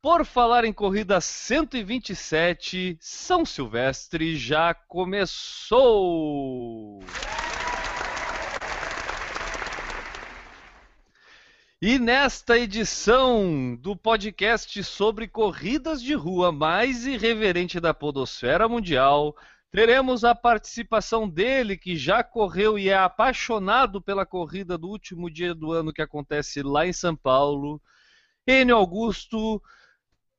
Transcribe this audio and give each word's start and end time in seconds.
Por 0.00 0.24
Falar 0.24 0.64
em 0.64 0.72
Corrida 0.72 1.20
127, 1.20 2.96
São 3.00 3.44
Silvestre 3.44 4.36
já 4.36 4.72
começou! 4.72 5.80
E 11.82 11.98
nesta 11.98 12.56
edição 12.56 13.74
do 13.74 13.96
podcast 13.96 14.84
sobre 14.84 15.26
corridas 15.26 16.00
de 16.00 16.14
rua 16.14 16.52
mais 16.52 17.04
irreverente 17.04 17.80
da 17.80 17.92
podosfera 17.92 18.68
mundial, 18.68 19.34
teremos 19.68 20.22
a 20.22 20.32
participação 20.32 21.28
dele, 21.28 21.76
que 21.76 21.96
já 21.96 22.22
correu 22.22 22.78
e 22.78 22.88
é 22.88 22.96
apaixonado 22.96 24.00
pela 24.00 24.24
corrida 24.24 24.78
do 24.78 24.86
último 24.86 25.28
dia 25.28 25.52
do 25.56 25.72
ano 25.72 25.92
que 25.92 26.02
acontece 26.02 26.62
lá 26.62 26.86
em 26.86 26.92
São 26.92 27.16
Paulo, 27.16 27.82
Enio 28.46 28.76
Augusto, 28.76 29.60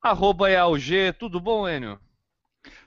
arroba 0.02 0.50
EALG. 0.50 1.14
Tudo 1.14 1.40
bom, 1.40 1.68
Enio? 1.68 2.00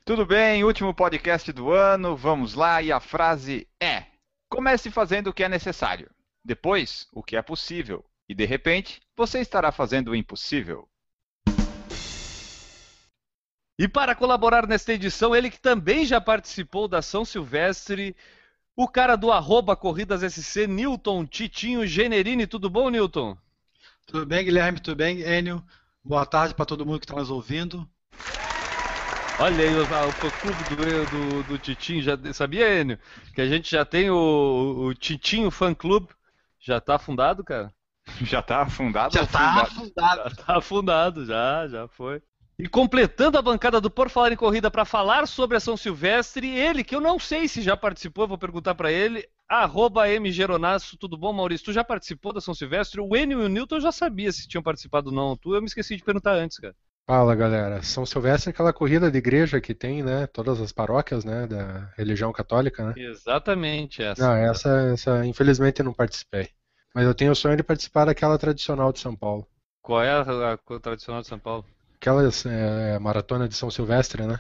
Tudo 0.05 0.27
bem, 0.27 0.65
último 0.65 0.93
podcast 0.93 1.53
do 1.53 1.71
ano, 1.71 2.17
vamos 2.17 2.55
lá, 2.55 2.83
e 2.83 2.91
a 2.91 3.01
frase 3.01 3.69
é: 3.81 4.07
comece 4.49 4.91
fazendo 4.91 5.29
o 5.29 5.33
que 5.33 5.45
é 5.45 5.49
necessário, 5.49 6.11
depois 6.45 7.07
o 7.13 7.23
que 7.23 7.37
é 7.37 7.43
possível, 7.43 8.05
e 8.29 8.35
de 8.35 8.45
repente 8.45 9.01
você 9.17 9.41
estará 9.41 9.71
fazendo 9.71 10.11
o 10.11 10.17
impossível. 10.17 10.89
E 13.79 13.89
para 13.89 14.15
colaborar 14.15 14.67
nesta 14.67 14.93
edição, 14.93 15.35
ele 15.35 15.51
que 15.51 15.61
também 15.61 16.05
já 16.05 16.21
participou 16.21 16.87
da 16.87 17.01
São 17.01 17.25
Silvestre, 17.25 18.15
o 18.77 18.87
cara 18.87 19.17
do 19.17 19.33
arroba 19.33 19.75
Corridas 19.75 20.23
SC, 20.23 20.67
Newton 20.67 21.27
Titinho 21.27 21.87
Generini. 21.87 22.47
Tudo 22.47 22.69
bom, 22.69 22.91
Newton? 22.91 23.37
Tudo 24.07 24.27
bem, 24.27 24.45
Guilherme? 24.45 24.81
Tudo 24.81 24.97
bem, 24.97 25.21
Enio? 25.23 25.65
Boa 26.05 26.27
tarde 26.27 26.55
para 26.55 26.67
todo 26.67 26.85
mundo 26.85 26.99
que 26.99 27.05
está 27.05 27.15
nos 27.15 27.31
ouvindo. 27.31 27.89
Olha 29.39 29.65
aí 29.65 29.75
o, 29.75 29.83
o 29.83 30.13
fã-clube 30.13 30.65
do, 30.65 31.11
do, 31.11 31.43
do 31.45 31.59
Titinho. 31.59 32.03
Já, 32.03 32.19
sabia, 32.33 32.81
Enio? 32.81 32.99
Que 33.35 33.41
a 33.41 33.47
gente 33.47 33.71
já 33.71 33.85
tem 33.85 34.11
o, 34.11 34.87
o 34.87 34.95
Titinho 34.95 35.51
Fã 35.51 35.73
Clube. 35.73 36.09
Já 36.61 36.79
está 36.79 36.99
fundado, 36.99 37.45
cara? 37.45 37.73
Já 38.21 38.41
está 38.41 38.63
afundado? 38.63 39.15
Já 39.15 39.23
está 39.23 39.63
afundado. 39.63 40.23
Já 40.23 40.27
está 40.27 40.59
afundado, 40.59 41.25
já, 41.25 41.69
já 41.69 41.89
foi. 41.89 42.21
E 42.59 42.69
completando 42.69 43.39
a 43.39 43.43
bancada 43.43 43.81
do 43.81 43.89
Por 43.91 44.11
Falar 44.11 44.33
em 44.33 44.37
Corrida 44.37 44.71
para 44.71 44.85
falar 44.85 45.27
sobre 45.29 45.57
a 45.57 45.61
São 45.61 45.77
Silvestre, 45.77 46.49
ele, 46.49 46.83
que 46.83 46.95
eu 46.95 47.01
não 47.01 47.19
sei 47.19 47.47
se 47.47 47.63
já 47.63 47.77
participou, 47.77 48.27
vou 48.27 48.39
perguntar 48.39 48.75
para 48.75 48.91
ele, 48.91 49.27
arroba 49.61 50.05
mgeronasso, 50.21 50.97
tudo 50.97 51.17
bom, 51.17 51.33
Maurício? 51.33 51.67
Tu 51.67 51.73
já 51.73 51.85
participou 51.85 52.33
da 52.33 52.41
São 52.41 52.55
Silvestre? 52.55 53.01
O 53.01 53.17
Enio 53.17 53.43
e 53.43 53.45
o 53.45 53.49
Newton 53.49 53.77
eu 53.77 53.81
já 53.83 53.93
sabia 53.93 54.33
se 54.33 54.49
tinham 54.49 54.63
participado 54.63 55.11
ou 55.11 55.15
não. 55.15 55.37
Tu, 55.37 55.55
eu 55.55 55.61
me 55.61 55.67
esqueci 55.67 55.97
de 55.97 56.03
perguntar 56.03 56.35
antes, 56.35 56.59
cara. 56.59 56.75
Fala, 57.07 57.35
galera. 57.35 57.83
São 57.83 58.07
Silvestre 58.07 58.51
é 58.51 58.53
aquela 58.53 58.73
corrida 58.73 59.11
de 59.11 59.19
igreja 59.19 59.61
que 59.61 59.75
tem, 59.75 60.03
né? 60.03 60.27
Todas 60.27 60.61
as 60.61 60.73
paróquias, 60.73 61.25
né? 61.25 61.47
Da 61.47 61.93
religião 61.97 62.33
católica, 62.33 62.85
né? 62.85 62.95
Exatamente 62.97 64.03
essa. 64.03 64.27
Não, 64.27 64.35
essa, 64.35 64.71
essa 64.93 65.27
infelizmente 65.27 65.81
eu 65.81 65.85
não 65.85 65.93
participei. 65.93 66.49
Mas 66.95 67.05
eu 67.05 67.15
tenho 67.15 67.33
o 67.33 67.37
sonho 67.37 67.57
de 67.57 67.63
participar 67.63 68.05
daquela 68.05 68.39
tradicional 68.39 68.93
de 68.93 69.01
São 69.01 69.17
Paulo. 69.17 69.47
Qual 69.83 70.03
é 70.03 70.11
a, 70.11 70.53
a 70.53 70.81
tradicional 70.81 71.23
de 71.23 71.29
São 71.29 71.39
Paulo? 71.39 71.65
Aquela 71.97 72.23
é, 72.47 72.99
maratona 72.99 73.49
de 73.49 73.55
São 73.55 73.71
Silvestre, 73.71 74.27
né? 74.27 74.39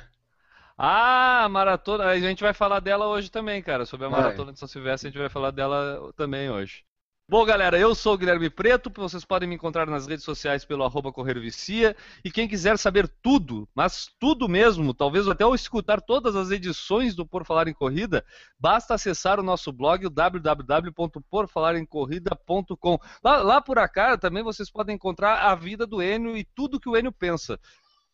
Ah, 0.77 1.45
a 1.45 1.49
maratona. 1.49 2.07
A 2.07 2.19
gente 2.19 2.43
vai 2.43 2.53
falar 2.53 2.81
dela 2.81 3.07
hoje 3.07 3.31
também, 3.31 3.63
cara. 3.63 3.87
Sobre 3.87 4.07
a 4.07 4.09
Vai. 4.09 4.21
maratona 4.21 4.53
de 4.53 4.59
São 4.59 4.69
Silvestre, 4.69 5.09
a 5.09 5.11
gente 5.11 5.21
vai 5.21 5.29
falar 5.29 5.51
dela 5.51 6.13
também 6.17 6.51
hoje. 6.51 6.85
Bom, 7.29 7.45
galera, 7.47 7.79
eu 7.79 7.95
sou 7.95 8.15
o 8.15 8.19
Guilherme 8.19 8.51
Preto. 8.51 8.91
Vocês 8.95 9.25
podem 9.25 9.49
me 9.49 9.55
encontrar 9.55 9.87
nas 9.87 10.07
redes 10.07 10.25
sociais 10.25 10.67
pelo 10.67 10.85
arroba 10.85 11.13
Correio 11.13 11.41
Vicia. 11.41 11.97
E 12.23 12.31
quem 12.31 12.47
quiser 12.47 12.77
saber 12.77 13.09
tudo, 13.23 13.67
mas 13.75 14.11
tudo 14.21 14.47
mesmo, 14.49 14.93
talvez 14.93 15.27
até 15.27 15.43
eu 15.45 15.55
escutar 15.55 16.03
todas 16.03 16.37
as 16.37 16.51
edições 16.51 17.15
do 17.15 17.25
Por 17.25 17.47
Falar 17.47 17.69
em 17.69 17.73
Corrida, 17.73 18.23
basta 18.59 18.93
acessar 18.95 19.41
o 19.41 19.43
nosso 19.43 19.73
blog, 19.73 20.05
o 20.05 20.11
www.porfalaremcorrida.com. 20.11 22.99
Lá, 23.25 23.37
lá 23.39 23.63
por 23.63 23.77
cá 23.89 24.19
também 24.19 24.43
vocês 24.43 24.71
podem 24.71 24.97
encontrar 24.97 25.51
a 25.51 25.55
vida 25.55 25.87
do 25.87 26.03
Enio 26.03 26.37
e 26.37 26.45
tudo 26.45 26.81
que 26.81 26.89
o 26.89 26.97
Enio 26.97 27.13
pensa. 27.13 27.59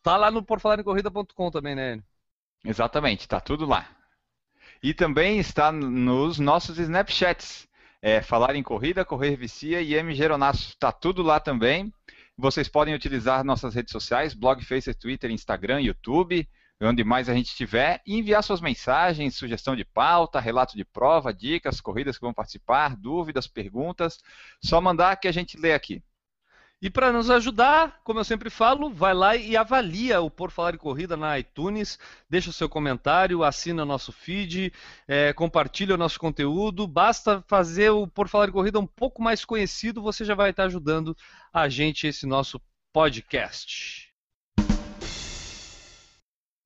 Tá 0.01 0.17
lá 0.17 0.31
no 0.31 0.45
porfalaremcorrida.com 0.45 1.51
também, 1.51 1.75
né, 1.75 1.95
Enio? 1.95 2.05
Exatamente, 2.65 3.21
está 3.21 3.41
tudo 3.41 3.65
lá. 3.65 3.89
E 4.83 4.95
também 4.95 5.39
está 5.39 5.73
nos 5.73 6.39
nossos 6.39 6.79
Snapchats. 6.79 7.67
É, 8.01 8.23
falar 8.23 8.55
em 8.55 8.63
corrida, 8.63 9.05
correr 9.05 9.37
vicia 9.37 9.81
e 9.81 9.95
M 9.95 10.15
Geronasso. 10.15 10.69
Está 10.71 10.93
tudo 10.93 11.21
lá 11.21 11.41
também. 11.41 11.93
Vocês 12.37 12.69
podem 12.69 12.95
utilizar 12.95 13.43
nossas 13.43 13.75
redes 13.75 13.91
sociais, 13.91 14.35
blog, 14.35 14.65
Facebook, 14.65 15.01
Twitter, 15.01 15.31
Instagram, 15.33 15.81
YouTube, 15.81 16.49
onde 16.81 17.03
mais 17.03 17.29
a 17.29 17.35
gente 17.35 17.49
estiver, 17.49 18.01
e 18.07 18.17
enviar 18.17 18.45
suas 18.45 18.61
mensagens, 18.61 19.35
sugestão 19.35 19.75
de 19.75 19.85
pauta, 19.85 20.39
relato 20.39 20.77
de 20.77 20.85
prova, 20.85 21.35
dicas, 21.35 21.81
corridas 21.81 22.17
que 22.17 22.25
vão 22.25 22.33
participar, 22.33 22.95
dúvidas, 22.97 23.49
perguntas. 23.49 24.21
Só 24.63 24.81
mandar 24.81 25.17
que 25.17 25.27
a 25.27 25.33
gente 25.33 25.59
lê 25.59 25.75
aqui. 25.75 26.01
E 26.81 26.89
para 26.89 27.13
nos 27.13 27.29
ajudar, 27.29 28.01
como 28.05 28.21
eu 28.21 28.25
sempre 28.25 28.49
falo, 28.51 28.89
vai 28.89 29.13
lá 29.13 29.35
e 29.35 29.57
avalia 29.57 30.21
o 30.21 30.31
Por 30.31 30.53
Falar 30.53 30.75
em 30.75 30.79
Corrida 30.79 31.17
na 31.17 31.37
iTunes, 31.37 31.99
deixa 32.31 32.51
o 32.51 32.53
seu 32.53 32.69
comentário, 32.69 33.43
assina 33.43 33.85
nosso 33.85 34.13
feed, 34.13 34.73
é, 35.07 35.33
compartilha 35.33 35.97
o 35.97 35.99
nosso 35.99 36.21
conteúdo. 36.21 36.87
Basta 36.87 37.43
fazer 37.49 37.91
o 37.91 38.07
Por 38.07 38.29
Falar 38.29 38.49
em 38.49 38.53
Corrida 38.53 38.79
um 38.79 38.87
pouco 38.87 39.21
mais 39.21 39.45
conhecido, 39.45 40.01
você 40.01 40.25
já 40.25 40.37
vai 40.37 40.51
estar 40.51 40.65
ajudando 40.65 41.17
a 41.53 41.69
gente 41.69 42.07
esse 42.07 42.27
nosso 42.27 42.61
podcast. 42.93 44.08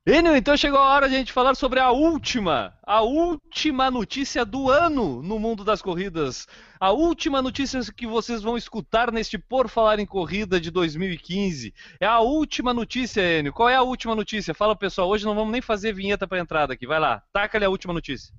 Enio, 0.05 0.35
então 0.35 0.57
chegou 0.57 0.79
a 0.79 0.93
hora 0.93 1.07
de 1.07 1.15
a 1.15 1.17
gente 1.17 1.31
falar 1.31 1.55
sobre 1.55 1.79
a 1.79 1.89
última, 1.89 2.77
a 2.83 3.01
última 3.01 3.89
notícia 3.89 4.43
do 4.43 4.69
ano 4.69 5.23
no 5.23 5.39
mundo 5.39 5.63
das 5.63 5.81
corridas. 5.81 6.45
A 6.77 6.91
última 6.91 7.41
notícia 7.41 7.79
que 7.95 8.05
vocês 8.05 8.41
vão 8.41 8.57
escutar 8.57 9.13
neste 9.13 9.37
Por 9.37 9.69
Falar 9.69 9.99
em 9.99 10.05
Corrida 10.05 10.59
de 10.59 10.69
2015. 10.71 11.73
É 12.01 12.05
a 12.05 12.19
última 12.19 12.73
notícia, 12.73 13.21
Enio. 13.39 13.53
Qual 13.53 13.69
é 13.69 13.75
a 13.75 13.81
última 13.81 14.13
notícia? 14.13 14.53
Fala, 14.53 14.75
pessoal, 14.75 15.07
hoje 15.07 15.23
não 15.23 15.35
vamos 15.35 15.53
nem 15.53 15.61
fazer 15.61 15.93
vinheta 15.93 16.27
para 16.27 16.39
entrada 16.39 16.73
aqui. 16.73 16.85
Vai 16.85 16.99
lá, 16.99 17.23
taca-lhe 17.31 17.63
a 17.63 17.69
última 17.69 17.93
notícia. 17.93 18.35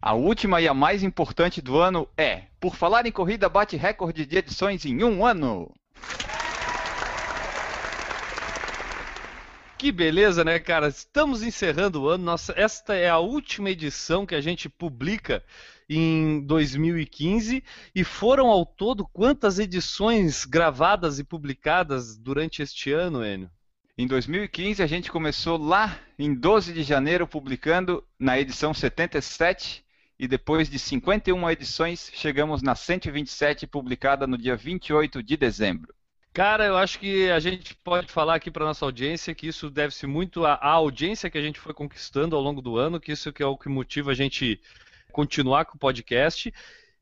A 0.00 0.14
última 0.14 0.60
e 0.60 0.68
a 0.68 0.74
mais 0.74 1.02
importante 1.02 1.60
do 1.60 1.78
ano 1.78 2.08
é: 2.16 2.44
Por 2.60 2.76
Falar 2.76 3.06
em 3.06 3.10
Corrida 3.10 3.48
bate 3.48 3.76
recorde 3.76 4.24
de 4.24 4.38
edições 4.38 4.84
em 4.84 5.02
um 5.02 5.26
ano. 5.26 5.68
Que 9.78 9.92
beleza, 9.92 10.42
né, 10.42 10.58
cara? 10.58 10.88
Estamos 10.88 11.40
encerrando 11.40 12.02
o 12.02 12.08
ano. 12.08 12.24
Nossa, 12.24 12.52
esta 12.56 12.96
é 12.96 13.08
a 13.08 13.18
última 13.18 13.70
edição 13.70 14.26
que 14.26 14.34
a 14.34 14.40
gente 14.40 14.68
publica 14.68 15.40
em 15.88 16.40
2015 16.40 17.62
e 17.94 18.02
foram 18.02 18.48
ao 18.48 18.66
todo 18.66 19.06
quantas 19.06 19.60
edições 19.60 20.44
gravadas 20.44 21.20
e 21.20 21.24
publicadas 21.24 22.16
durante 22.16 22.60
este 22.60 22.90
ano, 22.90 23.24
Enio? 23.24 23.48
Em 23.96 24.08
2015 24.08 24.82
a 24.82 24.86
gente 24.86 25.12
começou 25.12 25.56
lá 25.56 25.96
em 26.18 26.34
12 26.34 26.72
de 26.72 26.82
janeiro 26.82 27.24
publicando 27.24 28.04
na 28.18 28.36
edição 28.36 28.74
77 28.74 29.84
e 30.18 30.26
depois 30.26 30.68
de 30.68 30.76
51 30.76 31.50
edições 31.50 32.10
chegamos 32.12 32.62
na 32.62 32.74
127 32.74 33.64
publicada 33.68 34.26
no 34.26 34.36
dia 34.36 34.56
28 34.56 35.22
de 35.22 35.36
dezembro. 35.36 35.94
Cara, 36.38 36.64
eu 36.66 36.76
acho 36.76 37.00
que 37.00 37.28
a 37.32 37.40
gente 37.40 37.74
pode 37.74 38.12
falar 38.12 38.36
aqui 38.36 38.48
para 38.48 38.64
nossa 38.64 38.84
audiência 38.84 39.34
que 39.34 39.48
isso 39.48 39.68
deve-se 39.68 40.06
muito 40.06 40.44
à, 40.46 40.56
audiência 40.62 41.28
que 41.28 41.36
a 41.36 41.42
gente 41.42 41.58
foi 41.58 41.74
conquistando 41.74 42.36
ao 42.36 42.40
longo 42.40 42.62
do 42.62 42.76
ano, 42.76 43.00
que 43.00 43.10
isso 43.10 43.32
que 43.32 43.42
é 43.42 43.46
o 43.46 43.58
que 43.58 43.68
motiva 43.68 44.12
a 44.12 44.14
gente 44.14 44.60
continuar 45.10 45.64
com 45.64 45.74
o 45.74 45.80
podcast. 45.80 46.54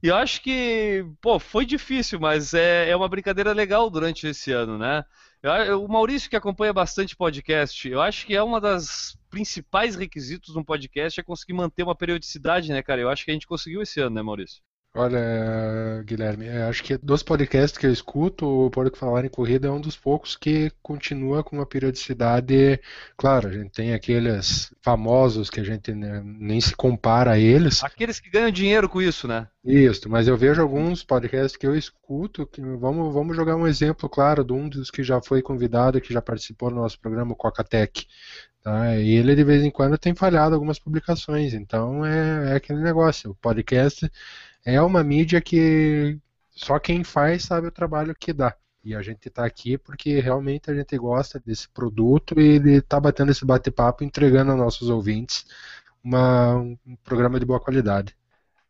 E 0.02 0.08
eu 0.08 0.16
acho 0.16 0.40
que, 0.40 1.04
pô, 1.20 1.38
foi 1.38 1.66
difícil, 1.66 2.18
mas 2.18 2.54
é, 2.54 2.88
é 2.88 2.96
uma 2.96 3.10
brincadeira 3.10 3.52
legal 3.52 3.90
durante 3.90 4.26
esse 4.26 4.52
ano, 4.52 4.78
né? 4.78 5.04
Eu- 5.42 5.52
eu- 5.52 5.84
o 5.84 5.88
Maurício 5.88 6.30
que 6.30 6.36
acompanha 6.36 6.72
bastante 6.72 7.14
podcast, 7.14 7.86
eu 7.90 8.00
acho 8.00 8.24
que 8.24 8.34
é 8.34 8.42
uma 8.42 8.58
das 8.58 9.18
principais 9.28 9.96
requisitos 9.96 10.54
de 10.54 10.58
um 10.58 10.64
podcast 10.64 11.20
é 11.20 11.22
conseguir 11.22 11.52
manter 11.52 11.82
uma 11.82 11.94
periodicidade, 11.94 12.70
né, 12.72 12.82
cara? 12.82 13.02
Eu 13.02 13.10
acho 13.10 13.22
que 13.22 13.30
a 13.30 13.34
gente 13.34 13.46
conseguiu 13.46 13.82
esse 13.82 14.00
ano, 14.00 14.14
né, 14.16 14.22
Maurício? 14.22 14.62
Olha, 14.98 16.02
Guilherme, 16.04 16.46
é, 16.46 16.62
acho 16.62 16.82
que 16.82 16.96
dos 16.96 17.22
podcasts 17.22 17.76
que 17.76 17.86
eu 17.86 17.92
escuto, 17.92 18.46
o 18.46 18.70
Por 18.70 18.90
que 18.90 18.98
Falar 18.98 19.26
em 19.26 19.28
Corrida 19.28 19.68
é 19.68 19.70
um 19.70 19.78
dos 19.78 19.94
poucos 19.94 20.34
que 20.34 20.72
continua 20.82 21.44
com 21.44 21.56
uma 21.56 21.66
periodicidade. 21.66 22.80
Claro, 23.14 23.48
a 23.48 23.52
gente 23.52 23.72
tem 23.72 23.92
aqueles 23.92 24.72
famosos 24.80 25.50
que 25.50 25.60
a 25.60 25.64
gente 25.64 25.92
né, 25.92 26.22
nem 26.24 26.58
se 26.62 26.74
compara 26.74 27.32
a 27.32 27.38
eles. 27.38 27.84
Aqueles 27.84 28.18
que 28.18 28.30
ganham 28.30 28.50
dinheiro 28.50 28.88
com 28.88 29.02
isso, 29.02 29.28
né? 29.28 29.46
Isso, 29.62 30.08
mas 30.08 30.28
eu 30.28 30.36
vejo 30.36 30.62
alguns 30.62 31.04
podcasts 31.04 31.58
que 31.58 31.66
eu 31.66 31.76
escuto. 31.76 32.46
Que, 32.46 32.62
vamos, 32.62 33.12
vamos 33.12 33.36
jogar 33.36 33.54
um 33.56 33.66
exemplo, 33.66 34.08
claro, 34.08 34.42
de 34.42 34.54
um 34.54 34.66
dos 34.66 34.90
que 34.90 35.02
já 35.02 35.20
foi 35.20 35.42
convidado, 35.42 36.00
que 36.00 36.14
já 36.14 36.22
participou 36.22 36.70
do 36.70 36.76
nosso 36.76 36.98
programa, 36.98 37.32
o 37.32 37.36
Coca-Tech. 37.36 38.06
Tá? 38.66 38.96
E 38.96 39.10
ele 39.10 39.36
de 39.36 39.44
vez 39.44 39.62
em 39.62 39.70
quando 39.70 39.96
tem 39.96 40.12
falhado 40.12 40.54
algumas 40.54 40.76
publicações, 40.76 41.54
então 41.54 42.04
é, 42.04 42.52
é 42.52 42.56
aquele 42.56 42.80
negócio. 42.80 43.30
O 43.30 43.34
podcast 43.36 44.10
é 44.66 44.82
uma 44.82 45.04
mídia 45.04 45.40
que 45.40 46.18
só 46.50 46.78
quem 46.80 47.04
faz 47.04 47.44
sabe 47.44 47.68
o 47.68 47.72
trabalho 47.72 48.16
que 48.18 48.32
dá. 48.32 48.54
E 48.82 48.94
a 48.96 49.00
gente 49.00 49.28
está 49.28 49.46
aqui 49.46 49.78
porque 49.78 50.20
realmente 50.20 50.70
a 50.70 50.74
gente 50.74 50.98
gosta 50.98 51.40
desse 51.40 51.68
produto 51.68 52.38
e 52.38 52.58
de 52.58 52.70
estar 52.78 52.96
tá 52.96 53.00
batendo 53.00 53.30
esse 53.30 53.44
bate-papo, 53.44 54.02
entregando 54.02 54.50
aos 54.50 54.58
nossos 54.58 54.90
ouvintes 54.90 55.46
uma, 56.02 56.56
um 56.56 56.96
programa 57.04 57.38
de 57.38 57.46
boa 57.46 57.60
qualidade. 57.60 58.16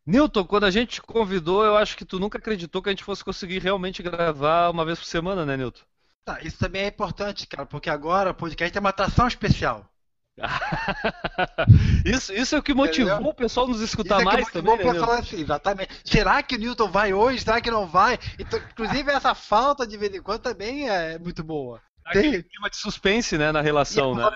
Newton, 0.05 0.45
quando 0.45 0.65
a 0.65 0.71
gente 0.71 0.93
te 0.93 1.03
convidou, 1.03 1.65
eu 1.65 1.77
acho 1.77 1.97
que 1.97 2.05
tu 2.05 2.21
nunca 2.21 2.39
acreditou 2.39 2.83
que 2.83 2.91
a 2.91 2.93
gente 2.93 3.03
fosse 3.03 3.25
conseguir 3.25 3.59
realmente 3.59 4.03
gravar 4.03 4.71
uma 4.71 4.85
vez 4.85 4.99
por 4.99 5.07
semana, 5.07 5.47
né, 5.47 5.57
Newton? 5.57 5.83
Tá, 6.25 6.41
isso 6.43 6.59
também 6.59 6.83
é 6.83 6.89
importante, 6.89 7.47
cara, 7.47 7.67
porque 7.67 7.89
agora 7.89 8.31
o 8.31 8.35
podcast 8.35 8.77
é 8.77 8.81
uma 8.81 8.91
atração 8.91 9.27
especial. 9.27 9.91
isso, 12.05 12.33
isso 12.33 12.55
é 12.55 12.59
o 12.59 12.63
que 12.63 12.75
motivou 12.75 13.15
Entendeu? 13.15 13.31
o 13.31 13.35
pessoal 13.35 13.67
nos 13.67 13.81
escutar 13.81 14.21
isso 14.21 14.29
é 14.29 14.33
mais 14.33 14.53
também. 14.53 14.77
Né, 14.77 14.95
falar 15.01 15.19
assim, 15.21 15.41
exatamente. 15.41 15.91
Será 16.05 16.43
que 16.43 16.57
o 16.57 16.59
Newton 16.59 16.91
vai 16.91 17.15
hoje? 17.15 17.43
Será 17.43 17.61
que 17.61 17.71
não 17.71 17.87
vai? 17.87 18.19
Então, 18.39 18.59
inclusive, 18.59 19.11
essa 19.11 19.35
falta 19.35 19.87
de 19.87 19.97
vez 19.97 20.15
em 20.15 20.23
quando 20.23 20.43
também 20.43 20.89
é 20.89 21.19
muito 21.19 21.43
boa. 21.43 21.81
Tem 22.13 22.43
clima 22.43 22.71
de 22.71 22.77
suspense, 22.77 23.37
né, 23.39 23.51
na 23.51 23.61
relação, 23.61 24.15
né? 24.15 24.31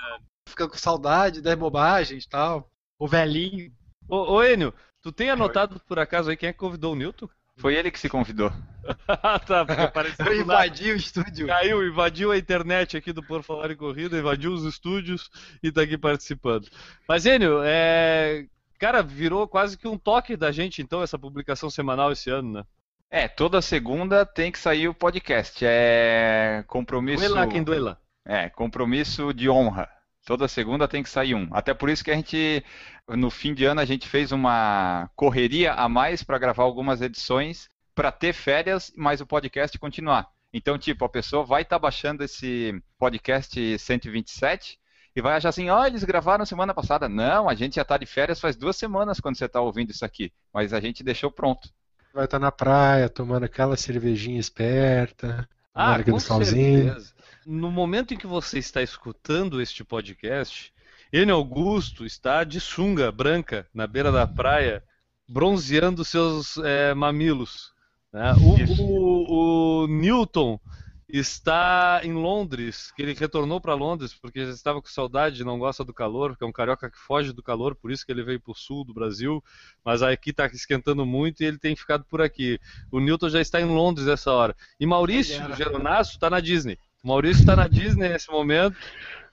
Fica 0.48 0.68
com 0.68 0.76
saudade 0.76 1.40
das 1.40 1.54
bobagens 1.54 2.24
e 2.24 2.28
tal. 2.28 2.68
O 2.98 3.06
velhinho. 3.06 3.70
Ô, 4.08 4.34
ô 4.34 4.42
Enio, 4.42 4.74
tu 5.00 5.12
tem 5.12 5.30
anotado 5.30 5.78
por 5.80 5.98
acaso 5.98 6.30
aí 6.30 6.36
quem 6.36 6.48
é 6.48 6.52
que 6.52 6.58
convidou 6.58 6.94
o 6.94 6.96
Newton? 6.96 7.28
Foi 7.60 7.74
ele 7.74 7.90
que 7.90 8.00
se 8.00 8.08
convidou. 8.08 8.50
tá, 9.46 9.60
apareceu 9.60 10.34
invadiu 10.40 10.94
o 10.94 10.96
estúdio. 10.96 11.46
Caiu, 11.46 11.86
invadiu 11.86 12.32
a 12.32 12.38
internet 12.38 12.96
aqui 12.96 13.12
do 13.12 13.22
Por 13.22 13.42
Falar 13.42 13.70
em 13.70 13.76
Corrida, 13.76 14.18
invadiu 14.18 14.50
os 14.52 14.64
estúdios 14.64 15.30
e 15.62 15.70
tá 15.70 15.82
aqui 15.82 15.98
participando. 15.98 16.68
Mas, 17.06 17.26
Enio, 17.26 17.60
é... 17.62 18.46
cara, 18.78 19.02
virou 19.02 19.46
quase 19.46 19.76
que 19.76 19.86
um 19.86 19.98
toque 19.98 20.36
da 20.36 20.50
gente, 20.50 20.80
então, 20.80 21.02
essa 21.02 21.18
publicação 21.18 21.68
semanal 21.68 22.10
esse 22.10 22.30
ano, 22.30 22.50
né? 22.50 22.64
É, 23.10 23.28
toda 23.28 23.60
segunda 23.60 24.24
tem 24.24 24.50
que 24.50 24.58
sair 24.58 24.88
o 24.88 24.94
podcast. 24.94 25.62
É 25.62 26.64
compromisso. 26.66 27.28
Duela 27.28 27.46
quem 27.46 27.62
duela. 27.62 28.00
É, 28.24 28.48
compromisso 28.48 29.34
de 29.34 29.50
honra. 29.50 29.88
Toda 30.24 30.46
segunda 30.48 30.86
tem 30.86 31.02
que 31.02 31.08
sair 31.08 31.34
um. 31.34 31.48
Até 31.52 31.72
por 31.74 31.88
isso 31.88 32.04
que 32.04 32.10
a 32.10 32.14
gente, 32.14 32.64
no 33.08 33.30
fim 33.30 33.54
de 33.54 33.64
ano, 33.64 33.80
a 33.80 33.84
gente 33.84 34.08
fez 34.08 34.32
uma 34.32 35.10
correria 35.16 35.72
a 35.72 35.88
mais 35.88 36.22
para 36.22 36.38
gravar 36.38 36.62
algumas 36.62 37.00
edições 37.00 37.68
para 37.94 38.12
ter 38.12 38.32
férias, 38.32 38.92
mas 38.96 39.20
o 39.20 39.26
podcast 39.26 39.78
continuar. 39.78 40.28
Então, 40.52 40.78
tipo, 40.78 41.04
a 41.04 41.08
pessoa 41.08 41.44
vai 41.44 41.62
estar 41.62 41.76
tá 41.76 41.80
baixando 41.80 42.22
esse 42.22 42.80
podcast 42.98 43.78
127 43.78 44.78
e 45.14 45.22
vai 45.22 45.36
achar 45.36 45.48
assim, 45.48 45.68
ó, 45.70 45.82
oh, 45.82 45.86
eles 45.86 46.04
gravaram 46.04 46.44
semana 46.44 46.74
passada. 46.74 47.08
Não, 47.08 47.48
a 47.48 47.54
gente 47.54 47.76
já 47.76 47.82
está 47.82 47.96
de 47.96 48.06
férias 48.06 48.40
faz 48.40 48.56
duas 48.56 48.76
semanas 48.76 49.20
quando 49.20 49.36
você 49.36 49.46
está 49.46 49.60
ouvindo 49.60 49.90
isso 49.90 50.04
aqui, 50.04 50.32
mas 50.52 50.72
a 50.72 50.80
gente 50.80 51.02
deixou 51.02 51.30
pronto. 51.30 51.68
Vai 52.12 52.24
estar 52.24 52.38
tá 52.38 52.44
na 52.44 52.52
praia 52.52 53.08
tomando 53.08 53.44
aquela 53.44 53.76
cervejinha 53.76 54.38
esperta, 54.38 55.48
ah, 55.74 56.02
com 56.02 56.18
certeza 56.18 57.14
no 57.46 57.70
momento 57.70 58.14
em 58.14 58.16
que 58.16 58.26
você 58.26 58.58
está 58.58 58.82
escutando 58.82 59.60
este 59.60 59.84
podcast, 59.84 60.72
Enio 61.12 61.34
Augusto 61.34 62.04
está 62.04 62.44
de 62.44 62.60
sunga 62.60 63.10
branca 63.10 63.66
na 63.74 63.86
beira 63.86 64.12
da 64.12 64.26
praia, 64.26 64.82
bronzeando 65.28 66.04
seus 66.04 66.56
é, 66.58 66.94
mamilos. 66.94 67.72
Né? 68.12 68.32
O, 68.34 68.82
o, 68.82 69.84
o, 69.84 69.86
Newton 69.86 70.60
está 71.08 72.00
em 72.04 72.12
Londres, 72.12 72.92
que 72.92 73.02
ele 73.02 73.14
retornou 73.14 73.60
para 73.60 73.74
Londres 73.74 74.14
porque 74.14 74.44
já 74.44 74.52
estava 74.52 74.80
com 74.80 74.88
saudade, 74.88 75.42
não 75.42 75.58
gosta 75.58 75.84
do 75.84 75.92
calor, 75.92 76.30
porque 76.30 76.44
é 76.44 76.46
um 76.46 76.52
carioca 76.52 76.88
que 76.88 76.98
foge 76.98 77.32
do 77.32 77.42
calor, 77.42 77.74
por 77.74 77.90
isso 77.90 78.06
que 78.06 78.12
ele 78.12 78.22
veio 78.22 78.40
para 78.40 78.52
o 78.52 78.54
sul 78.54 78.84
do 78.84 78.94
Brasil, 78.94 79.42
mas 79.84 80.02
aqui 80.02 80.30
está 80.30 80.46
esquentando 80.46 81.04
muito 81.04 81.42
e 81.42 81.46
ele 81.46 81.58
tem 81.58 81.74
ficado 81.74 82.04
por 82.04 82.22
aqui. 82.22 82.60
O 82.92 83.00
Newton 83.00 83.28
já 83.28 83.40
está 83.40 83.60
em 83.60 83.66
Londres 83.66 84.06
nessa 84.06 84.30
hora. 84.32 84.54
E 84.78 84.86
Maurício 84.86 85.42
Geronasso 85.56 86.12
está 86.12 86.30
na 86.30 86.38
Disney. 86.38 86.78
O 87.02 87.08
Maurício 87.08 87.40
está 87.40 87.56
na 87.56 87.66
Disney 87.66 88.08
nesse 88.08 88.30
momento. 88.30 88.76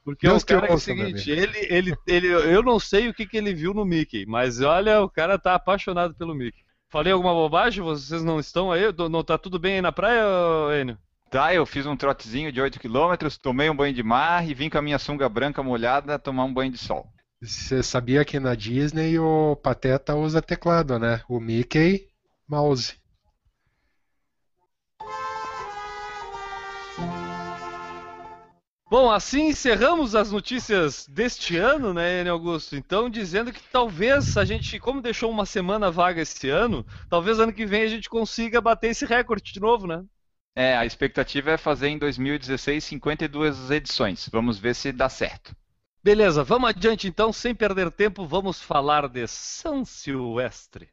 Porque 0.03 0.25
Deus 0.25 0.43
o 0.43 0.45
cara 0.45 0.67
é 0.67 0.73
o 0.73 0.79
seguinte, 0.79 1.29
ele, 1.29 1.67
ele, 1.69 1.93
ele, 2.07 2.27
eu 2.27 2.63
não 2.63 2.79
sei 2.79 3.09
o 3.09 3.13
que, 3.13 3.27
que 3.27 3.35
ele 3.35 3.53
viu 3.53 3.73
no 3.73 3.83
Mickey, 3.83 4.25
mas 4.25 4.61
olha, 4.61 5.01
o 5.01 5.09
cara 5.09 5.37
tá 5.37 5.53
apaixonado 5.53 6.15
pelo 6.15 6.33
Mickey. 6.33 6.63
Falei 6.89 7.11
alguma 7.11 7.33
bobagem? 7.33 7.83
Vocês 7.83 8.23
não 8.23 8.39
estão 8.39 8.71
aí? 8.71 8.83
Não 9.11 9.21
tá 9.21 9.37
tudo 9.37 9.59
bem 9.59 9.75
aí 9.75 9.81
na 9.81 9.91
praia, 9.91 10.23
Enio? 10.79 10.97
Tá, 11.29 11.53
eu 11.53 11.65
fiz 11.65 11.85
um 11.85 11.97
trotezinho 11.97 12.53
de 12.53 12.61
8 12.61 12.79
km, 12.79 13.27
tomei 13.41 13.69
um 13.69 13.75
banho 13.75 13.93
de 13.93 14.01
mar 14.01 14.47
e 14.47 14.53
vim 14.53 14.69
com 14.69 14.77
a 14.77 14.81
minha 14.81 14.97
sunga 14.97 15.27
branca 15.27 15.61
molhada 15.61 16.17
tomar 16.17 16.45
um 16.45 16.53
banho 16.53 16.71
de 16.71 16.77
sol. 16.77 17.11
Você 17.41 17.83
sabia 17.83 18.23
que 18.23 18.39
na 18.39 18.55
Disney 18.55 19.19
o 19.19 19.57
Pateta 19.57 20.15
usa 20.15 20.41
teclado, 20.41 20.97
né? 20.97 21.21
O 21.27 21.41
Mickey, 21.41 22.07
mouse. 22.47 22.95
Bom, 28.89 29.11
assim 29.11 29.47
encerramos 29.47 30.15
as 30.15 30.31
notícias 30.31 31.05
deste 31.07 31.57
ano, 31.57 31.93
né, 31.93 32.21
Enio 32.21 32.31
Augusto? 32.31 32.73
Então, 32.73 33.09
dizendo 33.09 33.51
que 33.51 33.61
talvez 33.69 34.37
a 34.37 34.45
gente, 34.45 34.79
como 34.79 35.01
deixou 35.01 35.29
uma 35.29 35.45
semana 35.45 35.91
vaga 35.91 36.21
esse 36.21 36.49
ano, 36.49 36.85
talvez 37.09 37.37
ano 37.37 37.51
que 37.51 37.65
vem 37.65 37.81
a 37.81 37.87
gente 37.87 38.09
consiga 38.09 38.61
bater 38.61 38.91
esse 38.91 39.05
recorde 39.05 39.51
de 39.51 39.59
novo, 39.59 39.87
né? 39.87 40.05
É, 40.55 40.77
a 40.77 40.85
expectativa 40.85 41.51
é 41.51 41.57
fazer 41.57 41.89
em 41.89 41.97
2016 41.97 42.81
52 42.85 43.71
edições. 43.71 44.29
Vamos 44.31 44.57
ver 44.57 44.73
se 44.73 44.93
dá 44.93 45.09
certo. 45.09 45.53
Beleza, 46.01 46.41
vamos 46.41 46.69
adiante 46.69 47.09
então, 47.09 47.33
sem 47.33 47.53
perder 47.53 47.91
tempo, 47.91 48.25
vamos 48.25 48.61
falar 48.61 49.09
de 49.09 49.27
São 49.27 49.83
Silvestre. 49.83 50.87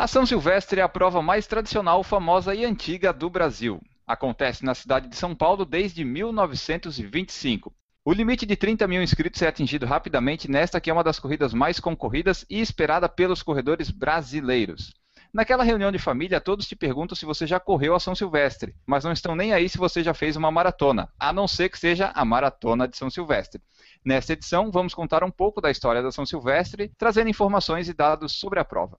A 0.00 0.06
São 0.06 0.24
Silvestre 0.24 0.78
é 0.78 0.82
a 0.84 0.88
prova 0.88 1.20
mais 1.20 1.48
tradicional, 1.48 2.04
famosa 2.04 2.54
e 2.54 2.64
antiga 2.64 3.12
do 3.12 3.28
Brasil. 3.28 3.80
Acontece 4.06 4.64
na 4.64 4.72
cidade 4.72 5.08
de 5.08 5.16
São 5.16 5.34
Paulo 5.34 5.64
desde 5.64 6.04
1925. 6.04 7.74
O 8.04 8.12
limite 8.12 8.46
de 8.46 8.54
30 8.54 8.86
mil 8.86 9.02
inscritos 9.02 9.42
é 9.42 9.48
atingido 9.48 9.86
rapidamente 9.86 10.48
nesta 10.48 10.80
que 10.80 10.88
é 10.88 10.92
uma 10.92 11.02
das 11.02 11.18
corridas 11.18 11.52
mais 11.52 11.80
concorridas 11.80 12.46
e 12.48 12.60
esperada 12.60 13.08
pelos 13.08 13.42
corredores 13.42 13.90
brasileiros. 13.90 14.94
Naquela 15.34 15.64
reunião 15.64 15.90
de 15.90 15.98
família, 15.98 16.40
todos 16.40 16.68
te 16.68 16.76
perguntam 16.76 17.16
se 17.16 17.26
você 17.26 17.44
já 17.44 17.58
correu 17.58 17.96
a 17.96 18.00
São 18.00 18.14
Silvestre, 18.14 18.76
mas 18.86 19.02
não 19.02 19.10
estão 19.10 19.34
nem 19.34 19.52
aí 19.52 19.68
se 19.68 19.78
você 19.78 20.00
já 20.04 20.14
fez 20.14 20.36
uma 20.36 20.52
maratona, 20.52 21.08
a 21.18 21.32
não 21.32 21.48
ser 21.48 21.70
que 21.70 21.78
seja 21.78 22.12
a 22.14 22.24
Maratona 22.24 22.86
de 22.86 22.96
São 22.96 23.10
Silvestre. 23.10 23.60
Nesta 24.04 24.34
edição, 24.34 24.70
vamos 24.70 24.94
contar 24.94 25.24
um 25.24 25.30
pouco 25.30 25.60
da 25.60 25.72
história 25.72 26.04
da 26.04 26.12
São 26.12 26.24
Silvestre, 26.24 26.92
trazendo 26.96 27.30
informações 27.30 27.88
e 27.88 27.92
dados 27.92 28.38
sobre 28.38 28.60
a 28.60 28.64
prova. 28.64 28.96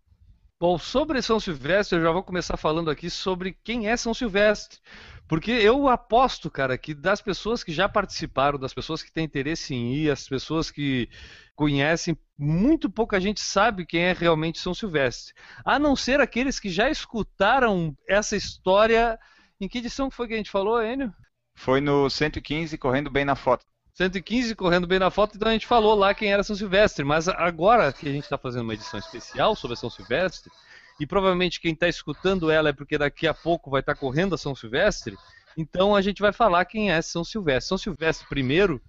Bom, 0.62 0.78
sobre 0.78 1.22
São 1.22 1.40
Silvestre, 1.40 1.98
eu 1.98 2.04
já 2.04 2.12
vou 2.12 2.22
começar 2.22 2.58
falando 2.58 2.92
aqui 2.92 3.10
sobre 3.10 3.58
quem 3.64 3.88
é 3.88 3.96
São 3.96 4.14
Silvestre. 4.14 4.78
Porque 5.26 5.52
eu 5.52 5.88
aposto, 5.88 6.52
cara, 6.52 6.78
que 6.78 6.94
das 6.94 7.22
pessoas 7.22 7.64
que 7.64 7.72
já 7.72 7.88
participaram, 7.88 8.60
das 8.60 8.74
pessoas 8.74 9.02
que 9.02 9.10
têm 9.10 9.24
interesse 9.24 9.74
em 9.74 9.94
ir, 9.94 10.12
as 10.12 10.28
pessoas 10.28 10.70
que 10.70 11.08
conhecem, 11.56 12.18
muito 12.38 12.90
pouca 12.90 13.22
gente 13.22 13.40
sabe 13.40 13.86
quem 13.86 14.02
é 14.02 14.12
realmente 14.12 14.60
São 14.60 14.74
Silvestre. 14.74 15.34
A 15.64 15.80
não 15.80 15.96
ser 15.96 16.20
aqueles 16.20 16.60
que 16.60 16.70
já 16.70 16.90
escutaram 16.90 17.96
essa 18.06 18.36
história. 18.36 19.18
Em 19.62 19.68
que 19.70 19.78
edição 19.78 20.12
foi 20.12 20.28
que 20.28 20.34
a 20.34 20.38
gente 20.38 20.52
falou, 20.52 20.84
Enio? 20.84 21.14
Foi 21.56 21.80
no 21.80 22.10
115, 22.10 22.78
correndo 22.78 23.10
bem 23.10 23.24
na 23.24 23.36
foto. 23.36 23.66
115 24.00 24.56
correndo 24.56 24.88
bem 24.88 24.98
na 24.98 25.12
foto, 25.12 25.36
então 25.36 25.50
a 25.50 25.52
gente 25.52 25.68
falou 25.68 25.94
lá 25.94 26.14
quem 26.14 26.32
era 26.32 26.42
São 26.42 26.56
Silvestre. 26.56 27.04
Mas 27.04 27.28
agora 27.28 27.92
que 27.92 28.08
a 28.08 28.12
gente 28.14 28.24
está 28.24 28.38
fazendo 28.38 28.62
uma 28.62 28.74
edição 28.74 28.98
especial 28.98 29.58
sobre 29.58 29.74
a 29.74 29.78
São 29.78 29.90
Silvestre, 29.90 30.50
e 31.02 31.06
provavelmente 31.06 31.60
quem 31.60 31.74
está 31.74 31.86
escutando 31.86 32.50
ela 32.50 32.70
é 32.70 32.74
porque 32.74 32.98
daqui 32.98 33.28
a 33.28 33.34
pouco 33.34 33.70
vai 33.70 33.82
estar 33.82 33.96
tá 33.96 34.00
correndo 34.00 34.36
a 34.36 34.38
São 34.38 34.56
Silvestre, 34.56 35.18
então 35.58 35.94
a 35.94 36.02
gente 36.02 36.22
vai 36.22 36.32
falar 36.32 36.64
quem 36.64 36.90
é 36.90 37.02
São 37.02 37.26
Silvestre. 37.26 37.68
São 37.68 37.78
Silvestre 37.78 38.26
I 38.40 38.80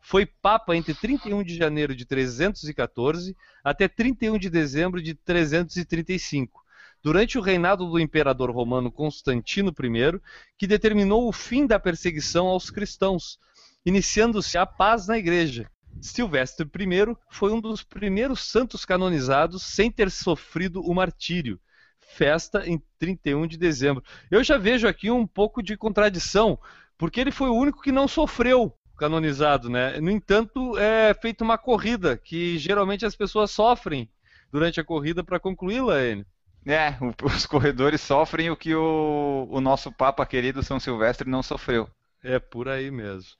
foi 0.00 0.26
Papa 0.26 0.74
entre 0.74 0.94
31 0.94 1.44
de 1.44 1.54
janeiro 1.54 1.94
de 1.94 2.04
314 2.04 3.36
até 3.62 3.86
31 3.86 4.36
de 4.36 4.50
dezembro 4.50 5.00
de 5.00 5.14
335 5.14 6.66
durante 7.00 7.38
o 7.38 7.40
reinado 7.40 7.88
do 7.88 8.00
imperador 8.00 8.50
romano 8.50 8.90
Constantino 8.90 9.70
I, 9.70 10.20
que 10.58 10.66
determinou 10.66 11.28
o 11.28 11.32
fim 11.32 11.64
da 11.64 11.78
perseguição 11.78 12.48
aos 12.48 12.68
cristãos, 12.68 13.38
iniciando-se 13.86 14.58
a 14.58 14.66
paz 14.66 15.06
na 15.06 15.16
igreja. 15.16 15.70
Silvestre 16.00 16.66
I 16.66 17.16
foi 17.30 17.52
um 17.52 17.60
dos 17.60 17.82
primeiros 17.82 18.40
santos 18.40 18.84
canonizados 18.84 19.62
sem 19.62 19.90
ter 19.90 20.10
sofrido 20.10 20.82
o 20.82 20.92
martírio. 20.92 21.58
Festa 22.00 22.68
em 22.68 22.82
31 22.98 23.46
de 23.46 23.56
dezembro. 23.56 24.02
Eu 24.30 24.42
já 24.42 24.58
vejo 24.58 24.88
aqui 24.88 25.10
um 25.10 25.26
pouco 25.26 25.62
de 25.62 25.76
contradição, 25.76 26.58
porque 26.98 27.20
ele 27.20 27.30
foi 27.30 27.48
o 27.48 27.54
único 27.54 27.80
que 27.80 27.92
não 27.92 28.08
sofreu 28.08 28.74
canonizado, 28.98 29.70
né? 29.70 30.00
No 30.00 30.10
entanto, 30.10 30.76
é 30.78 31.14
feita 31.14 31.44
uma 31.44 31.58
corrida 31.58 32.16
que 32.16 32.58
geralmente 32.58 33.06
as 33.06 33.14
pessoas 33.14 33.50
sofrem 33.50 34.10
durante 34.50 34.80
a 34.80 34.84
corrida 34.84 35.22
para 35.22 35.38
concluí-la, 35.38 36.02
Enio. 36.02 36.26
É, 36.66 36.96
os 37.22 37.46
corredores 37.46 38.00
sofrem 38.00 38.50
o 38.50 38.56
que 38.56 38.74
o, 38.74 39.46
o 39.48 39.60
nosso 39.60 39.92
Papa 39.92 40.26
querido 40.26 40.64
São 40.64 40.80
Silvestre 40.80 41.30
não 41.30 41.42
sofreu. 41.42 41.88
É 42.24 42.40
por 42.40 42.68
aí 42.68 42.90
mesmo. 42.90 43.30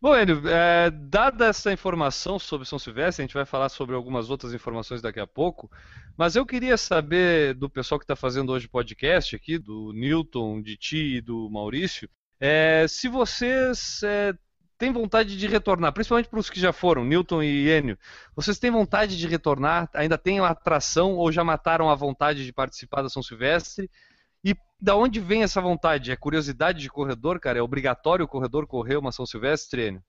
Bom, 0.00 0.14
Enio, 0.14 0.46
é, 0.46 0.90
dada 0.90 1.46
essa 1.46 1.72
informação 1.72 2.38
sobre 2.38 2.66
São 2.66 2.78
Silvestre, 2.78 3.22
a 3.22 3.26
gente 3.26 3.34
vai 3.34 3.46
falar 3.46 3.70
sobre 3.70 3.94
algumas 3.94 4.28
outras 4.28 4.52
informações 4.52 5.00
daqui 5.00 5.18
a 5.18 5.26
pouco, 5.26 5.70
mas 6.16 6.36
eu 6.36 6.44
queria 6.44 6.76
saber 6.76 7.54
do 7.54 7.68
pessoal 7.68 7.98
que 7.98 8.04
está 8.04 8.14
fazendo 8.14 8.52
hoje 8.52 8.66
o 8.66 8.70
podcast 8.70 9.34
aqui, 9.34 9.58
do 9.58 9.92
Newton, 9.94 10.60
de 10.60 10.76
Ti 10.76 11.16
e 11.16 11.20
do 11.22 11.48
Maurício, 11.50 12.10
é, 12.38 12.86
se 12.86 13.08
vocês 13.08 14.02
é, 14.02 14.34
têm 14.76 14.92
vontade 14.92 15.36
de 15.36 15.46
retornar, 15.46 15.92
principalmente 15.92 16.28
para 16.28 16.38
os 16.40 16.50
que 16.50 16.60
já 16.60 16.72
foram, 16.74 17.02
Newton 17.02 17.42
e 17.42 17.68
Enio, 17.70 17.98
vocês 18.34 18.58
têm 18.58 18.70
vontade 18.70 19.16
de 19.16 19.26
retornar? 19.26 19.88
Ainda 19.94 20.18
têm 20.18 20.40
atração 20.40 21.14
ou 21.14 21.32
já 21.32 21.42
mataram 21.42 21.88
a 21.88 21.94
vontade 21.94 22.44
de 22.44 22.52
participar 22.52 23.00
da 23.00 23.08
São 23.08 23.22
Silvestre? 23.22 23.90
E 24.46 24.54
da 24.80 24.94
onde 24.94 25.18
vem 25.18 25.42
essa 25.42 25.60
vontade? 25.60 26.12
É 26.12 26.16
curiosidade 26.16 26.78
de 26.78 26.88
corredor, 26.88 27.40
cara? 27.40 27.58
É 27.58 27.62
obrigatório 27.62 28.24
o 28.24 28.28
corredor 28.28 28.64
correr 28.64 28.96
uma 28.96 29.10
São 29.10 29.26
Silvestre? 29.26 30.00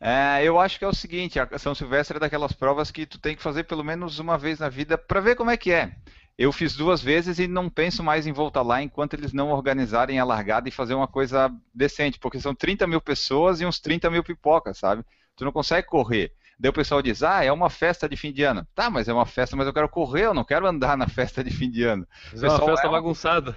É, 0.00 0.42
eu 0.42 0.58
acho 0.58 0.78
que 0.78 0.86
é 0.86 0.88
o 0.88 0.94
seguinte, 0.94 1.38
a 1.38 1.58
São 1.58 1.74
Silvestre 1.74 2.16
é 2.16 2.20
daquelas 2.20 2.52
provas 2.52 2.90
que 2.90 3.04
tu 3.04 3.20
tem 3.20 3.36
que 3.36 3.42
fazer 3.42 3.64
pelo 3.64 3.84
menos 3.84 4.18
uma 4.18 4.38
vez 4.38 4.58
na 4.58 4.70
vida 4.70 4.96
para 4.96 5.20
ver 5.20 5.36
como 5.36 5.50
é 5.50 5.58
que 5.58 5.70
é. 5.70 5.94
Eu 6.38 6.50
fiz 6.50 6.74
duas 6.74 7.02
vezes 7.02 7.38
e 7.38 7.46
não 7.46 7.68
penso 7.68 8.02
mais 8.02 8.26
em 8.26 8.32
voltar 8.32 8.62
lá 8.62 8.82
enquanto 8.82 9.12
eles 9.12 9.34
não 9.34 9.50
organizarem 9.50 10.18
a 10.18 10.24
largada 10.24 10.66
e 10.66 10.72
fazer 10.72 10.94
uma 10.94 11.06
coisa 11.06 11.52
decente, 11.74 12.18
porque 12.18 12.40
são 12.40 12.54
30 12.54 12.86
mil 12.86 13.02
pessoas 13.02 13.60
e 13.60 13.66
uns 13.66 13.78
30 13.80 14.08
mil 14.08 14.24
pipocas, 14.24 14.78
sabe? 14.78 15.04
Tu 15.36 15.44
não 15.44 15.52
consegue 15.52 15.86
correr. 15.86 16.32
Daí 16.64 16.70
o 16.70 16.72
pessoal 16.72 17.02
diz, 17.02 17.22
ah, 17.22 17.44
é 17.44 17.52
uma 17.52 17.68
festa 17.68 18.08
de 18.08 18.16
fim 18.16 18.32
de 18.32 18.42
ano. 18.42 18.66
Tá, 18.74 18.88
mas 18.88 19.06
é 19.06 19.12
uma 19.12 19.26
festa, 19.26 19.54
mas 19.54 19.66
eu 19.66 19.72
quero 19.74 19.86
correr, 19.86 20.24
eu 20.24 20.32
não 20.32 20.42
quero 20.42 20.66
andar 20.66 20.96
na 20.96 21.06
festa 21.06 21.44
de 21.44 21.50
fim 21.50 21.70
de 21.70 21.82
ano. 21.82 22.08
é 22.32 22.48
uma 22.48 22.58
festa 22.58 22.86
é 22.86 22.88
uma... 22.88 22.96
bagunçada. 22.96 23.54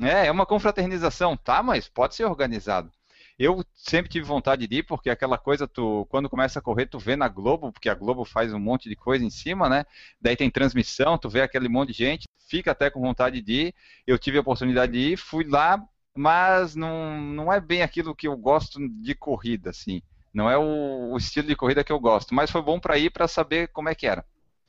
É, 0.00 0.26
é 0.26 0.30
uma 0.30 0.46
confraternização, 0.46 1.36
tá, 1.36 1.60
mas 1.60 1.88
pode 1.88 2.14
ser 2.14 2.24
organizado. 2.24 2.88
Eu 3.36 3.64
sempre 3.74 4.08
tive 4.08 4.24
vontade 4.24 4.64
de 4.68 4.76
ir, 4.76 4.82
porque 4.84 5.10
aquela 5.10 5.36
coisa, 5.36 5.66
tu, 5.66 6.06
quando 6.08 6.30
começa 6.30 6.60
a 6.60 6.62
correr, 6.62 6.86
tu 6.86 7.00
vê 7.00 7.16
na 7.16 7.26
Globo, 7.26 7.72
porque 7.72 7.88
a 7.88 7.94
Globo 7.96 8.24
faz 8.24 8.54
um 8.54 8.60
monte 8.60 8.88
de 8.88 8.94
coisa 8.94 9.24
em 9.24 9.30
cima, 9.30 9.68
né? 9.68 9.84
Daí 10.20 10.36
tem 10.36 10.48
transmissão, 10.48 11.18
tu 11.18 11.28
vê 11.28 11.40
aquele 11.40 11.68
monte 11.68 11.88
de 11.88 11.98
gente, 11.98 12.28
fica 12.48 12.70
até 12.70 12.88
com 12.90 13.00
vontade 13.00 13.42
de 13.42 13.52
ir. 13.52 13.74
Eu 14.06 14.20
tive 14.20 14.38
a 14.38 14.42
oportunidade 14.42 14.92
de 14.92 14.98
ir, 15.00 15.16
fui 15.16 15.42
lá, 15.42 15.82
mas 16.16 16.76
não, 16.76 17.20
não 17.20 17.52
é 17.52 17.60
bem 17.60 17.82
aquilo 17.82 18.14
que 18.14 18.28
eu 18.28 18.36
gosto 18.36 18.78
de 19.02 19.16
corrida, 19.16 19.70
assim. 19.70 20.00
Não 20.36 20.50
é 20.50 20.58
o, 20.58 21.12
o 21.12 21.16
estilo 21.16 21.48
de 21.48 21.56
corrida 21.56 21.82
que 21.82 21.90
eu 21.90 21.98
gosto, 21.98 22.34
mas 22.34 22.50
foi 22.50 22.60
bom 22.60 22.78
para 22.78 22.98
ir 22.98 23.08
para 23.08 23.26
saber 23.26 23.68
como 23.68 23.88
é 23.88 23.94
que 23.94 24.06
era. 24.06 24.22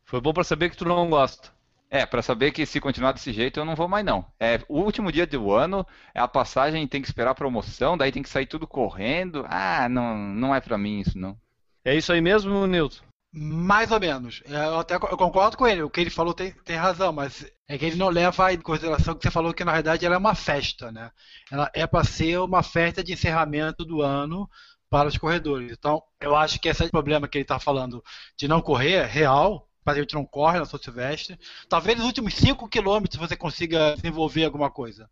Foi 0.06 0.22
bom 0.22 0.32
para 0.32 0.46
saber 0.46 0.70
que 0.70 0.78
tu 0.78 0.86
não 0.86 1.10
gosta. 1.10 1.50
É, 1.90 2.06
para 2.06 2.22
saber 2.22 2.52
que 2.52 2.66
se 2.66 2.80
continuar 2.80 3.12
desse 3.12 3.34
jeito 3.34 3.60
eu 3.60 3.66
não 3.66 3.76
vou 3.76 3.86
mais 3.86 4.06
não. 4.06 4.26
É 4.40 4.62
o 4.70 4.80
último 4.80 5.12
dia 5.12 5.28
do 5.28 5.52
ano, 5.52 5.86
é 6.16 6.22
a 6.22 6.28
passagem 6.28 6.88
tem 6.88 7.02
que 7.02 7.08
esperar 7.10 7.32
a 7.32 7.36
promoção, 7.36 7.98
daí 7.98 8.14
tem 8.14 8.24
que 8.24 8.30
sair 8.30 8.46
tudo 8.46 8.66
correndo. 8.66 9.46
Ah, 9.50 9.90
não, 9.90 10.18
não 10.18 10.56
é 10.56 10.62
para 10.62 10.78
mim 10.78 11.02
isso 11.02 11.18
não. 11.18 11.38
É 11.84 11.94
isso 11.94 12.14
aí 12.14 12.22
mesmo, 12.22 12.66
Nilton? 12.66 13.04
Mais 13.34 13.92
ou 13.92 14.00
menos. 14.00 14.42
É, 14.46 14.68
eu 14.68 14.80
até 14.80 14.96
eu 14.96 15.18
concordo 15.18 15.58
com 15.58 15.68
ele. 15.68 15.84
O 15.84 15.90
que 15.90 16.00
ele 16.00 16.10
falou 16.10 16.34
tem, 16.34 16.54
tem 16.64 16.78
razão, 16.78 17.12
mas 17.12 17.46
é 17.68 17.78
que 17.78 17.84
ele 17.84 17.98
não 17.98 18.08
leva 18.08 18.54
em 18.54 18.62
consideração 18.62 19.16
que 19.16 19.22
você 19.22 19.32
falou 19.32 19.54
que 19.54 19.66
na 19.66 19.74
verdade 19.74 20.06
ela 20.06 20.16
é 20.16 20.18
uma 20.18 20.34
festa, 20.34 20.94
né? 20.94 21.12
Ela 21.52 21.70
é 21.74 21.86
para 21.86 22.06
ser 22.06 22.40
uma 22.40 22.64
festa 22.64 23.04
de 23.04 23.12
encerramento 23.12 23.84
do 23.84 24.02
ano 24.02 24.50
para 24.90 25.08
os 25.08 25.18
corredores. 25.18 25.72
Então, 25.72 26.02
eu 26.20 26.36
acho 26.36 26.60
que 26.60 26.70
esse 26.70 26.90
problema 26.90 27.28
que 27.28 27.38
ele 27.38 27.44
está 27.44 27.60
falando 27.60 28.04
de 28.38 28.48
não 28.48 28.62
correr 28.62 28.94
é 28.94 29.06
real, 29.06 29.68
a 29.86 29.94
gente 29.94 30.14
não 30.14 30.26
corre 30.26 30.60
na 30.60 30.66
São 30.66 30.80
Silvestre. 30.80 31.40
Talvez 31.70 31.98
nos 31.98 32.08
últimos 32.08 32.34
5 32.34 32.68
quilômetros 32.68 33.20
você 33.20 33.36
consiga 33.36 33.96
desenvolver 33.96 34.46
alguma 34.46 34.70
coisa. 34.70 35.10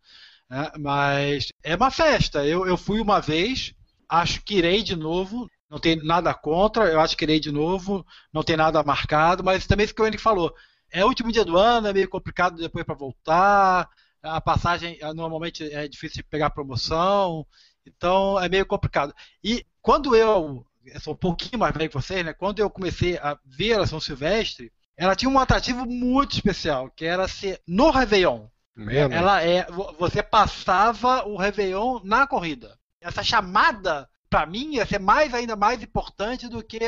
Né? 0.50 0.72
Mas 0.80 1.48
é 1.64 1.76
uma 1.76 1.92
festa. 1.92 2.46
Eu, 2.46 2.66
eu 2.66 2.78
fui 2.78 3.00
uma 3.00 3.20
vez, 3.20 3.74
acho 4.10 4.44
que 4.44 4.58
irei 4.58 4.84
de 4.84 4.96
novo. 4.96 5.50
Não 5.70 5.80
tem 5.80 5.96
nada 5.96 6.34
contra, 6.34 6.86
eu 6.86 7.00
acho 7.00 7.18
que 7.18 7.26
irei 7.26 7.40
de 7.40 7.52
novo. 7.52 8.06
Não 8.34 8.44
tem 8.44 8.58
nada 8.58 8.84
marcado, 8.84 9.44
mas 9.44 9.66
também 9.66 9.86
isso 9.86 9.96
que 9.96 10.02
o 10.02 10.06
Henrique 10.06 10.22
falou. 10.22 10.54
É 10.92 11.04
o 11.04 11.08
último 11.08 11.32
dia 11.32 11.44
do 11.44 11.58
ano, 11.58 11.88
é 11.88 11.94
meio 11.94 12.10
complicado 12.10 12.58
depois 12.58 12.86
para 12.86 12.96
voltar. 12.96 13.90
A 14.22 14.42
passagem 14.42 14.98
normalmente 15.16 15.64
é 15.72 15.88
difícil 15.88 16.18
de 16.18 16.24
pegar 16.24 16.50
promoção, 16.50 17.46
então 17.86 18.40
é 18.40 18.50
meio 18.50 18.66
complicado. 18.66 19.14
E 19.44 19.66
quando 19.82 20.16
eu 20.16 20.66
eu 20.86 21.00
sou 21.00 21.14
um 21.14 21.18
pouquinho 21.18 21.60
mais 21.60 21.74
velho 21.74 21.90
que 21.90 21.96
vocês, 21.96 22.24
né? 22.24 22.34
Quando 22.34 22.60
eu 22.60 22.70
comecei 22.70 23.18
a 23.18 23.38
ver 23.46 23.80
a 23.80 23.88
São 23.88 24.00
Silvestre, 24.00 24.72
ela 24.96 25.16
tinha 25.16 25.30
um 25.30 25.40
atrativo 25.40 25.86
muito 25.86 26.34
especial, 26.34 26.90
que 26.92 27.06
era 27.06 27.28
ser 27.28 27.62
no 27.68 27.90
Réveillon. 27.90 28.48
Mesmo? 28.76 29.14
Ela 29.14 29.42
é, 29.44 29.66
você 29.98 30.22
passava 30.22 31.26
o 31.26 31.38
Réveillon 31.38 32.02
na 32.04 32.28
corrida. 32.28 32.78
Essa 33.02 33.24
chamada, 33.24 34.08
para 34.30 34.46
mim, 34.46 34.76
ia 34.76 34.86
ser 34.86 35.00
mais 35.00 35.34
ainda 35.34 35.56
mais 35.56 35.82
importante 35.82 36.48
do 36.48 36.64
que 36.64 36.80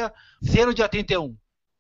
ser 0.41 0.65
no 0.65 0.73
dia 0.73 0.87
31. 0.87 1.35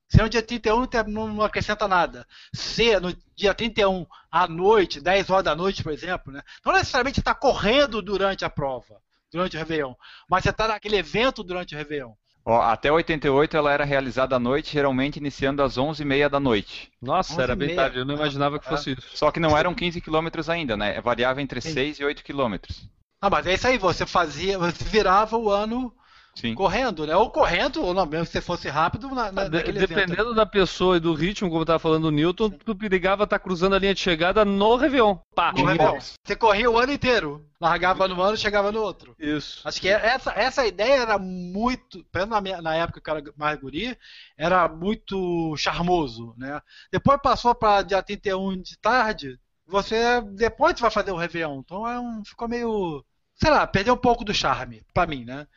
Ser 0.09 0.23
no 0.23 0.29
dia 0.29 0.41
31 0.41 0.87
não 1.05 1.41
acrescenta 1.41 1.87
nada. 1.87 2.25
Ser 2.53 3.01
no 3.01 3.13
dia 3.35 3.53
31 3.53 4.05
à 4.31 4.47
noite, 4.47 5.01
10 5.01 5.29
horas 5.29 5.43
da 5.43 5.55
noite, 5.55 5.83
por 5.83 5.91
exemplo, 5.91 6.31
né? 6.31 6.41
não 6.65 6.73
necessariamente 6.73 7.19
está 7.19 7.35
correndo 7.35 8.01
durante 8.01 8.45
a 8.45 8.49
prova 8.49 9.01
durante 9.31 9.55
o 9.55 9.59
Réveillon. 9.59 9.93
Mas 10.29 10.43
você 10.43 10.49
está 10.49 10.67
naquele 10.67 10.97
evento 10.97 11.43
durante 11.43 11.75
o 11.75 11.77
Réveillon. 11.77 12.13
Ó, 12.45 12.61
até 12.61 12.89
88 12.89 13.57
ela 13.57 13.73
era 13.73 13.83
realizada 13.83 14.37
à 14.37 14.39
noite, 14.39 14.71
geralmente 14.71 15.17
iniciando 15.17 15.61
às 15.61 15.77
11h30 15.77 16.29
da 16.29 16.39
noite. 16.39 16.89
Nossa, 17.01 17.41
era 17.41 17.55
bem 17.55 17.75
tarde, 17.75 17.97
eu 17.97 18.05
não 18.05 18.15
imaginava 18.15 18.57
que 18.57 18.65
fosse 18.65 18.93
isso. 18.93 19.17
Só 19.17 19.31
que 19.31 19.39
não 19.39 19.57
eram 19.57 19.75
15 19.75 19.99
quilômetros 19.99 20.49
ainda, 20.49 20.77
né? 20.77 21.01
Variava 21.01 21.41
entre 21.41 21.59
Sim. 21.59 21.73
6 21.73 21.99
e 21.99 22.05
8 22.05 22.23
quilômetros. 22.23 22.89
Ah, 23.19 23.29
mas 23.29 23.45
é 23.47 23.53
isso 23.53 23.67
aí, 23.67 23.77
você 23.77 24.05
fazia, 24.05 24.57
você 24.57 24.83
virava 24.85 25.35
o 25.37 25.49
ano 25.49 25.93
Sim. 26.37 26.53
correndo, 26.53 27.07
né? 27.07 27.15
Ou 27.15 27.31
correndo, 27.31 27.83
ou 27.83 27.95
não, 27.95 28.05
mesmo 28.05 28.27
se 28.27 28.33
você 28.33 28.41
fosse 28.41 28.69
rápido 28.69 29.09
na, 29.09 29.31
na, 29.31 29.47
de, 29.47 29.71
Dependendo 29.71 30.35
da 30.35 30.45
pessoa 30.45 30.97
e 30.97 30.99
do 30.99 31.15
ritmo, 31.15 31.49
como 31.49 31.63
estava 31.63 31.79
falando 31.79 32.05
o 32.05 32.11
Newton, 32.11 32.51
tu 32.51 32.75
perigava 32.75 33.23
estar 33.23 33.39
tá 33.39 33.43
cruzando 33.43 33.75
a 33.75 33.79
linha 33.79 33.95
de 33.95 33.99
chegada 33.99 34.45
no 34.45 34.75
Réveillon. 34.75 35.17
Pá. 35.33 35.51
No 35.51 35.65
Réveillon. 35.65 35.97
Você 35.99 36.35
corria 36.35 36.69
o 36.69 36.77
ano 36.77 36.93
inteiro. 36.93 37.43
Largava 37.59 38.07
no 38.07 38.21
ano 38.21 38.37
chegava 38.37 38.71
no 38.71 38.79
outro. 38.79 39.15
Isso. 39.17 39.67
Acho 39.67 39.81
que 39.81 39.89
essa, 39.89 40.31
essa 40.31 40.67
ideia 40.67 41.01
era 41.01 41.17
muito, 41.17 42.03
pelo 42.11 42.27
na, 42.27 42.39
minha, 42.39 42.61
na 42.61 42.75
época 42.75 43.01
que 43.01 43.09
eu 43.09 43.15
era 43.15 43.33
mais 43.35 43.59
guri, 43.59 43.97
era 44.37 44.67
muito 44.67 45.57
charmoso, 45.57 46.35
né? 46.37 46.61
Depois 46.91 47.19
passou 47.19 47.55
para 47.55 47.81
dia 47.81 48.03
31 48.03 48.61
de 48.61 48.77
tarde, 48.77 49.39
você 49.65 50.21
depois 50.21 50.79
vai 50.79 50.91
fazer 50.91 51.11
o 51.11 51.17
Réveillon. 51.17 51.61
Então 51.61 51.87
é 51.87 51.99
um, 51.99 52.23
ficou 52.23 52.47
meio, 52.47 53.03
sei 53.33 53.49
lá, 53.49 53.65
perdeu 53.65 53.95
um 53.95 53.97
pouco 53.97 54.23
do 54.23 54.35
charme, 54.35 54.83
para 54.93 55.07
mim, 55.07 55.25
né? 55.25 55.47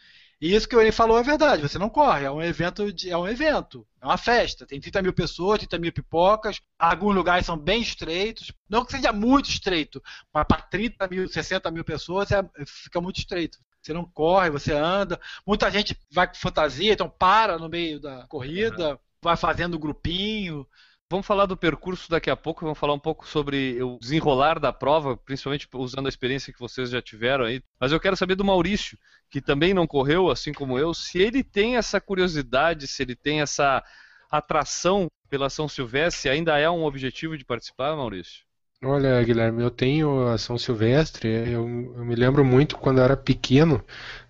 E 0.41 0.55
isso 0.55 0.67
que 0.67 0.75
ele 0.75 0.91
falou 0.91 1.19
é 1.19 1.23
verdade, 1.23 1.61
você 1.61 1.79
não 1.79 1.91
corre, 1.91 2.25
é 2.25 2.31
um 2.31 2.43
evento, 2.43 2.91
de, 2.91 3.11
é 3.11 3.17
um 3.17 3.29
evento, 3.29 3.87
é 4.01 4.07
uma 4.07 4.17
festa, 4.17 4.67
tem 4.67 4.81
30 4.81 5.03
mil 5.03 5.13
pessoas, 5.13 5.59
30 5.59 5.79
mil 5.79 5.93
pipocas, 5.93 6.63
alguns 6.79 7.15
lugares 7.15 7.45
são 7.45 7.59
bem 7.59 7.83
estreitos, 7.83 8.51
não 8.67 8.83
que 8.83 8.93
seja 8.93 9.13
muito 9.13 9.51
estreito, 9.51 10.03
mas 10.33 10.47
para 10.49 10.63
30 10.63 11.09
mil, 11.09 11.29
60 11.29 11.71
mil 11.71 11.85
pessoas 11.85 12.31
é, 12.33 12.43
fica 12.67 13.03
muito 13.03 13.19
estreito. 13.19 13.59
Você 13.83 13.93
não 13.93 14.05
corre, 14.05 14.51
você 14.51 14.73
anda, 14.73 15.21
muita 15.47 15.71
gente 15.71 15.99
vai 16.11 16.27
com 16.27 16.35
fantasia, 16.35 16.93
então 16.93 17.09
para 17.09 17.59
no 17.59 17.69
meio 17.69 18.01
da 18.01 18.27
corrida, 18.27 18.93
uhum. 18.93 18.99
vai 19.23 19.37
fazendo 19.37 19.79
grupinho, 19.79 20.67
Vamos 21.11 21.27
falar 21.27 21.47
do 21.47 21.57
percurso 21.57 22.09
daqui 22.09 22.31
a 22.31 22.37
pouco, 22.37 22.65
vamos 22.65 22.79
falar 22.79 22.95
um 22.95 22.99
pouco 22.99 23.27
sobre 23.27 23.83
o 23.83 23.99
desenrolar 23.99 24.61
da 24.61 24.73
prova, 24.73 25.17
principalmente 25.17 25.69
usando 25.75 26.07
a 26.07 26.09
experiência 26.09 26.53
que 26.53 26.61
vocês 26.61 26.89
já 26.89 27.03
tiveram 27.03 27.47
aí. 27.47 27.61
Mas 27.81 27.91
eu 27.91 27.99
quero 27.99 28.17
saber 28.17 28.37
do 28.37 28.45
Maurício, 28.45 28.97
que 29.29 29.41
também 29.41 29.75
não 29.75 29.89
correu, 29.89 30.31
assim 30.31 30.53
como 30.53 30.79
eu, 30.79 30.95
se 30.95 31.19
ele 31.19 31.43
tem 31.43 31.77
essa 31.77 32.01
curiosidade, 32.01 32.87
se 32.87 33.03
ele 33.03 33.17
tem 33.17 33.41
essa 33.41 33.83
atração 34.31 35.09
pela 35.29 35.51
São 35.51 35.69
Silvestre, 35.69 36.31
ainda 36.31 36.57
é 36.59 36.71
um 36.71 36.85
objetivo 36.85 37.37
de 37.37 37.45
participar, 37.45 37.97
Maurício? 37.97 38.45
Olha, 38.81 39.21
Guilherme, 39.25 39.65
eu 39.65 39.71
tenho 39.71 40.29
a 40.29 40.39
São 40.39 40.57
Silvestre, 40.57 41.29
eu, 41.29 41.69
eu 41.69 42.05
me 42.05 42.15
lembro 42.15 42.45
muito 42.45 42.79
quando 42.79 42.99
eu 42.99 43.05
era 43.05 43.17
pequeno, 43.17 43.85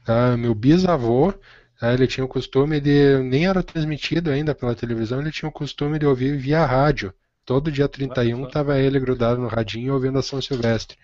tá? 0.06 0.34
meu 0.34 0.54
bisavô 0.54 1.34
Tá? 1.80 1.94
Ele 1.94 2.06
tinha 2.06 2.24
o 2.24 2.28
costume 2.28 2.78
de, 2.78 3.18
nem 3.22 3.46
era 3.46 3.62
transmitido 3.62 4.30
ainda 4.30 4.54
pela 4.54 4.74
televisão, 4.74 5.20
ele 5.20 5.32
tinha 5.32 5.48
o 5.48 5.52
costume 5.52 5.98
de 5.98 6.04
ouvir 6.04 6.36
via 6.36 6.64
rádio. 6.66 7.12
Todo 7.42 7.72
dia 7.72 7.88
31 7.88 8.46
estava 8.46 8.78
ele 8.78 9.00
grudado 9.00 9.40
no 9.40 9.48
radinho 9.48 9.94
ouvindo 9.94 10.18
a 10.18 10.22
São 10.22 10.42
Silvestre. 10.42 10.98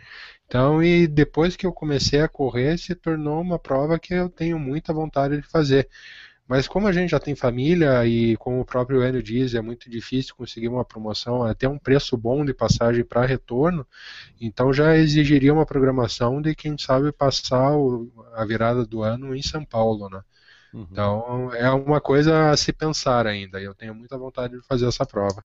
Então, 0.47 0.83
e 0.83 1.07
depois 1.07 1.57
que 1.57 1.67
eu 1.67 1.73
comecei 1.73 2.21
a 2.21 2.29
correr, 2.29 2.79
se 2.79 2.95
tornou 2.95 3.41
uma 3.41 3.59
prova 3.59 3.99
que 3.99 4.13
eu 4.13 4.29
tenho 4.29 4.59
muita 4.59 4.93
vontade 4.93 5.41
de 5.41 5.49
fazer. 5.49 5.89
Mas 6.47 6.69
como 6.69 6.87
a 6.87 6.93
gente 6.93 7.11
já 7.11 7.19
tem 7.19 7.35
família 7.35 8.07
e 8.07 8.37
como 8.37 8.61
o 8.61 8.65
próprio 8.65 9.03
Enio 9.03 9.23
diz, 9.23 9.55
é 9.55 9.61
muito 9.63 9.91
difícil 9.91 10.37
conseguir 10.37 10.69
uma 10.69 10.85
promoção 10.85 11.43
até 11.43 11.67
um 11.69 11.79
preço 11.79 12.17
bom 12.17 12.45
de 12.45 12.55
passagem 12.55 13.03
para 13.03 13.27
retorno, 13.27 13.85
então 14.41 14.73
já 14.73 14.97
exigiria 14.97 15.53
uma 15.53 15.67
programação 15.67 16.41
de 16.41 16.55
quem 16.55 16.79
sabe 16.79 17.11
passar 17.13 17.73
a 18.35 18.45
virada 18.45 18.87
do 18.87 19.03
ano 19.03 19.35
em 19.35 19.43
São 19.43 19.65
Paulo, 19.65 20.09
né? 20.09 20.21
Uhum. 20.73 20.87
Então 20.91 21.55
é 21.55 21.71
uma 21.71 22.01
coisa 22.01 22.51
a 22.51 22.57
se 22.57 22.73
pensar 22.73 23.27
ainda. 23.27 23.61
E 23.61 23.65
eu 23.65 23.75
tenho 23.75 23.95
muita 23.95 24.17
vontade 24.19 24.59
de 24.59 24.67
fazer 24.67 24.87
essa 24.87 25.07
prova. 25.07 25.43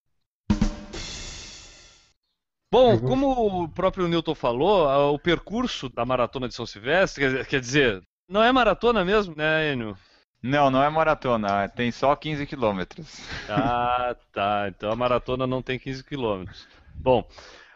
Bom, 2.73 2.97
como 2.99 3.63
o 3.63 3.67
próprio 3.67 4.07
Newton 4.07 4.33
falou, 4.33 5.13
o 5.13 5.19
percurso 5.19 5.89
da 5.89 6.05
maratona 6.05 6.47
de 6.47 6.53
São 6.55 6.65
Silvestre, 6.65 7.43
quer 7.45 7.59
dizer, 7.59 8.01
não 8.29 8.41
é 8.41 8.49
maratona 8.49 9.03
mesmo, 9.03 9.35
né, 9.35 9.73
Enio? 9.73 9.97
Não, 10.41 10.71
não 10.71 10.81
é 10.81 10.89
maratona, 10.89 11.67
tem 11.67 11.91
só 11.91 12.15
15 12.15 12.47
quilômetros. 12.47 13.19
Ah, 13.47 14.15
tá. 14.31 14.69
Então 14.69 14.89
a 14.89 14.95
maratona 14.95 15.45
não 15.45 15.61
tem 15.61 15.77
15 15.77 16.03
quilômetros. 16.03 16.65
Bom, 16.95 17.27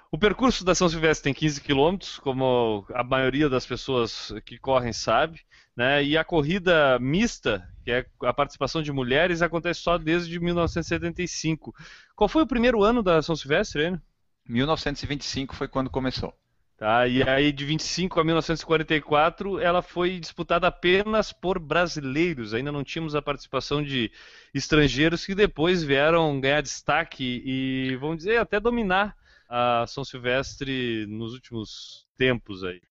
o 0.10 0.18
percurso 0.18 0.64
da 0.64 0.74
São 0.74 0.88
Silvestre 0.88 1.26
tem 1.26 1.34
15 1.34 1.60
quilômetros, 1.62 2.18
como 2.18 2.86
a 2.94 3.04
maioria 3.04 3.50
das 3.50 3.66
pessoas 3.66 4.34
que 4.46 4.58
correm 4.58 4.94
sabe, 4.94 5.42
né? 5.76 6.04
E 6.04 6.18
a 6.18 6.24
corrida 6.24 6.98
mista, 7.00 7.68
que 7.84 7.92
é 7.92 8.06
a 8.24 8.34
participação 8.34 8.82
de 8.82 8.92
mulheres, 8.92 9.42
acontece 9.42 9.82
só 9.82 9.98
desde 9.98 10.40
1975. 10.40 11.76
Qual 12.16 12.28
foi 12.28 12.44
o 12.44 12.48
primeiro 12.48 12.84
ano 12.84 13.04
da 13.04 13.22
São 13.22 13.36
Silvestre, 13.36 13.86
Enio? 13.86 14.02
1925 14.48 15.56
foi 15.56 15.68
quando 15.68 15.90
começou. 15.90 16.34
Tá, 16.78 17.08
e 17.08 17.24
aí 17.24 17.54
de 17.54 17.64
25 17.64 18.20
a 18.20 18.24
1944 18.26 19.60
ela 19.62 19.82
foi 19.82 20.20
disputada 20.20 20.68
apenas 20.68 21.32
por 21.32 21.58
brasileiros, 21.58 22.54
ainda 22.54 22.70
não 22.70 22.84
tínhamos 22.84 23.16
a 23.16 23.22
participação 23.22 23.82
de 23.82 24.12
estrangeiros 24.54 25.26
que 25.26 25.34
depois 25.34 25.82
vieram 25.82 26.38
ganhar 26.42 26.60
destaque 26.60 27.42
e, 27.46 27.96
vamos 27.96 28.18
dizer, 28.18 28.42
até 28.42 28.60
dominar 28.60 29.16
a 29.48 29.86
São 29.88 30.04
Silvestre 30.04 31.06
nos 31.08 31.34
últimos 31.34 32.06
tempos 32.18 32.62
aí. 32.62 32.82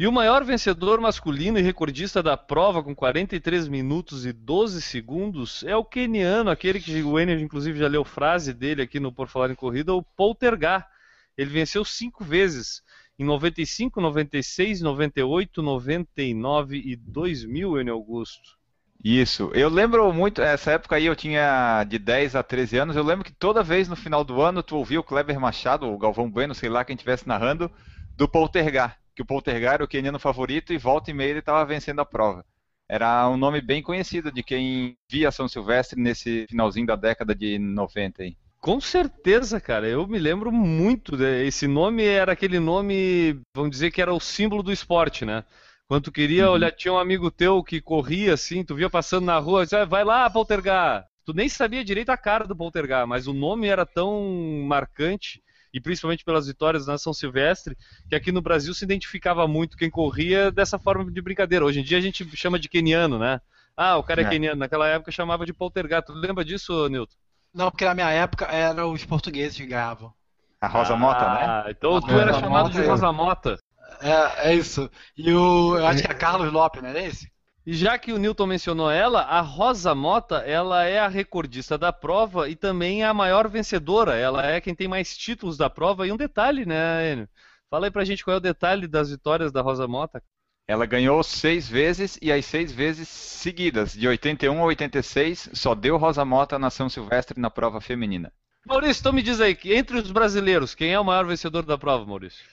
E 0.00 0.06
o 0.06 0.12
maior 0.12 0.42
vencedor 0.42 0.98
masculino 0.98 1.58
e 1.58 1.62
recordista 1.62 2.22
da 2.22 2.34
prova 2.34 2.82
com 2.82 2.94
43 2.94 3.68
minutos 3.68 4.24
e 4.24 4.32
12 4.32 4.80
segundos 4.80 5.62
é 5.64 5.76
o 5.76 5.84
keniano, 5.84 6.48
aquele 6.48 6.80
que 6.80 7.02
o 7.02 7.20
Enio 7.20 7.38
inclusive 7.38 7.78
já 7.78 7.86
leu 7.86 8.02
frase 8.02 8.54
dele 8.54 8.80
aqui 8.80 8.98
no 8.98 9.12
Por 9.12 9.28
Falar 9.28 9.50
em 9.50 9.54
Corrida, 9.54 9.92
o 9.92 10.02
Poltergar. 10.02 10.88
Ele 11.36 11.50
venceu 11.50 11.84
cinco 11.84 12.24
vezes 12.24 12.82
em 13.18 13.24
95, 13.24 14.00
96, 14.00 14.80
98, 14.80 15.60
99 15.60 16.82
e 16.82 16.96
2000, 16.96 17.80
Enio 17.82 17.92
Augusto. 17.92 18.56
Isso. 19.04 19.50
Eu 19.52 19.68
lembro 19.68 20.10
muito, 20.14 20.40
essa 20.40 20.70
época 20.70 20.96
aí 20.96 21.04
eu 21.04 21.14
tinha 21.14 21.84
de 21.84 21.98
10 21.98 22.36
a 22.36 22.42
13 22.42 22.78
anos, 22.78 22.96
eu 22.96 23.04
lembro 23.04 23.22
que 23.22 23.34
toda 23.34 23.62
vez 23.62 23.86
no 23.86 23.96
final 23.96 24.24
do 24.24 24.40
ano 24.40 24.62
tu 24.62 24.76
ouvia 24.76 24.98
o 24.98 25.04
Kleber 25.04 25.38
Machado, 25.38 25.86
o 25.86 25.98
Galvão 25.98 26.30
Bueno, 26.30 26.54
sei 26.54 26.70
lá 26.70 26.86
quem 26.86 26.94
estivesse 26.94 27.28
narrando, 27.28 27.70
do 28.16 28.26
Poltergar, 28.26 28.99
que 29.20 29.22
o 29.22 29.26
Poltergar 29.26 29.74
era 29.74 29.84
o 29.84 29.88
queniano 29.88 30.18
favorito 30.18 30.72
e 30.72 30.78
volta 30.78 31.10
e 31.10 31.14
meia 31.14 31.30
ele 31.30 31.38
estava 31.40 31.64
vencendo 31.66 32.00
a 32.00 32.06
prova. 32.06 32.44
Era 32.88 33.28
um 33.28 33.36
nome 33.36 33.60
bem 33.60 33.82
conhecido 33.82 34.32
de 34.32 34.42
quem 34.42 34.96
via 35.08 35.30
São 35.30 35.46
Silvestre 35.46 36.00
nesse 36.00 36.46
finalzinho 36.48 36.86
da 36.86 36.96
década 36.96 37.34
de 37.34 37.58
90 37.58 38.22
aí. 38.22 38.36
Com 38.58 38.80
certeza, 38.80 39.60
cara. 39.60 39.86
Eu 39.86 40.06
me 40.06 40.18
lembro 40.18 40.50
muito. 40.50 41.22
Esse 41.22 41.68
nome 41.68 42.04
era 42.04 42.32
aquele 42.32 42.58
nome, 42.58 43.40
vamos 43.54 43.70
dizer 43.70 43.90
que 43.90 44.00
era 44.02 44.12
o 44.12 44.18
símbolo 44.18 44.62
do 44.62 44.72
esporte, 44.72 45.24
né? 45.24 45.44
Quando 45.86 46.04
tu 46.04 46.12
queria 46.12 46.46
uhum. 46.46 46.54
olhar, 46.54 46.72
tinha 46.72 46.92
um 46.92 46.98
amigo 46.98 47.30
teu 47.30 47.62
que 47.62 47.80
corria 47.80 48.34
assim, 48.34 48.64
tu 48.64 48.74
via 48.74 48.88
passando 48.88 49.26
na 49.26 49.38
rua, 49.38 49.64
dizia, 49.64 49.84
vai 49.84 50.02
lá, 50.02 50.28
Poltergar. 50.30 51.06
Tu 51.26 51.34
nem 51.34 51.48
sabia 51.48 51.84
direito 51.84 52.10
a 52.10 52.16
cara 52.16 52.46
do 52.46 52.56
Poltergar, 52.56 53.06
mas 53.06 53.26
o 53.26 53.34
nome 53.34 53.68
era 53.68 53.84
tão 53.84 54.64
marcante, 54.66 55.42
e 55.72 55.80
principalmente 55.80 56.24
pelas 56.24 56.46
vitórias 56.46 56.86
na 56.86 56.98
São 56.98 57.12
Silvestre, 57.12 57.76
que 58.08 58.14
aqui 58.14 58.32
no 58.32 58.42
Brasil 58.42 58.74
se 58.74 58.84
identificava 58.84 59.46
muito 59.46 59.76
quem 59.76 59.90
corria 59.90 60.50
dessa 60.50 60.78
forma 60.78 61.10
de 61.10 61.22
brincadeira. 61.22 61.64
Hoje 61.64 61.80
em 61.80 61.84
dia 61.84 61.98
a 61.98 62.00
gente 62.00 62.24
chama 62.36 62.58
de 62.58 62.68
keniano, 62.68 63.18
né? 63.18 63.40
Ah, 63.76 63.96
o 63.96 64.02
cara 64.02 64.22
é, 64.22 64.24
é. 64.24 64.28
keniano. 64.28 64.58
Naquela 64.58 64.88
época 64.88 65.10
chamava 65.10 65.46
de 65.46 65.52
Poltergar. 65.52 66.02
Tu 66.02 66.12
lembra 66.12 66.44
disso, 66.44 66.88
Nilton? 66.88 67.14
Não, 67.54 67.70
porque 67.70 67.84
na 67.84 67.94
minha 67.94 68.10
época 68.10 68.44
eram 68.46 68.92
os 68.92 69.04
portugueses 69.04 69.56
que 69.56 69.66
ganhavam. 69.66 70.12
A 70.60 70.68
Rosa 70.68 70.92
ah, 70.92 70.96
Mota, 70.96 71.34
né? 71.34 71.64
Então 71.70 72.00
tu 72.00 72.10
era 72.10 72.34
chamado 72.34 72.68
Mota, 72.68 72.80
de 72.80 72.86
Rosa 72.86 73.12
Mota. 73.12 73.58
É, 74.00 74.50
é 74.50 74.54
isso. 74.54 74.90
E 75.16 75.32
o. 75.32 75.76
Eu 75.78 75.86
acho 75.86 76.02
que 76.02 76.10
é 76.10 76.14
Carlos 76.14 76.52
Lopes, 76.52 76.82
não 76.82 76.90
é 76.90 77.06
esse? 77.06 77.30
E 77.66 77.74
já 77.74 77.98
que 77.98 78.12
o 78.12 78.18
Newton 78.18 78.46
mencionou 78.46 78.90
ela, 78.90 79.20
a 79.22 79.40
Rosa 79.40 79.94
Mota, 79.94 80.38
ela 80.38 80.84
é 80.84 80.98
a 80.98 81.08
recordista 81.08 81.76
da 81.76 81.92
prova 81.92 82.48
e 82.48 82.56
também 82.56 83.02
é 83.02 83.06
a 83.06 83.14
maior 83.14 83.48
vencedora. 83.48 84.16
Ela 84.16 84.46
é 84.46 84.60
quem 84.60 84.74
tem 84.74 84.88
mais 84.88 85.16
títulos 85.16 85.56
da 85.56 85.68
prova. 85.68 86.06
E 86.06 86.12
um 86.12 86.16
detalhe, 86.16 86.64
né, 86.64 87.12
Enio? 87.12 87.28
Fala 87.68 87.86
aí 87.86 87.90
pra 87.90 88.04
gente 88.04 88.24
qual 88.24 88.34
é 88.34 88.38
o 88.38 88.40
detalhe 88.40 88.88
das 88.88 89.10
vitórias 89.10 89.52
da 89.52 89.60
Rosa 89.60 89.86
Mota. 89.86 90.22
Ela 90.66 90.86
ganhou 90.86 91.22
seis 91.22 91.68
vezes 91.68 92.18
e 92.22 92.32
as 92.32 92.44
seis 92.46 92.72
vezes 92.72 93.08
seguidas, 93.08 93.92
de 93.92 94.08
81 94.08 94.60
a 94.60 94.64
86, 94.64 95.50
só 95.52 95.74
deu 95.74 95.96
Rosa 95.96 96.24
Mota 96.24 96.58
na 96.58 96.70
São 96.70 96.88
Silvestre 96.88 97.40
na 97.40 97.50
prova 97.50 97.80
feminina. 97.80 98.32
Maurício, 98.66 99.00
então 99.00 99.12
me 99.12 99.22
diz 99.22 99.40
aí, 99.40 99.58
entre 99.64 99.98
os 99.98 100.10
brasileiros, 100.10 100.74
quem 100.74 100.92
é 100.92 101.00
o 101.00 101.04
maior 101.04 101.26
vencedor 101.26 101.64
da 101.64 101.76
prova, 101.76 102.04
Maurício? 102.06 102.44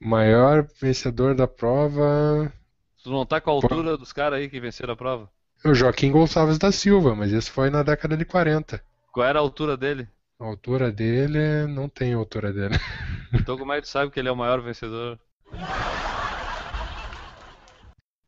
Maior 0.00 0.66
vencedor 0.80 1.34
da 1.34 1.46
prova. 1.46 2.52
Tu 3.02 3.10
não 3.10 3.26
tá 3.26 3.40
com 3.40 3.50
a 3.50 3.54
altura 3.54 3.90
Pô. 3.92 3.96
dos 3.96 4.12
caras 4.12 4.38
aí 4.38 4.48
que 4.48 4.60
venceram 4.60 4.94
a 4.94 4.96
prova? 4.96 5.28
O 5.64 5.74
Joaquim 5.74 6.12
Gonçalves 6.12 6.58
da 6.58 6.70
Silva, 6.70 7.14
mas 7.14 7.32
isso 7.32 7.50
foi 7.50 7.68
na 7.68 7.82
década 7.82 8.16
de 8.16 8.24
40. 8.24 8.82
Qual 9.12 9.26
era 9.26 9.38
a 9.38 9.42
altura 9.42 9.76
dele? 9.76 10.08
A 10.38 10.44
altura 10.44 10.90
dele, 10.90 11.66
não 11.66 11.88
tem 11.88 12.14
a 12.14 12.16
altura 12.16 12.52
dele. 12.52 12.78
Então 13.34 13.56
como 13.56 13.72
é 13.72 13.76
que 13.76 13.82
tu 13.82 13.88
sabe 13.88 14.10
que 14.10 14.20
ele 14.20 14.28
é 14.28 14.32
o 14.32 14.36
maior 14.36 14.60
vencedor? 14.60 15.18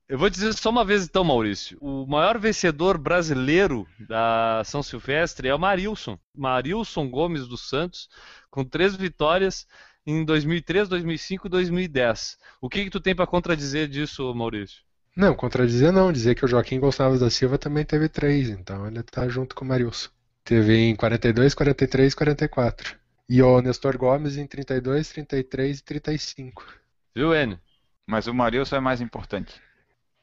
Eu 0.09 0.19
vou 0.19 0.31
dizer 0.31 0.55
só 0.55 0.71
uma 0.71 0.85
vez 0.85 1.05
então, 1.05 1.23
Maurício. 1.23 1.77
O 1.81 2.07
maior 2.07 2.39
vencedor 2.39 2.97
brasileiro 2.97 3.87
da 4.09 4.63
São 4.65 4.83
Silvestre 4.83 5.49
é 5.49 5.55
o 5.55 5.59
Marilson. 5.59 6.19
Marilson 6.35 7.11
Gomes 7.11 7.47
dos 7.47 7.69
Santos, 7.69 8.09
com 8.51 8.65
três 8.65 8.97
vitórias 8.97 9.67
em 10.07 10.25
2003, 10.25 10.89
2005 10.89 11.47
e 11.47 11.51
2010. 11.51 12.39
O 12.61 12.69
que, 12.69 12.85
que 12.85 12.91
tu 12.91 13.01
tem 13.01 13.15
para 13.15 13.27
contradizer 13.27 13.89
disso, 13.89 14.35
Maurício? 14.35 14.83
Não, 15.17 15.35
contradizer 15.35 15.93
não. 15.93 16.13
Dizer 16.13 16.35
que 16.35 16.45
o 16.45 16.49
Joaquim 16.49 16.81
Gonçalves 16.81 17.21
da 17.21 17.31
Silva 17.31 17.57
também 17.57 17.85
teve 17.85 18.09
três, 18.09 18.51
então 18.51 18.87
ele 18.87 19.01
está 19.01 19.29
junto 19.29 19.55
com 19.55 19.65
o 19.65 19.69
Marilson. 19.69 20.11
Teve 20.45 20.77
em 20.77 20.95
42, 20.95 21.55
43 21.55 22.13
e 22.13 22.17
44. 22.17 22.97
E 23.29 23.43
o 23.43 23.61
Nestor 23.63 23.97
Gomes 23.97 24.37
em 24.37 24.47
32, 24.47 25.09
33 25.09 25.79
e 25.79 25.83
35. 25.83 26.67
Viu, 27.15 27.35
N? 27.35 27.59
Mas 28.07 28.27
o 28.27 28.35
Marilson 28.35 28.77
é 28.77 28.81
mais 28.81 29.01
importante. 29.01 29.55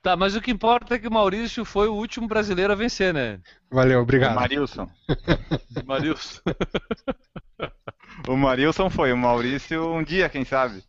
Tá, 0.02 0.18
mas 0.18 0.36
o 0.36 0.42
que 0.42 0.50
importa 0.50 0.96
é 0.96 1.00
que 1.00 1.08
o 1.08 1.14
Maurício 1.14 1.64
foi 1.64 1.88
o 1.88 1.94
último 1.94 2.28
brasileiro 2.28 2.74
a 2.74 2.76
vencer, 2.76 3.14
né? 3.14 3.40
Valeu, 3.70 4.02
obrigado. 4.02 4.32
O 4.32 4.36
Marilson. 4.36 4.90
Marilson. 5.86 6.42
o 8.28 8.36
Marilson 8.36 8.90
foi, 8.90 9.14
o 9.14 9.18
Maurício 9.18 9.94
um 9.94 10.04
dia, 10.04 10.28
quem 10.28 10.44
sabe. 10.44 10.84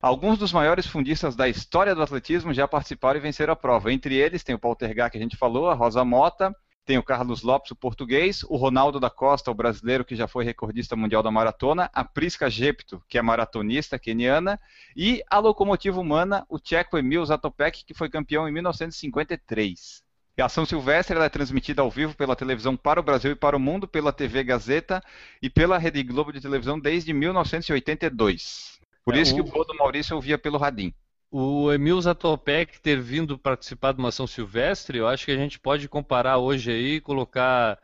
Alguns 0.00 0.38
dos 0.38 0.52
maiores 0.52 0.86
fundistas 0.86 1.34
da 1.34 1.48
história 1.48 1.92
do 1.92 2.02
atletismo 2.02 2.54
já 2.54 2.68
participaram 2.68 3.18
e 3.18 3.22
venceram 3.22 3.52
a 3.52 3.56
prova. 3.56 3.92
Entre 3.92 4.14
eles 4.14 4.44
tem 4.44 4.54
o 4.54 4.58
Poltergar 4.58 5.10
que 5.10 5.18
a 5.18 5.20
gente 5.20 5.36
falou, 5.36 5.68
a 5.68 5.74
Rosa 5.74 6.04
Mota, 6.04 6.54
tem 6.86 6.96
o 6.96 7.02
Carlos 7.02 7.42
Lopes, 7.42 7.72
o 7.72 7.76
português, 7.76 8.44
o 8.44 8.56
Ronaldo 8.56 9.00
da 9.00 9.10
Costa, 9.10 9.50
o 9.50 9.54
brasileiro 9.54 10.04
que 10.04 10.14
já 10.14 10.28
foi 10.28 10.44
recordista 10.44 10.94
mundial 10.94 11.20
da 11.20 11.32
maratona, 11.32 11.90
a 11.92 12.04
Prisca 12.04 12.48
Gepto, 12.48 13.02
que 13.08 13.18
é 13.18 13.22
maratonista 13.22 13.98
keniana, 13.98 14.58
e 14.96 15.20
a 15.28 15.40
locomotiva 15.40 16.00
humana, 16.00 16.46
o 16.48 16.60
tcheco 16.60 16.96
Emil 16.96 17.26
Zatopek, 17.26 17.84
que 17.84 17.92
foi 17.92 18.08
campeão 18.08 18.48
em 18.48 18.52
1953. 18.52 20.04
E 20.38 20.42
a 20.42 20.48
São 20.48 20.64
Silvestre 20.64 21.18
é 21.18 21.28
transmitida 21.28 21.82
ao 21.82 21.90
vivo 21.90 22.14
pela 22.14 22.36
televisão 22.36 22.76
para 22.76 23.00
o 23.00 23.02
Brasil 23.02 23.32
e 23.32 23.36
para 23.36 23.56
o 23.56 23.60
mundo, 23.60 23.88
pela 23.88 24.12
TV 24.12 24.44
Gazeta 24.44 25.02
e 25.42 25.50
pela 25.50 25.78
Rede 25.78 26.02
Globo 26.04 26.32
de 26.32 26.40
televisão 26.40 26.78
desde 26.78 27.12
1982. 27.12 28.78
Por 29.04 29.16
é, 29.16 29.20
isso 29.20 29.32
o... 29.32 29.34
que 29.34 29.40
o 29.40 29.52
gol 29.52 29.66
do 29.66 29.74
Maurício 29.74 30.14
eu 30.14 30.20
via 30.20 30.38
pelo 30.38 30.56
Radim 30.56 30.94
o 31.30 31.72
Emil 31.72 32.00
Zatopek 32.00 32.80
ter 32.80 33.00
vindo 33.00 33.38
participar 33.38 33.92
de 33.92 33.98
uma 33.98 34.08
ação 34.08 34.26
silvestre, 34.26 34.98
eu 34.98 35.08
acho 35.08 35.24
que 35.24 35.32
a 35.32 35.36
gente 35.36 35.58
pode 35.58 35.88
comparar 35.88 36.38
hoje 36.38 36.70
aí 36.70 37.00
colocar. 37.00 37.78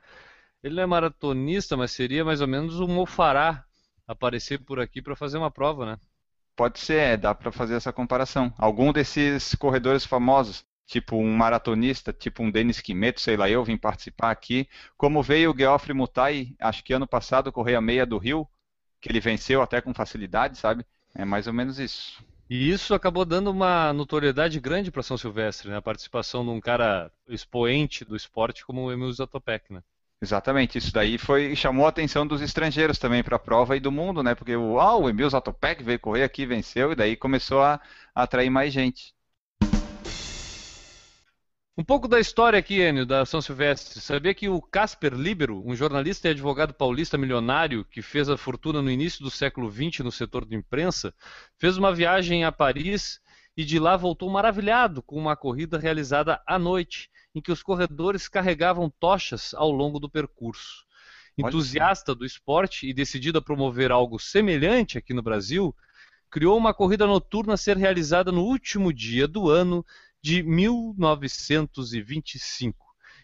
Ele 0.63 0.77
não 0.77 0.83
é 0.83 0.87
maratonista, 0.87 1.77
mas 1.77 1.91
seria 1.91 2.25
mais 2.25 2.41
ou 2.41 2.47
menos 2.47 2.81
um 2.81 2.87
Mofará 2.87 3.65
aparecer 4.07 4.59
por 4.59 4.81
aqui 4.81 5.03
para 5.03 5.17
fazer 5.17 5.39
uma 5.39 5.51
prova, 5.51 5.87
né? 5.87 5.99
Pode 6.55 6.79
ser, 6.79 7.17
dá 7.19 7.35
para 7.35 7.51
fazer 7.51 7.75
essa 7.75 7.93
comparação. 7.93 8.53
Algum 8.59 8.93
desses 8.93 9.55
corredores 9.55 10.05
famosos, 10.05 10.65
tipo 10.87 11.17
um 11.17 11.35
maratonista, 11.35 12.13
tipo 12.13 12.43
um 12.43 12.51
Denis 12.51 12.81
Quimeto, 12.81 13.21
sei 13.21 13.37
lá, 13.37 13.49
eu 13.49 13.65
vim 13.65 13.77
participar 13.77 14.31
aqui. 14.31 14.69
Como 14.97 15.23
veio 15.23 15.53
o 15.53 15.59
Geoffrey 15.59 15.97
Mutai, 15.97 16.55
acho 16.61 16.85
que 16.85 16.93
ano 16.93 17.07
passado, 17.07 17.51
correr 17.51 17.75
a 17.75 17.81
meia 17.81 18.07
do 18.07 18.19
Rio, 18.19 18.47
que 19.01 19.09
ele 19.09 19.21
venceu 19.21 19.63
até 19.63 19.81
com 19.81 19.95
facilidade, 19.95 20.59
sabe? 20.59 20.85
É 21.15 21.25
mais 21.25 21.47
ou 21.47 21.53
menos 21.53 21.79
isso. 21.79 22.23
E 22.55 22.71
isso 22.71 22.93
acabou 22.93 23.25
dando 23.25 23.51
uma 23.51 23.95
notoriedade 23.95 24.61
grande 24.61 24.91
para 24.91 25.03
São 25.03 25.17
Silvestre, 25.17 25.71
né? 25.71 25.79
A 25.79 25.81
participação 25.81 26.45
de 26.45 26.51
um 26.51 26.61
cara 26.61 27.11
expoente 27.27 28.05
do 28.05 28.15
esporte 28.15 28.63
como 28.67 28.83
o 28.83 28.93
Emil 28.93 29.11
Zatopek, 29.11 29.73
né? 29.73 29.83
Exatamente, 30.21 30.77
isso 30.77 30.93
daí 30.93 31.17
foi 31.17 31.57
chamou 31.57 31.87
a 31.87 31.89
atenção 31.89 32.27
dos 32.27 32.43
estrangeiros 32.43 32.99
também 32.99 33.23
para 33.25 33.37
a 33.37 33.39
prova 33.39 33.75
e 33.75 33.81
do 33.81 33.91
mundo, 33.91 34.23
né? 34.23 34.35
Porque 34.35 34.55
o, 34.55 34.79
ah, 34.79 34.99
o 34.99 35.09
Emil 35.09 35.31
Zatopek 35.31 35.83
veio 35.83 35.99
correr 35.99 36.25
aqui, 36.25 36.45
venceu, 36.45 36.93
e 36.93 36.95
daí 36.95 37.17
começou 37.17 37.63
a, 37.63 37.81
a 38.15 38.25
atrair 38.25 38.51
mais 38.51 38.71
gente. 38.71 39.15
Um 41.75 41.83
pouco 41.83 42.07
da 42.07 42.21
história 42.21 42.59
aqui, 42.59 42.83
Enio, 42.83 43.07
da 43.07 43.25
São 43.25 43.41
Silvestre. 43.41 43.99
Sabia 43.99 44.35
que 44.35 44.47
o 44.47 44.61
Casper 44.61 45.15
Libero, 45.15 45.67
um 45.67 45.75
jornalista 45.75 46.29
e 46.29 46.33
advogado 46.33 46.75
paulista 46.75 47.17
milionário 47.17 47.83
que 47.83 48.03
fez 48.03 48.29
a 48.29 48.37
fortuna 48.37 48.83
no 48.83 48.91
início 48.91 49.25
do 49.25 49.31
século 49.31 49.71
XX 49.71 50.01
no 50.01 50.13
setor 50.13 50.45
de 50.45 50.55
imprensa, 50.55 51.15
fez 51.57 51.79
uma 51.79 51.91
viagem 51.91 52.45
a 52.45 52.53
Paris 52.53 53.21
e 53.57 53.65
de 53.65 53.79
lá 53.79 53.97
voltou 53.97 54.29
maravilhado 54.29 55.03
com 55.03 55.17
uma 55.17 55.35
corrida 55.35 55.79
realizada 55.79 56.43
à 56.47 56.59
noite, 56.59 57.09
em 57.35 57.41
que 57.41 57.51
os 57.51 57.63
corredores 57.63 58.29
carregavam 58.29 58.93
tochas 59.01 59.55
ao 59.55 59.71
longo 59.71 59.99
do 59.99 60.11
percurso. 60.11 60.85
Entusiasta 61.39 62.15
do 62.15 62.27
esporte 62.27 62.87
e 62.87 62.93
decidido 62.93 63.39
a 63.39 63.43
promover 63.43 63.91
algo 63.91 64.19
semelhante 64.19 64.99
aqui 64.99 65.15
no 65.15 65.23
Brasil, 65.23 65.75
criou 66.29 66.59
uma 66.59 66.75
corrida 66.75 67.07
noturna 67.07 67.55
a 67.55 67.57
ser 67.57 67.79
realizada 67.79 68.31
no 68.31 68.43
último 68.43 68.93
dia 68.93 69.27
do 69.27 69.49
ano 69.49 69.83
de 70.23 70.43
1925. 70.43 72.77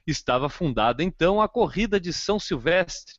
Estava 0.06 0.48
fundada 0.48 1.02
então 1.02 1.40
a 1.40 1.48
Corrida 1.48 2.00
de 2.00 2.12
São 2.12 2.40
Silvestre, 2.40 3.14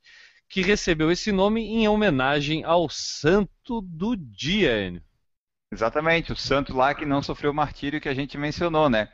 que 0.50 0.62
recebeu 0.62 1.12
esse 1.12 1.32
nome 1.32 1.62
em 1.62 1.88
homenagem 1.88 2.64
ao 2.64 2.90
santo 2.90 3.82
do 3.82 4.16
dia, 4.16 4.88
Enio. 4.88 5.04
Exatamente, 5.72 6.34
o 6.34 6.36
santo 6.36 6.76
lá 6.76 6.96
que 6.96 7.06
não 7.06 7.22
sofreu 7.22 7.52
o 7.52 7.54
martírio 7.54 8.02
que 8.02 8.10
a 8.10 8.14
gente 8.14 8.38
mencionou, 8.38 8.90
né? 8.90 9.10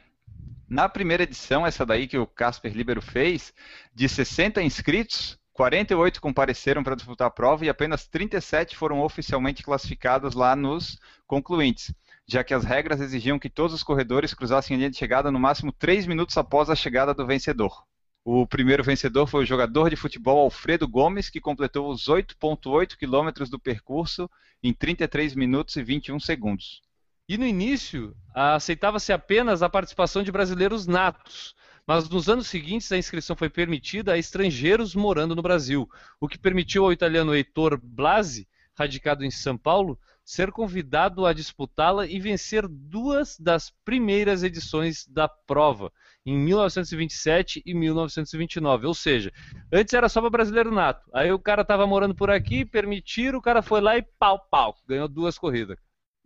Na 0.67 0.89
primeira 0.89 1.23
edição, 1.23 1.67
essa 1.67 1.86
daí 1.86 2.08
que 2.08 2.17
o 2.17 2.25
Casper 2.25 2.73
Libero 2.73 3.01
fez, 3.01 3.54
de 3.93 4.08
60 4.08 4.63
inscritos, 4.63 5.38
48 5.51 6.19
compareceram 6.19 6.84
para 6.84 6.95
disputar 6.95 7.28
a 7.28 7.32
prova 7.32 7.65
e 7.65 7.69
apenas 7.69 8.08
37 8.08 8.75
foram 8.75 9.01
oficialmente 9.01 9.63
classificados 9.63 10.34
lá 10.34 10.56
nos 10.56 10.97
concluintes, 11.28 11.93
já 12.27 12.43
que 12.43 12.53
as 12.53 12.63
regras 12.63 13.01
exigiam 13.01 13.39
que 13.39 13.49
todos 13.49 13.73
os 13.73 13.83
corredores 13.83 14.33
cruzassem 14.33 14.75
a 14.75 14.77
linha 14.77 14.89
de 14.89 14.97
chegada 14.97 15.31
no 15.31 15.39
máximo 15.39 15.71
3 15.71 16.07
minutos 16.07 16.35
após 16.38 16.69
a 16.69 16.75
chegada 16.75 17.13
do 17.13 17.25
vencedor. 17.25 17.83
O 18.23 18.47
primeiro 18.47 18.83
vencedor 18.83 19.27
foi 19.27 19.43
o 19.43 19.45
jogador 19.45 19.89
de 19.89 19.95
futebol 19.95 20.39
Alfredo 20.39 20.88
Gomes, 20.88 21.29
que 21.29 21.39
completou 21.39 21.91
os 21.91 22.07
8,8 22.07 22.97
quilômetros 22.97 23.51
do 23.51 23.59
percurso 23.59 24.27
em 24.63 24.73
33 24.73 25.35
minutos 25.35 25.75
e 25.75 25.83
21 25.83 26.19
segundos. 26.19 26.81
E 27.29 27.38
no 27.38 27.45
início, 27.45 28.15
aceitava-se 28.33 29.13
apenas 29.13 29.61
a 29.61 29.69
participação 29.69 30.23
de 30.23 30.31
brasileiros 30.31 30.88
natos, 30.88 31.55
mas 31.85 32.09
nos 32.09 32.27
anos 32.27 32.47
seguintes 32.47 32.91
a 32.91 32.97
inscrição 32.97 33.35
foi 33.35 33.49
permitida 33.49 34.13
a 34.13 34.17
estrangeiros 34.17 34.95
morando 34.95 35.35
no 35.35 35.41
Brasil, 35.43 35.88
o 36.19 36.27
que 36.27 36.38
permitiu 36.38 36.83
ao 36.83 36.91
italiano 36.91 37.35
Heitor 37.35 37.79
Blasi, 37.81 38.47
radicado 38.73 39.23
em 39.23 39.29
São 39.29 39.55
Paulo, 39.55 39.99
ser 40.25 40.51
convidado 40.51 41.23
a 41.23 41.31
disputá-la 41.31 42.07
e 42.07 42.19
vencer 42.19 42.67
duas 42.67 43.39
das 43.39 43.71
primeiras 43.85 44.41
edições 44.41 45.05
da 45.07 45.29
prova, 45.29 45.91
em 46.25 46.35
1927 46.35 47.61
e 47.63 47.75
1929. 47.75 48.88
Ou 48.88 48.93
seja, 48.95 49.31
antes 49.71 49.93
era 49.93 50.09
só 50.09 50.19
para 50.19 50.31
brasileiro 50.31 50.71
nato. 50.71 51.07
Aí 51.13 51.31
o 51.31 51.38
cara 51.38 51.61
estava 51.61 51.85
morando 51.85 52.15
por 52.15 52.31
aqui, 52.31 52.65
permitiram, 52.65 53.38
o 53.38 53.41
cara 53.41 53.61
foi 53.61 53.79
lá 53.79 53.95
e 53.95 54.01
pau, 54.01 54.39
pau, 54.49 54.75
ganhou 54.88 55.07
duas 55.07 55.38
corridas. 55.38 55.77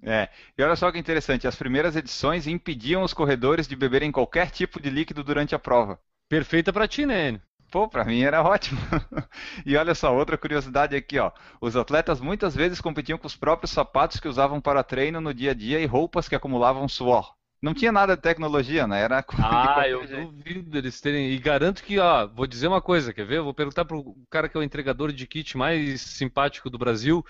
É, 0.02 0.30
e 0.58 0.64
olha 0.64 0.78
só 0.78 0.90
que 0.90 0.98
interessante, 0.98 1.46
as 1.46 1.58
primeiras 1.58 1.98
edições 1.98 2.48
impediam 2.48 3.04
os 3.04 3.14
corredores 3.14 3.68
de 3.68 3.76
beberem 3.76 4.14
qualquer 4.14 4.50
tipo 4.50 4.82
de 4.82 4.90
líquido 4.90 5.26
durante 5.26 5.54
a 5.54 5.60
prova. 5.60 6.00
Perfeita 6.30 6.72
para 6.72 6.88
ti, 6.88 7.06
né? 7.06 7.42
Pô, 7.70 7.88
para 7.88 8.04
mim 8.04 8.22
era 8.22 8.42
ótimo. 8.42 8.80
e 9.66 9.76
olha 9.76 9.94
só, 9.94 10.16
outra 10.16 10.38
curiosidade 10.38 10.96
aqui, 10.96 11.20
ó. 11.20 11.32
Os 11.62 11.76
atletas 11.76 12.20
muitas 12.20 12.56
vezes 12.56 12.82
competiam 12.82 13.18
com 13.18 13.28
os 13.28 13.36
próprios 13.36 13.72
sapatos 13.72 14.20
que 14.20 14.28
usavam 14.28 14.60
para 14.60 14.84
treino 14.84 15.22
no 15.22 15.34
dia 15.34 15.52
a 15.52 15.54
dia 15.54 15.80
e 15.80 15.86
roupas 15.86 16.28
que 16.28 16.36
acumulavam 16.36 16.88
suor. 16.88 17.34
Não 17.62 17.74
tinha 17.74 17.92
nada 17.92 18.16
de 18.16 18.22
tecnologia, 18.22 18.88
né? 18.88 19.02
Era 19.02 19.24
Ah, 19.38 19.88
eu 19.88 20.08
jeito. 20.08 20.32
duvido 20.32 20.78
eles 20.78 21.00
terem. 21.00 21.32
E 21.32 21.38
garanto 21.38 21.84
que, 21.84 22.00
ó, 22.00 22.26
vou 22.28 22.48
dizer 22.48 22.68
uma 22.68 22.82
coisa, 22.82 23.14
quer 23.14 23.26
ver? 23.26 23.38
Eu 23.38 23.44
vou 23.44 23.54
perguntar 23.54 23.86
pro 23.86 24.16
cara 24.30 24.48
que 24.50 24.58
é 24.58 24.60
o 24.60 24.64
entregador 24.64 25.12
de 25.12 25.28
kit 25.28 25.58
mais 25.58 26.02
simpático 26.02 26.70
do 26.70 26.78
Brasil 26.78 27.24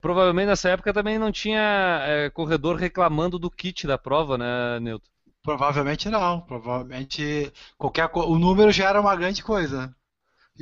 provavelmente 0.00 0.48
nessa 0.48 0.68
época 0.68 0.92
também 0.92 1.18
não 1.18 1.32
tinha 1.32 1.98
é, 2.02 2.28
corredor 2.28 2.76
reclamando 2.76 3.38
do 3.38 3.50
kit 3.50 3.86
da 3.86 3.96
prova, 3.96 4.36
né, 4.36 4.78
Newton? 4.78 5.13
Provavelmente 5.44 6.08
não. 6.08 6.40
Provavelmente 6.40 7.52
qualquer 7.76 8.08
co... 8.08 8.22
o 8.24 8.38
número 8.38 8.72
já 8.72 8.88
era 8.88 9.00
uma 9.00 9.14
grande 9.14 9.42
coisa. 9.42 9.94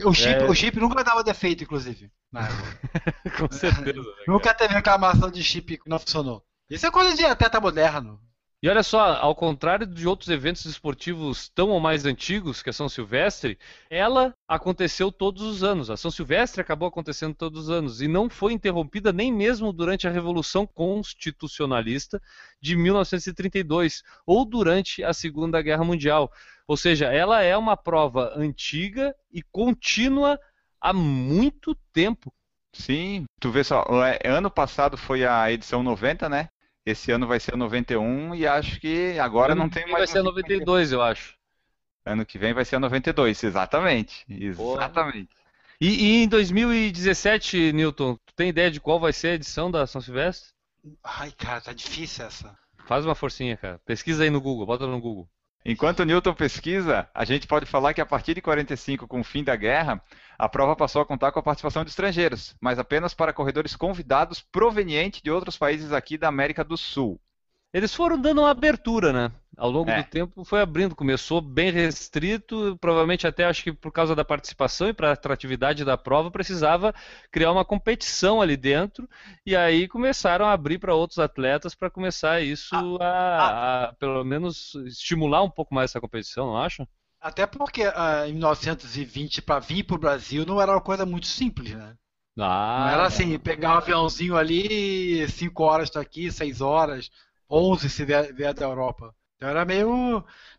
O 0.05 0.13
chip, 0.13 0.43
é... 0.43 0.51
o 0.51 0.55
chip 0.55 0.79
nunca 0.81 1.05
dava 1.05 1.23
defeito, 1.23 1.63
inclusive. 1.63 2.11
Com 3.39 3.51
certeza. 3.51 4.01
Né, 4.01 4.25
nunca 4.27 4.53
teve 4.53 4.75
reclamação 4.75 5.31
de 5.31 5.43
chip 5.43 5.79
que 5.79 5.89
não 5.89 6.01
funcionou. 6.01 6.45
Isso 6.69 6.85
é 6.85 6.91
coisa 6.91 7.17
de 7.17 7.25
atleta 7.25 7.61
moderno. 7.61 8.21
E 8.63 8.69
olha 8.69 8.85
só, 8.85 9.17
ao 9.17 9.35
contrário 9.35 9.85
de 9.85 10.07
outros 10.07 10.29
eventos 10.29 10.65
esportivos 10.67 11.49
tão 11.49 11.71
ou 11.71 11.81
mais 11.81 12.07
antigos, 12.07 12.63
que 12.63 12.71
a 12.71 12.73
São 12.73 12.89
Silvestre, 12.89 13.59
ela 13.91 14.33
aconteceu 14.47 15.11
todos 15.11 15.43
os 15.43 15.65
anos. 15.65 15.91
A 15.91 15.97
São 15.97 16.13
Silvestre 16.13 16.61
acabou 16.61 16.87
acontecendo 16.87 17.35
todos 17.35 17.65
os 17.65 17.71
anos 17.71 18.01
e 18.01 18.07
não 18.07 18.31
foi 18.31 18.53
interrompida 18.53 19.13
nem 19.13 19.33
mesmo 19.33 19.73
durante 19.73 20.07
a 20.07 20.13
Revolução 20.13 20.65
Constitucionalista 20.65 22.23
de 22.61 22.77
1932 22.77 24.05
ou 24.25 24.45
durante 24.45 25.03
a 25.03 25.13
Segunda 25.13 25.61
Guerra 25.61 25.83
Mundial. 25.83 26.31
Ou 26.69 26.77
seja, 26.77 27.07
ela 27.13 27.43
é 27.43 27.57
uma 27.57 27.77
prova 27.77 28.33
antiga 28.37 29.13
e 29.33 29.43
contínua 29.43 30.39
há 30.81 30.93
muito 30.93 31.75
tempo. 31.93 32.33
Sim, 32.73 33.25
tu 33.41 33.51
vê 33.51 33.65
só, 33.65 33.85
é, 34.07 34.21
ano 34.25 34.49
passado 34.49 34.97
foi 34.97 35.27
a 35.27 35.51
edição 35.51 35.83
90, 35.83 36.29
né? 36.29 36.49
Esse 36.85 37.13
ano 37.13 37.27
vai 37.27 37.39
ser 37.39 37.57
91 37.57 38.35
e 38.35 38.47
acho 38.47 38.81
que 38.81 39.19
agora 39.19 39.55
não 39.55 39.69
tem 39.69 39.85
mais. 39.85 39.99
Vai 39.99 40.07
ser 40.07 40.23
92, 40.23 40.93
eu 40.93 41.01
acho. 41.01 41.37
Ano 42.05 42.27
que 42.27 42.39
vem 42.39 42.53
vai 42.53 42.65
ser 42.65 42.79
92, 42.79 43.45
exatamente. 43.45 44.25
Exatamente. 44.29 45.31
E, 45.81 45.89
e, 45.89 46.23
em 46.25 46.29
2017, 46.29 47.73
Newton, 47.73 48.17
tu 48.27 48.35
tem 48.35 48.49
ideia 48.49 48.71
de 48.71 48.81
qual 48.81 48.99
vai 48.99 49.13
ser 49.13 49.29
a 49.29 49.35
edição 49.35 49.71
da 49.71 49.87
São 49.87 50.01
Silvestre? 50.01 50.51
Ai, 51.03 51.33
cara, 51.33 51.61
tá 51.61 51.73
difícil 51.73 52.25
essa. 52.25 52.57
Faz 52.87 53.05
uma 53.05 53.15
forcinha, 53.15 53.57
cara. 53.57 53.81
Pesquisa 53.85 54.25
aí 54.25 54.31
no 54.31 54.41
Google, 54.41 54.67
bota 54.67 54.87
no 54.87 55.01
Google. 55.01 55.29
Enquanto 55.65 56.05
Newton 56.05 56.35
pesquisa, 56.35 57.09
a 57.15 57.25
gente 57.25 57.47
pode 57.47 57.67
falar 57.67 57.95
que 57.95 58.01
a 58.01 58.07
partir 58.07 58.35
de 58.35 58.43
45, 58.43 59.07
com 59.07 59.21
o 59.21 59.25
fim 59.25 59.45
da 59.45 59.55
guerra, 59.55 60.03
a 60.37 60.49
prova 60.49 60.75
passou 60.75 61.01
a 61.01 61.07
contar 61.07 61.31
com 61.31 61.39
a 61.39 61.43
participação 61.43 61.85
de 61.85 61.91
estrangeiros, 61.91 62.57
mas 62.61 62.81
apenas 62.81 63.15
para 63.15 63.33
corredores 63.33 63.77
convidados 63.77 64.41
provenientes 64.41 65.23
de 65.23 65.31
outros 65.31 65.57
países 65.57 65.93
aqui 65.93 66.19
da 66.19 66.27
América 66.27 66.65
do 66.65 66.77
Sul. 66.77 67.21
Eles 67.73 67.95
foram 67.95 68.21
dando 68.21 68.43
uma 68.43 68.51
abertura, 68.51 69.13
né? 69.13 69.33
Ao 69.57 69.71
longo 69.71 69.91
é. 69.91 70.03
do 70.03 70.09
tempo 70.09 70.45
foi 70.45 70.61
abrindo, 70.61 70.95
começou 70.95 71.41
bem 71.41 71.71
restrito, 71.71 72.77
provavelmente 72.81 73.27
até 73.27 73.45
acho 73.45 73.63
que 73.63 73.73
por 73.73 73.93
causa 73.93 74.15
da 74.15 74.25
participação 74.25 74.89
e 74.89 74.95
para 74.95 75.11
a 75.11 75.13
atratividade 75.13 75.85
da 75.85 75.97
prova 75.97 76.31
precisava 76.31 76.95
criar 77.31 77.53
uma 77.53 77.65
competição 77.65 78.41
ali 78.41 78.57
dentro 78.57 79.09
e 79.45 79.55
aí 79.55 79.87
começaram 79.89 80.47
a 80.47 80.53
abrir 80.53 80.79
para 80.79 80.95
outros 80.95 81.19
atletas 81.19 81.75
para 81.75 81.91
começar 81.91 82.41
isso 82.41 82.75
ah, 83.01 83.05
a, 83.05 83.07
ah. 83.07 83.85
a, 83.85 83.93
pelo 83.95 84.25
menos 84.25 84.75
estimular 84.87 85.43
um 85.43 85.51
pouco 85.51 85.75
mais 85.75 85.91
essa 85.91 86.01
competição, 86.01 86.47
não 86.47 86.57
acha? 86.57 86.89
Até 87.21 87.47
porque 87.47 87.87
uh, 87.87 88.27
em 88.27 88.33
1920 88.33 89.43
para 89.43 89.61
vir 89.61 89.85
para 89.85 89.97
o 89.97 90.01
Brasil 90.01 90.45
não 90.45 90.61
era 90.61 90.73
uma 90.73 90.81
coisa 90.81 91.07
muito 91.07 91.27
simples, 91.27 91.73
né? 91.73 91.95
Ah, 92.39 92.79
não 92.81 92.89
era 92.89 93.07
assim, 93.07 93.39
pegar 93.39 93.75
um 93.75 93.79
aviãozinho 93.79 94.37
ali, 94.37 95.29
5 95.29 95.63
horas 95.63 95.89
está 95.89 96.01
aqui, 96.01 96.33
6 96.33 96.63
horas. 96.63 97.11
11 97.53 97.91
se 97.91 98.05
vier, 98.05 98.55
da 98.55 98.65
Europa. 98.65 99.15
Então 99.37 99.49
era 99.49 99.65
meio. 99.65 99.89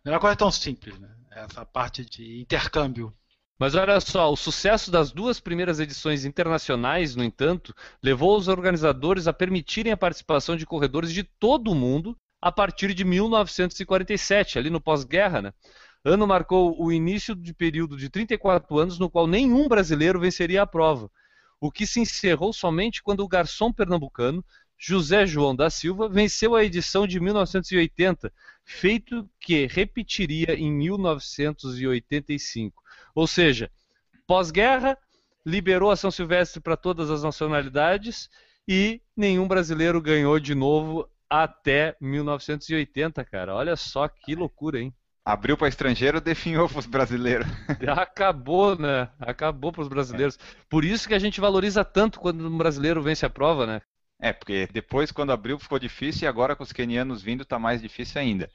Não 0.04 0.12
era 0.12 0.20
coisa 0.20 0.36
tão 0.36 0.52
simples, 0.52 1.00
né? 1.00 1.10
Essa 1.32 1.66
parte 1.66 2.06
de 2.06 2.40
intercâmbio. 2.40 3.12
Mas 3.58 3.76
olha 3.76 4.00
só, 4.00 4.32
o 4.32 4.36
sucesso 4.36 4.92
das 4.92 5.12
duas 5.12 5.40
primeiras 5.40 5.80
edições 5.80 6.26
internacionais, 6.26 7.16
no 7.16 7.24
entanto, 7.24 7.74
levou 8.02 8.38
os 8.38 8.48
organizadores 8.48 9.28
a 9.28 9.34
permitirem 9.34 9.92
a 9.92 9.98
participação 9.98 10.56
de 10.56 10.66
corredores 10.66 11.12
de 11.12 11.24
todo 11.24 11.72
o 11.72 11.76
mundo 11.76 12.16
a 12.42 12.52
partir 12.52 12.94
de 12.94 13.06
1947, 13.06 14.60
ali 14.60 14.70
no 14.70 14.82
pós-guerra, 14.82 15.42
né? 15.42 15.54
Ano 16.04 16.28
marcou 16.28 16.76
o 16.78 16.92
início 16.92 17.34
de 17.34 17.54
período 17.54 17.96
de 17.96 18.10
34 18.10 18.78
anos 18.78 19.00
no 19.00 19.10
qual 19.10 19.26
nenhum 19.26 19.70
brasileiro 19.70 20.20
venceria 20.20 20.62
a 20.62 20.68
prova, 20.68 21.10
o 21.62 21.72
que 21.72 21.88
se 21.88 22.02
encerrou 22.02 22.52
somente 22.52 23.02
quando 23.02 23.22
o 23.22 23.28
garçom 23.28 23.72
pernambucano 23.72 24.44
José 24.86 25.26
João 25.26 25.56
da 25.56 25.70
Silva 25.70 26.10
venceu 26.10 26.56
a 26.56 26.64
edição 26.66 27.08
de 27.08 27.18
1980, 27.18 28.30
feito 28.66 29.26
que 29.40 29.66
repetiria 29.66 30.56
em 30.56 30.70
1985. 30.70 32.84
Ou 33.16 33.26
seja, 33.26 33.72
pós-guerra, 34.28 34.98
liberou 35.46 35.90
a 35.90 35.96
São 35.96 36.12
Silvestre 36.12 36.60
para 36.60 36.76
todas 36.76 37.10
as 37.10 37.24
nacionalidades 37.24 38.30
e 38.68 39.02
nenhum 39.16 39.48
brasileiro 39.48 40.02
ganhou 40.02 40.38
de 40.38 40.54
novo 40.54 41.10
até 41.30 41.96
1980, 42.02 43.24
cara. 43.24 43.56
Olha 43.56 43.78
só 43.78 44.10
que 44.10 44.36
loucura, 44.36 44.82
hein? 44.82 44.94
Abriu 45.24 45.56
para 45.56 45.70
estrangeiro, 45.70 46.20
definhou 46.20 46.68
para 46.68 46.80
os 46.80 46.86
brasileiros. 46.86 47.48
Acabou, 47.88 48.78
né? 48.78 49.08
Acabou 49.18 49.72
para 49.72 49.84
os 49.84 49.88
brasileiros. 49.88 50.38
Por 50.70 50.84
isso 50.84 51.08
que 51.08 51.14
a 51.14 51.20
gente 51.20 51.40
valoriza 51.40 51.86
tanto 51.86 52.20
quando 52.20 52.46
um 52.46 52.58
brasileiro 52.58 53.02
vence 53.02 53.26
a 53.26 53.30
prova, 53.30 53.66
né? 53.66 53.82
É, 54.24 54.32
porque 54.32 54.70
depois, 54.72 55.12
quando 55.12 55.34
abriu, 55.34 55.60
ficou 55.60 55.78
difícil 55.78 56.24
e 56.24 56.28
agora 56.30 56.56
com 56.56 56.64
os 56.64 56.72
quenianos 56.72 57.22
vindo, 57.22 57.44
está 57.44 57.60
mais 57.60 57.82
difícil 57.82 58.22
ainda. 58.22 58.50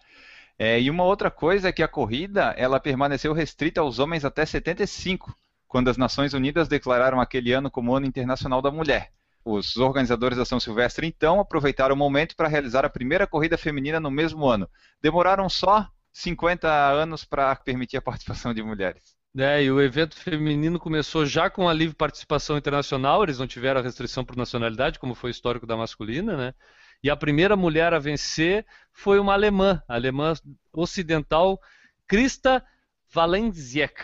É, 0.58 0.80
e 0.80 0.88
uma 0.88 1.04
outra 1.04 1.30
coisa 1.30 1.68
é 1.68 1.72
que 1.72 1.82
a 1.82 1.86
corrida 1.86 2.54
ela 2.56 2.80
permaneceu 2.80 3.34
restrita 3.34 3.82
aos 3.82 3.98
homens 3.98 4.24
até 4.24 4.46
75, 4.46 5.36
quando 5.66 5.90
as 5.90 5.98
Nações 5.98 6.32
Unidas 6.32 6.68
declararam 6.68 7.20
aquele 7.20 7.52
ano 7.52 7.70
como 7.70 7.94
Ano 7.94 8.06
Internacional 8.06 8.62
da 8.62 8.70
Mulher. 8.70 9.12
Os 9.44 9.76
organizadores 9.76 10.38
da 10.38 10.46
São 10.46 10.58
Silvestre, 10.58 11.06
então, 11.06 11.38
aproveitaram 11.38 11.94
o 11.94 11.98
momento 11.98 12.34
para 12.34 12.48
realizar 12.48 12.86
a 12.86 12.90
primeira 12.90 13.26
corrida 13.26 13.58
feminina 13.58 14.00
no 14.00 14.10
mesmo 14.10 14.46
ano. 14.46 14.70
Demoraram 15.02 15.50
só 15.50 15.86
50 16.14 16.66
anos 16.66 17.26
para 17.26 17.54
permitir 17.56 17.98
a 17.98 18.02
participação 18.02 18.54
de 18.54 18.62
mulheres. 18.62 19.17
É, 19.40 19.62
e 19.62 19.70
o 19.70 19.80
evento 19.80 20.16
feminino 20.16 20.80
começou 20.80 21.24
já 21.24 21.48
com 21.48 21.68
a 21.68 21.72
livre 21.72 21.94
participação 21.94 22.58
internacional, 22.58 23.22
eles 23.22 23.38
não 23.38 23.46
tiveram 23.46 23.80
a 23.80 23.82
restrição 23.84 24.24
por 24.24 24.36
nacionalidade, 24.36 24.98
como 24.98 25.14
foi 25.14 25.30
o 25.30 25.32
histórico 25.32 25.64
da 25.64 25.76
masculina, 25.76 26.36
né? 26.36 26.54
E 27.00 27.08
a 27.08 27.16
primeira 27.16 27.54
mulher 27.54 27.94
a 27.94 28.00
vencer 28.00 28.66
foi 28.92 29.20
uma 29.20 29.34
alemã, 29.34 29.80
alemã 29.86 30.34
ocidental 30.72 31.60
Christa 32.08 32.64
Valenziek, 33.12 33.94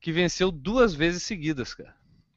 que 0.00 0.10
venceu 0.10 0.50
duas 0.50 0.92
vezes 0.92 1.22
seguidas, 1.22 1.72
cara. 1.72 1.94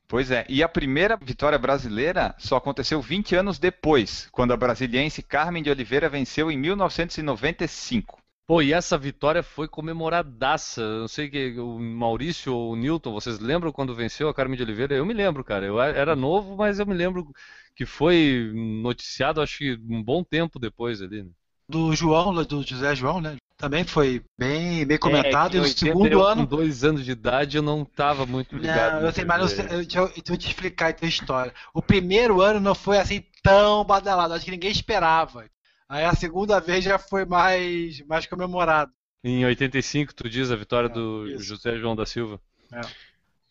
Pois 0.07 0.29
é, 0.29 0.45
e 0.47 0.61
a 0.61 0.69
primeira 0.69 1.17
vitória 1.17 1.57
brasileira 1.57 2.35
só 2.37 2.57
aconteceu 2.57 3.01
20 3.01 3.35
anos 3.35 3.57
depois, 3.57 4.29
quando 4.31 4.53
a 4.53 4.57
brasiliense 4.57 5.23
Carmen 5.23 5.63
de 5.63 5.71
Oliveira 5.71 6.07
venceu 6.07 6.51
em 6.51 6.57
1995. 6.57 8.16
Pô, 8.47 8.61
e 8.61 8.71
essa 8.71 8.97
vitória 8.97 9.43
foi 9.43 9.67
comemoradaça. 9.67 10.81
Eu 10.81 10.99
não 11.01 11.07
sei 11.09 11.29
que 11.29 11.59
o 11.59 11.77
Maurício 11.77 12.55
ou 12.55 12.71
o 12.71 12.75
Newton, 12.77 13.11
vocês 13.11 13.39
lembram 13.39 13.73
quando 13.73 13.93
venceu 13.93 14.29
a 14.29 14.33
Carmen 14.33 14.55
de 14.55 14.63
Oliveira? 14.63 14.95
Eu 14.95 15.05
me 15.05 15.13
lembro, 15.13 15.43
cara. 15.43 15.65
Eu 15.65 15.81
era 15.81 16.15
novo, 16.15 16.55
mas 16.55 16.79
eu 16.79 16.85
me 16.85 16.93
lembro 16.93 17.29
que 17.75 17.85
foi 17.85 18.49
noticiado, 18.55 19.41
acho 19.41 19.57
que 19.57 19.77
um 19.89 20.01
bom 20.01 20.23
tempo 20.23 20.59
depois 20.59 21.01
ali. 21.01 21.23
Né? 21.23 21.29
Do 21.67 21.93
João, 21.93 22.33
do 22.33 22.63
José 22.63 22.95
João, 22.95 23.19
né? 23.19 23.35
Também 23.57 23.83
foi 23.83 24.23
bem, 24.39 24.85
bem 24.85 24.97
comentado. 24.97 25.55
É, 25.55 25.57
e 25.57 25.61
no 25.61 25.67
segundo 25.67 26.23
ano. 26.23 26.47
Com 26.47 26.55
dois 26.55 26.85
anos 26.85 27.03
de 27.03 27.11
idade 27.11 27.57
eu 27.57 27.63
não 27.63 27.81
estava 27.81 28.25
muito 28.25 28.55
ligado. 28.55 29.01
Não, 29.01 29.07
eu 29.07 29.11
sei, 29.11 29.25
mas 29.25 29.59
eu, 29.59 29.65
eu, 29.65 29.81
eu, 29.81 30.03
eu 30.15 30.23
vou 30.25 30.37
te 30.37 30.47
explicar 30.47 30.91
a 30.91 30.93
tua 30.93 31.07
história. 31.09 31.53
O 31.73 31.81
primeiro 31.81 32.39
ano 32.41 32.61
não 32.61 32.73
foi 32.73 32.97
assim 32.97 33.25
tão 33.43 33.83
badalado, 33.83 34.33
acho 34.33 34.45
que 34.45 34.51
ninguém 34.51 34.71
esperava. 34.71 35.45
Aí 35.89 36.03
a 36.03 36.13
segunda 36.13 36.59
vez 36.59 36.83
já 36.83 36.97
foi 36.97 37.25
mais, 37.25 38.01
mais 38.05 38.25
comemorado. 38.25 38.91
Em 39.23 39.45
85, 39.45 40.13
tu 40.13 40.29
diz 40.29 40.51
a 40.51 40.55
vitória 40.55 40.87
é, 40.87 40.93
do 40.93 41.27
isso. 41.27 41.43
José 41.43 41.77
João 41.77 41.95
da 41.95 42.05
Silva. 42.05 42.39
É. 42.71 42.81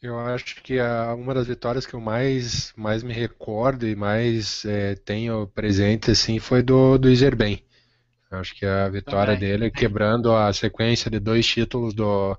Eu 0.03 0.19
acho 0.19 0.63
que 0.63 0.79
a, 0.79 1.15
uma 1.15 1.35
das 1.35 1.47
vitórias 1.47 1.87
que 1.87 1.95
eu 1.95 2.01
mais, 2.01 2.73
mais 2.77 3.03
me 3.03 3.13
recordo 3.13 3.87
e 3.87 3.97
mais 3.97 4.65
é, 4.65 4.95
tenho 4.95 5.47
presente 5.49 6.11
assim, 6.11 6.39
foi 6.39 6.63
do, 6.63 6.99
do 6.99 7.09
Iserben. 7.09 7.65
Acho 8.31 8.55
que 8.55 8.67
a 8.67 8.89
vitória 8.89 9.35
Também. 9.35 9.49
dele, 9.51 9.71
quebrando 9.71 10.35
a 10.35 10.53
sequência 10.53 11.11
de 11.11 11.19
dois 11.19 11.47
títulos 11.47 11.95
do 11.95 12.37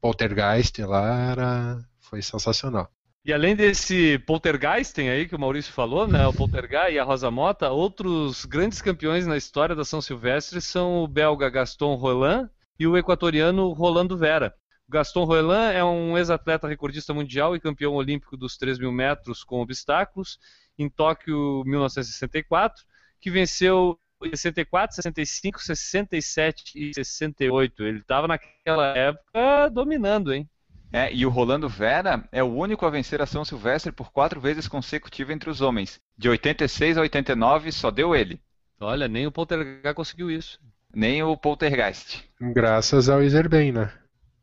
Poltergeist 0.00 0.78
lá, 0.82 1.30
era, 1.32 1.84
foi 1.98 2.22
sensacional. 2.22 2.90
E 3.22 3.34
além 3.34 3.54
desse 3.54 4.18
Poltergeisten 4.20 5.10
aí 5.10 5.28
que 5.28 5.36
o 5.36 5.38
Maurício 5.38 5.72
falou, 5.72 6.08
né, 6.08 6.26
o 6.26 6.32
Poltergeist 6.32 6.94
e 6.94 6.98
a 6.98 7.04
Rosa 7.04 7.30
Mota, 7.30 7.68
outros 7.68 8.46
grandes 8.46 8.80
campeões 8.80 9.26
na 9.26 9.36
história 9.36 9.74
da 9.74 9.84
São 9.84 10.00
Silvestre 10.00 10.58
são 10.60 11.04
o 11.04 11.08
belga 11.08 11.50
Gaston 11.50 11.94
Roland 11.96 12.48
e 12.78 12.86
o 12.86 12.96
equatoriano 12.96 13.72
Rolando 13.72 14.16
Vera. 14.16 14.54
Gaston 14.88 15.24
Roland 15.24 15.70
é 15.72 15.84
um 15.84 16.16
ex-atleta 16.16 16.66
recordista 16.66 17.12
mundial 17.12 17.54
e 17.54 17.60
campeão 17.60 17.92
olímpico 17.92 18.38
dos 18.38 18.56
3 18.56 18.78
mil 18.78 18.90
metros 18.90 19.44
com 19.44 19.60
obstáculos 19.60 20.38
em 20.78 20.88
Tóquio 20.88 21.62
1964, 21.66 22.82
que 23.20 23.30
venceu 23.30 24.00
64, 24.34 24.96
65, 24.96 25.60
67 25.62 26.72
e 26.74 26.94
68. 26.94 27.84
Ele 27.84 27.98
estava 27.98 28.26
naquela 28.26 28.96
época 28.96 29.68
dominando, 29.68 30.32
hein? 30.32 30.48
É, 30.92 31.12
e 31.12 31.24
o 31.24 31.30
Rolando 31.30 31.68
Vera 31.68 32.24
é 32.32 32.42
o 32.42 32.52
único 32.52 32.84
a 32.84 32.90
vencer 32.90 33.22
a 33.22 33.26
São 33.26 33.44
Silvestre 33.44 33.92
por 33.92 34.10
quatro 34.10 34.40
vezes 34.40 34.66
consecutivas 34.66 35.34
entre 35.34 35.48
os 35.48 35.60
homens. 35.60 36.00
De 36.18 36.28
86 36.28 36.98
a 36.98 37.02
89 37.02 37.70
só 37.70 37.90
deu 37.90 38.14
ele. 38.14 38.40
Olha, 38.80 39.06
nem 39.06 39.26
o 39.26 39.32
Poltergeist 39.32 39.94
conseguiu 39.94 40.30
isso. 40.30 40.58
Nem 40.92 41.22
o 41.22 41.36
Poltergeist. 41.36 42.24
Graças 42.40 43.08
ao 43.08 43.22
Iserben, 43.22 43.72
né? 43.72 43.92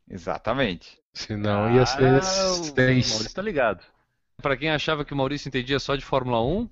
Exatamente. 0.09 0.97
Senão 1.13 1.65
ah, 1.65 1.71
ia 1.71 1.85
ser 1.85 2.23
seis. 2.23 3.09
O 3.09 3.13
Maurício 3.13 3.33
tá 3.33 3.41
ligado. 3.41 3.83
Para 4.41 4.55
quem 4.55 4.69
achava 4.69 5.03
que 5.03 5.13
o 5.13 5.17
Maurício 5.17 5.49
entendia 5.49 5.79
só 5.79 5.95
de 5.95 6.05
Fórmula 6.05 6.41
1, 6.41 6.69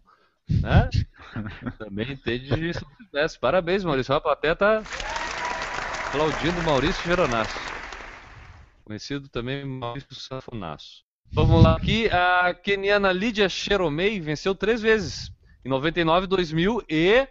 né? 0.61 0.89
Também 1.77 2.13
entende 2.13 2.55
de 2.55 2.73
São 2.73 2.87
Silvestre. 2.95 3.41
Parabéns, 3.41 3.83
Maurício. 3.83 4.13
A 4.13 4.21
plateia 4.21 4.55
tá 4.55 4.83
aplaudindo 6.07 6.61
o 6.61 6.63
Maurício 6.63 7.03
Geronasso 7.03 7.64
conhecido 8.85 9.27
também 9.27 9.65
Maurício 9.65 10.15
Sanfonasso. 10.15 11.03
Vamos 11.31 11.61
lá 11.61 11.75
aqui, 11.75 12.07
a 12.09 12.53
keniana 12.53 13.11
Lídia 13.11 13.49
Cheromei 13.49 14.19
venceu 14.21 14.53
três 14.55 14.81
vezes, 14.81 15.31
em 15.65 15.69
99, 15.69 16.27
2000 16.27 16.83
e 16.87 17.27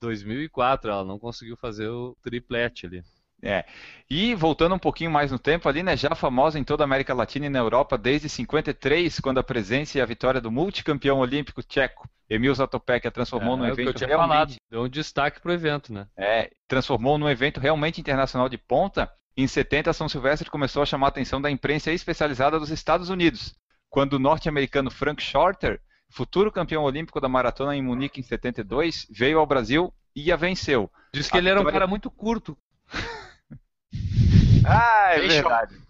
2004. 0.00 0.90
Ela 0.90 1.04
não 1.04 1.18
conseguiu 1.18 1.56
fazer 1.56 1.88
o 1.88 2.16
triplete 2.22 2.86
ali. 2.86 3.04
É. 3.44 3.64
E 4.08 4.36
voltando 4.36 4.76
um 4.76 4.78
pouquinho 4.78 5.10
mais 5.10 5.32
no 5.32 5.38
tempo, 5.38 5.68
ali, 5.68 5.82
né, 5.82 5.96
já 5.96 6.14
famosa 6.14 6.60
em 6.60 6.64
toda 6.64 6.84
a 6.84 6.86
América 6.86 7.12
Latina 7.12 7.46
e 7.46 7.50
na 7.50 7.58
Europa 7.58 7.98
desde 7.98 8.28
53, 8.28 9.18
quando 9.18 9.38
a 9.38 9.42
presença 9.42 9.98
e 9.98 10.00
a 10.00 10.06
vitória 10.06 10.40
do 10.40 10.50
multicampeão 10.50 11.18
olímpico 11.18 11.60
tcheco 11.62 12.08
Emil 12.30 12.54
Zatopek 12.54 13.06
a 13.06 13.10
transformou 13.10 13.54
é, 13.54 13.56
num 13.58 13.66
evento 13.66 13.94
que 13.94 14.04
eu 14.04 14.08
realmente 14.08 14.28
falado. 14.28 14.56
deu 14.70 14.82
um 14.84 14.88
destaque 14.88 15.40
para 15.40 15.50
o 15.50 15.54
evento, 15.54 15.92
né? 15.92 16.06
É, 16.16 16.50
transformou 16.66 17.18
num 17.18 17.28
evento 17.28 17.60
realmente 17.60 18.00
internacional 18.00 18.48
de 18.48 18.56
ponta 18.56 19.10
em 19.36 19.46
70, 19.46 19.92
São 19.92 20.08
Silvestre 20.08 20.50
começou 20.50 20.82
a 20.82 20.86
chamar 20.86 21.06
a 21.06 21.08
atenção 21.08 21.40
da 21.40 21.50
imprensa 21.50 21.90
especializada 21.90 22.58
dos 22.58 22.70
Estados 22.70 23.08
Unidos, 23.08 23.54
quando 23.88 24.14
o 24.14 24.18
norte-americano 24.18 24.90
Frank 24.90 25.22
Shorter, 25.22 25.80
futuro 26.10 26.52
campeão 26.52 26.82
olímpico 26.82 27.20
da 27.20 27.28
maratona 27.28 27.74
em 27.74 27.82
Munique 27.82 28.20
em 28.20 28.22
72, 28.22 29.06
veio 29.10 29.38
ao 29.38 29.46
Brasil 29.46 29.92
e 30.14 30.30
a 30.30 30.36
venceu. 30.36 30.90
Diz 31.12 31.30
que 31.30 31.36
a 31.36 31.40
ele 31.40 31.48
era 31.48 31.60
um 31.60 31.64
cara 31.64 31.86
muito 31.86 32.10
curto. 32.10 32.56
ah, 34.66 35.12
é 35.12 35.20
Bem 35.20 35.28
verdade. 35.28 35.80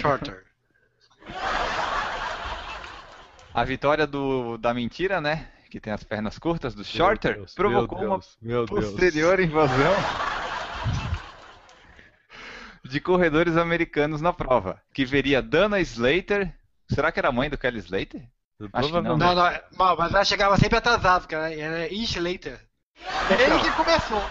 Shorter. 0.00 0.44
A 3.52 3.64
vitória 3.64 4.06
do, 4.06 4.56
da 4.56 4.72
mentira, 4.72 5.20
né? 5.20 5.48
Que 5.68 5.80
tem 5.80 5.92
as 5.92 6.04
pernas 6.04 6.38
curtas 6.38 6.74
do 6.74 6.84
Shorter, 6.84 7.34
Deus, 7.34 7.54
provocou 7.54 7.98
Deus, 7.98 8.36
uma 8.40 8.66
posterior 8.66 9.38
invasão 9.38 9.92
de 12.84 13.00
corredores 13.00 13.56
americanos 13.56 14.20
na 14.20 14.32
prova, 14.32 14.80
que 14.92 15.04
veria 15.04 15.42
Dana 15.42 15.80
Slater. 15.80 16.54
Será 16.90 17.12
que 17.12 17.18
era 17.18 17.28
a 17.28 17.32
mãe 17.32 17.50
do 17.50 17.58
Kelly 17.58 17.78
Slater? 17.78 18.22
Acho 18.72 18.88
que 18.88 18.94
não, 18.94 19.16
não, 19.16 19.34
né? 19.34 19.60
não, 19.78 19.96
mas 19.96 20.12
ela 20.12 20.24
chegava 20.24 20.56
sempre 20.56 20.78
atrasada, 20.78 21.26
cara. 21.26 21.54
Era 21.54 21.92
Slater. 21.92 22.58
Ele 23.30 23.60
que 23.62 23.70
começou. 23.76 24.22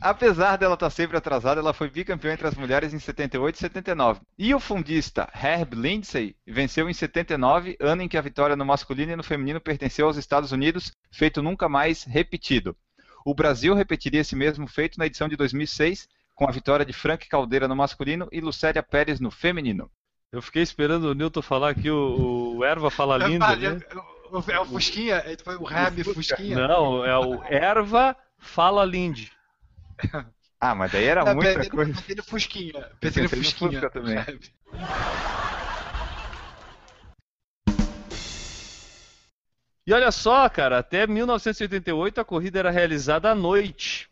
Apesar 0.00 0.56
dela 0.56 0.74
estar 0.74 0.88
sempre 0.88 1.18
atrasada, 1.18 1.60
ela 1.60 1.74
foi 1.74 1.90
bicampeã 1.90 2.32
entre 2.32 2.46
as 2.46 2.54
mulheres 2.54 2.94
em 2.94 2.98
78 2.98 3.54
e 3.54 3.58
79. 3.58 4.20
E 4.38 4.54
o 4.54 4.60
fundista 4.60 5.28
Herb 5.34 5.74
Lindsay 5.74 6.34
venceu 6.46 6.88
em 6.88 6.94
79, 6.94 7.76
ano 7.78 8.02
em 8.02 8.08
que 8.08 8.16
a 8.16 8.22
vitória 8.22 8.56
no 8.56 8.64
masculino 8.64 9.12
e 9.12 9.16
no 9.16 9.22
feminino 9.22 9.60
pertenceu 9.60 10.06
aos 10.06 10.16
Estados 10.16 10.52
Unidos, 10.52 10.90
feito 11.12 11.42
nunca 11.42 11.68
mais 11.68 12.04
repetido. 12.04 12.74
O 13.26 13.34
Brasil 13.34 13.74
repetiria 13.74 14.22
esse 14.22 14.34
mesmo 14.34 14.66
feito 14.66 14.98
na 14.98 15.04
edição 15.04 15.28
de 15.28 15.36
2006, 15.36 16.08
com 16.40 16.48
a 16.48 16.50
vitória 16.50 16.86
de 16.86 16.92
Frank 16.94 17.28
Caldeira 17.28 17.68
no 17.68 17.76
masculino 17.76 18.26
e 18.32 18.40
Lucélia 18.40 18.82
Pérez 18.82 19.20
no 19.20 19.30
feminino. 19.30 19.90
Eu 20.32 20.40
fiquei 20.40 20.62
esperando 20.62 21.04
o 21.04 21.14
Newton 21.14 21.42
falar 21.42 21.68
aqui 21.68 21.90
o, 21.90 22.56
o 22.56 22.64
Erva 22.64 22.90
fala 22.90 23.18
lindo. 23.18 23.44
É, 23.44 23.56
né? 23.56 23.80
é, 24.48 24.58
o 24.58 24.64
Fusquinha? 24.64 25.22
Foi 25.44 25.56
o 25.56 25.64
Rab 25.64 26.02
Fusquinha? 26.02 26.66
Não, 26.66 27.04
é 27.04 27.18
o 27.18 27.44
Erva 27.44 28.16
fala 28.38 28.84
Lindy. 28.86 29.30
Ah, 30.62 30.74
mas 30.74 30.92
daí 30.92 31.06
era 31.06 31.34
muita 31.34 31.54
pensei 31.54 31.70
coisa. 31.70 31.94
Pensei 31.94 32.14
no 32.14 32.22
Fusquinha. 32.22 32.72
Pensei, 33.00 33.22
pensei 33.22 33.22
no 33.22 33.28
Fusquinha. 33.30 33.80
Fusca 33.80 33.88
também. 33.88 34.18
E 39.86 39.92
olha 39.94 40.12
só, 40.12 40.46
cara, 40.50 40.80
até 40.80 41.06
1988 41.06 42.20
a 42.20 42.24
corrida 42.26 42.58
era 42.58 42.70
realizada 42.70 43.30
à 43.30 43.34
noite 43.34 44.09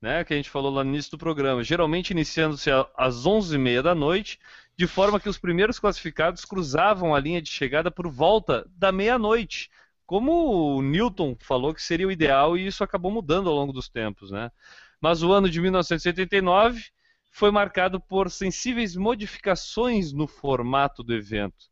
né, 0.00 0.24
que 0.24 0.32
a 0.32 0.36
gente 0.36 0.50
falou 0.50 0.72
lá 0.72 0.82
no 0.82 0.90
início 0.90 1.10
do 1.10 1.18
programa, 1.18 1.62
geralmente 1.62 2.10
iniciando-se 2.10 2.70
às 2.96 3.26
11h30 3.26 3.82
da 3.82 3.94
noite, 3.94 4.38
de 4.76 4.86
forma 4.86 5.20
que 5.20 5.28
os 5.28 5.38
primeiros 5.38 5.78
classificados 5.78 6.44
cruzavam 6.44 7.14
a 7.14 7.20
linha 7.20 7.42
de 7.42 7.50
chegada 7.50 7.90
por 7.90 8.08
volta 8.08 8.66
da 8.76 8.90
meia-noite, 8.90 9.70
como 10.06 10.76
o 10.76 10.82
Newton 10.82 11.36
falou 11.38 11.74
que 11.74 11.82
seria 11.82 12.08
o 12.08 12.10
ideal 12.10 12.56
e 12.56 12.66
isso 12.66 12.82
acabou 12.82 13.12
mudando 13.12 13.48
ao 13.48 13.54
longo 13.54 13.72
dos 13.72 13.88
tempos, 13.88 14.30
né? 14.30 14.50
Mas 15.00 15.22
o 15.22 15.32
ano 15.32 15.48
de 15.48 15.60
1989 15.60 16.90
foi 17.30 17.50
marcado 17.50 18.00
por 18.00 18.30
sensíveis 18.30 18.96
modificações 18.96 20.12
no 20.12 20.26
formato 20.26 21.02
do 21.02 21.14
evento. 21.14 21.69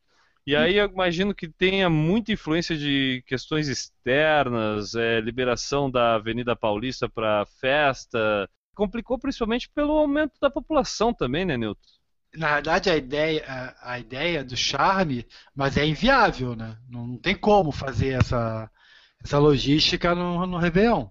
E 0.49 0.57
aí 0.57 0.77
eu 0.77 0.87
imagino 0.87 1.35
que 1.35 1.47
tenha 1.47 1.91
muita 1.91 2.33
influência 2.33 2.75
de 2.75 3.23
questões 3.27 3.69
externas, 3.69 4.95
é, 4.95 5.21
liberação 5.21 5.91
da 5.91 6.15
Avenida 6.15 6.57
Paulista 6.57 7.07
para 7.07 7.45
festa. 7.61 8.49
Complicou 8.75 9.19
principalmente 9.19 9.69
pelo 9.69 9.93
aumento 9.93 10.41
da 10.41 10.49
população 10.49 11.13
também, 11.13 11.45
né, 11.45 11.55
Nilton? 11.59 11.83
Na 12.35 12.55
verdade, 12.55 12.89
a 12.89 12.97
ideia, 12.97 13.45
a, 13.47 13.93
a 13.93 13.99
ideia 13.99 14.43
do 14.43 14.57
charme, 14.57 15.27
mas 15.55 15.77
é 15.77 15.85
inviável, 15.85 16.57
né? 16.57 16.79
Não, 16.89 17.07
não 17.07 17.19
tem 17.19 17.37
como 17.37 17.71
fazer 17.71 18.19
essa, 18.19 18.71
essa 19.23 19.39
logística 19.39 20.15
no, 20.15 20.47
no 20.47 20.57
Réveillon. 20.57 21.09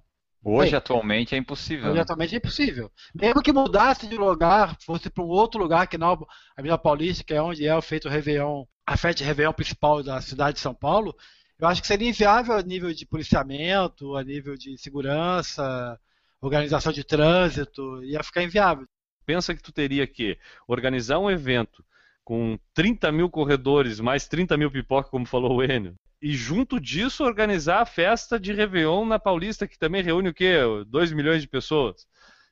Hoje, 0.50 0.72
Bem, 0.72 0.78
atualmente, 0.78 1.36
é 1.36 1.38
impossível. 1.38 1.88
Hoje, 1.88 1.96
né? 1.96 2.02
atualmente, 2.02 2.34
é 2.34 2.38
impossível. 2.38 2.90
Mesmo 3.14 3.42
que 3.42 3.52
mudasse 3.52 4.08
de 4.08 4.16
lugar, 4.16 4.78
fosse 4.82 5.10
para 5.10 5.22
um 5.22 5.28
outro 5.28 5.60
lugar, 5.60 5.88
que 5.88 5.98
não 5.98 6.14
a 6.14 6.18
Avenida 6.56 6.78
Paulista, 6.78 7.22
que 7.22 7.34
é 7.34 7.42
onde 7.42 7.68
é 7.68 7.82
feito 7.82 8.08
o 8.08 8.12
Réveillon 8.12 8.64
a 8.86 8.96
festa 8.96 9.18
de 9.18 9.26
Réveillon 9.26 9.52
principal 9.52 10.02
da 10.02 10.22
cidade 10.22 10.56
de 10.56 10.62
São 10.62 10.74
Paulo, 10.74 11.14
eu 11.60 11.68
acho 11.68 11.82
que 11.82 11.88
seria 11.88 12.08
inviável 12.08 12.56
a 12.56 12.62
nível 12.62 12.94
de 12.94 13.06
policiamento, 13.06 14.16
a 14.16 14.24
nível 14.24 14.56
de 14.56 14.78
segurança, 14.78 16.00
organização 16.40 16.94
de 16.94 17.04
trânsito, 17.04 18.02
ia 18.06 18.24
ficar 18.24 18.42
inviável. 18.42 18.88
Pensa 19.26 19.54
que 19.54 19.62
tu 19.62 19.74
teria 19.74 20.08
que 20.08 20.38
organizar 20.66 21.20
um 21.20 21.30
evento 21.30 21.84
com 22.24 22.58
30 22.74 23.12
mil 23.12 23.30
corredores, 23.30 24.00
mais 24.00 24.30
30 24.30 24.56
mil 24.56 24.72
pipoca, 24.72 25.10
como 25.10 25.26
falou 25.26 25.58
o 25.58 25.64
Enio, 25.64 25.98
e 26.22 26.34
junto 26.34 26.80
disso 26.80 27.24
organizar 27.24 27.82
a 27.82 27.86
festa 27.86 28.40
de 28.40 28.54
Réveillon 28.54 29.06
na 29.06 29.20
Paulista, 29.20 29.68
que 29.68 29.78
também 29.78 30.02
reúne 30.02 30.30
o 30.30 30.34
quê? 30.34 30.58
2 30.88 31.12
milhões 31.12 31.42
de 31.42 31.48
pessoas. 31.48 32.08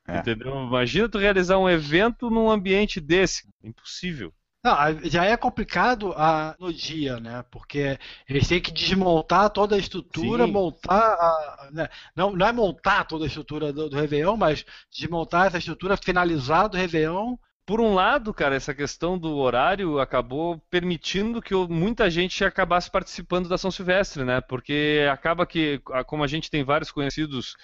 É. 0.06 0.18
Entendeu? 0.18 0.54
Imagina 0.54 1.08
tu 1.08 1.18
realizar 1.18 1.58
um 1.58 1.68
evento 1.68 2.30
num 2.30 2.48
ambiente 2.48 3.00
desse. 3.00 3.48
Impossível. 3.62 4.32
Não, 4.66 4.76
já 5.04 5.24
é 5.24 5.36
complicado 5.36 6.12
a, 6.16 6.56
no 6.58 6.72
dia, 6.72 7.20
né? 7.20 7.44
Porque 7.52 7.96
eles 8.28 8.48
têm 8.48 8.60
que 8.60 8.72
desmontar 8.72 9.48
toda 9.50 9.76
a 9.76 9.78
estrutura, 9.78 10.44
Sim. 10.44 10.50
montar. 10.50 10.98
A, 10.98 11.70
né? 11.72 11.88
não, 12.16 12.34
não 12.34 12.46
é 12.46 12.52
montar 12.52 13.04
toda 13.04 13.24
a 13.24 13.28
estrutura 13.28 13.72
do, 13.72 13.88
do 13.88 13.96
Réveillon, 13.96 14.36
mas 14.36 14.64
desmontar 14.90 15.46
essa 15.46 15.58
estrutura, 15.58 15.96
finalizar 15.96 16.68
do 16.68 16.76
Réveillon. 16.76 17.36
Por 17.66 17.80
um 17.80 17.94
lado, 17.94 18.32
cara, 18.32 18.54
essa 18.54 18.72
questão 18.72 19.18
do 19.18 19.36
horário 19.38 19.98
acabou 19.98 20.62
permitindo 20.70 21.42
que 21.42 21.52
muita 21.52 22.08
gente 22.08 22.44
acabasse 22.44 22.88
participando 22.88 23.48
da 23.48 23.58
São 23.58 23.72
Silvestre, 23.72 24.22
né? 24.22 24.40
Porque 24.40 25.04
acaba 25.12 25.44
que, 25.44 25.80
como 26.06 26.22
a 26.22 26.28
gente 26.28 26.48
tem 26.48 26.62
vários 26.62 26.92
conhecidos, 26.92 27.56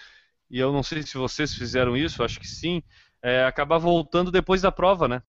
e 0.51 0.59
eu 0.59 0.73
não 0.73 0.83
sei 0.83 1.03
se 1.05 1.17
vocês 1.17 1.55
fizeram 1.55 1.97
isso, 1.97 2.25
acho 2.25 2.41
que 2.41 2.49
sim, 2.49 2.83
é, 3.23 3.45
acabar 3.45 3.79
voltando 3.79 4.33
depois 4.33 4.61
da 4.61 4.73
prova, 4.73 5.07
né? 5.07 5.23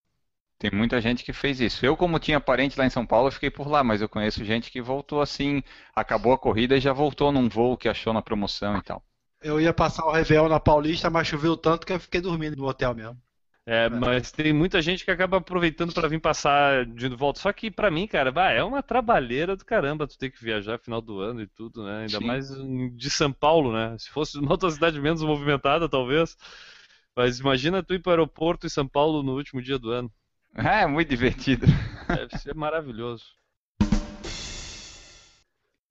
Tem 0.57 0.71
muita 0.71 0.99
gente 0.99 1.23
que 1.23 1.33
fez 1.33 1.61
isso. 1.61 1.85
Eu, 1.85 1.95
como 1.95 2.17
tinha 2.17 2.39
parente 2.39 2.79
lá 2.79 2.85
em 2.85 2.89
São 2.89 3.05
Paulo, 3.05 3.27
eu 3.27 3.31
fiquei 3.31 3.51
por 3.51 3.67
lá, 3.67 3.83
mas 3.83 4.01
eu 4.01 4.09
conheço 4.09 4.43
gente 4.43 4.71
que 4.71 4.81
voltou 4.81 5.21
assim, 5.21 5.61
acabou 5.95 6.33
a 6.33 6.37
corrida 6.37 6.75
e 6.75 6.81
já 6.81 6.93
voltou 6.93 7.31
num 7.31 7.47
voo 7.47 7.77
que 7.77 7.87
achou 7.87 8.11
na 8.11 8.23
promoção 8.23 8.77
e 8.77 8.81
tal. 8.81 9.03
Eu 9.39 9.61
ia 9.61 9.73
passar 9.73 10.03
o 10.05 10.11
Réveillon 10.11 10.49
na 10.49 10.59
Paulista, 10.59 11.11
mas 11.11 11.27
choveu 11.27 11.55
tanto 11.55 11.85
que 11.85 11.93
eu 11.93 11.99
fiquei 11.99 12.21
dormindo 12.21 12.55
no 12.55 12.65
hotel 12.65 12.95
mesmo. 12.95 13.21
É, 13.65 13.85
é. 13.85 13.89
mas 13.89 14.31
tem 14.31 14.51
muita 14.51 14.81
gente 14.81 15.05
que 15.05 15.11
acaba 15.11 15.37
aproveitando 15.37 15.93
para 15.93 16.07
vir 16.07 16.19
passar 16.19 16.85
de 16.85 17.07
volta. 17.09 17.39
Só 17.39 17.51
que 17.53 17.71
para 17.71 17.89
mim, 17.89 18.05
cara, 18.07 18.31
bah, 18.31 18.51
é 18.51 18.63
uma 18.63 18.83
trabalheira 18.83 19.55
do 19.55 19.63
caramba 19.63 20.07
tu 20.07 20.17
ter 20.17 20.29
que 20.29 20.43
viajar 20.43 20.77
final 20.79 21.01
do 21.01 21.19
ano 21.19 21.41
e 21.41 21.47
tudo, 21.47 21.83
né? 21.83 22.01
Ainda 22.01 22.17
Sim. 22.17 22.25
mais 22.25 22.49
de 22.95 23.09
São 23.09 23.31
Paulo, 23.31 23.71
né? 23.71 23.95
Se 23.97 24.09
fosse 24.09 24.37
uma 24.37 24.51
outra 24.51 24.69
cidade 24.69 24.99
menos 24.99 25.21
movimentada, 25.21 25.87
talvez. 25.87 26.35
Mas 27.15 27.39
imagina 27.39 27.83
tu 27.83 27.93
ir 27.93 27.99
para 27.99 28.09
o 28.09 28.13
aeroporto 28.13 28.65
em 28.65 28.69
São 28.69 28.87
Paulo 28.87 29.23
no 29.23 29.35
último 29.35 29.61
dia 29.61 29.79
do 29.79 29.91
ano. 29.91 30.11
É, 30.55 30.85
muito 30.85 31.09
divertido. 31.09 31.65
Deve 32.07 32.37
ser 32.37 32.53
maravilhoso. 32.53 33.25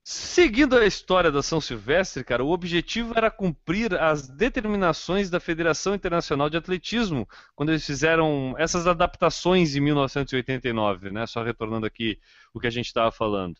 Seguindo 0.05 0.75
a 0.77 0.85
história 0.85 1.31
da 1.31 1.41
São 1.41 1.61
Silvestre, 1.61 2.25
cara, 2.25 2.43
o 2.43 2.51
objetivo 2.51 3.13
era 3.15 3.31
cumprir 3.31 3.95
as 3.95 4.27
determinações 4.27 5.29
da 5.29 5.39
Federação 5.39 5.95
Internacional 5.95 6.49
de 6.49 6.57
Atletismo, 6.57 7.25
quando 7.55 7.69
eles 7.69 7.85
fizeram 7.85 8.53
essas 8.57 8.85
adaptações 8.85 9.77
em 9.77 9.79
1989, 9.79 11.09
né? 11.09 11.25
Só 11.25 11.41
retornando 11.41 11.85
aqui 11.85 12.19
o 12.53 12.59
que 12.59 12.67
a 12.67 12.69
gente 12.69 12.87
estava 12.87 13.11
falando. 13.13 13.55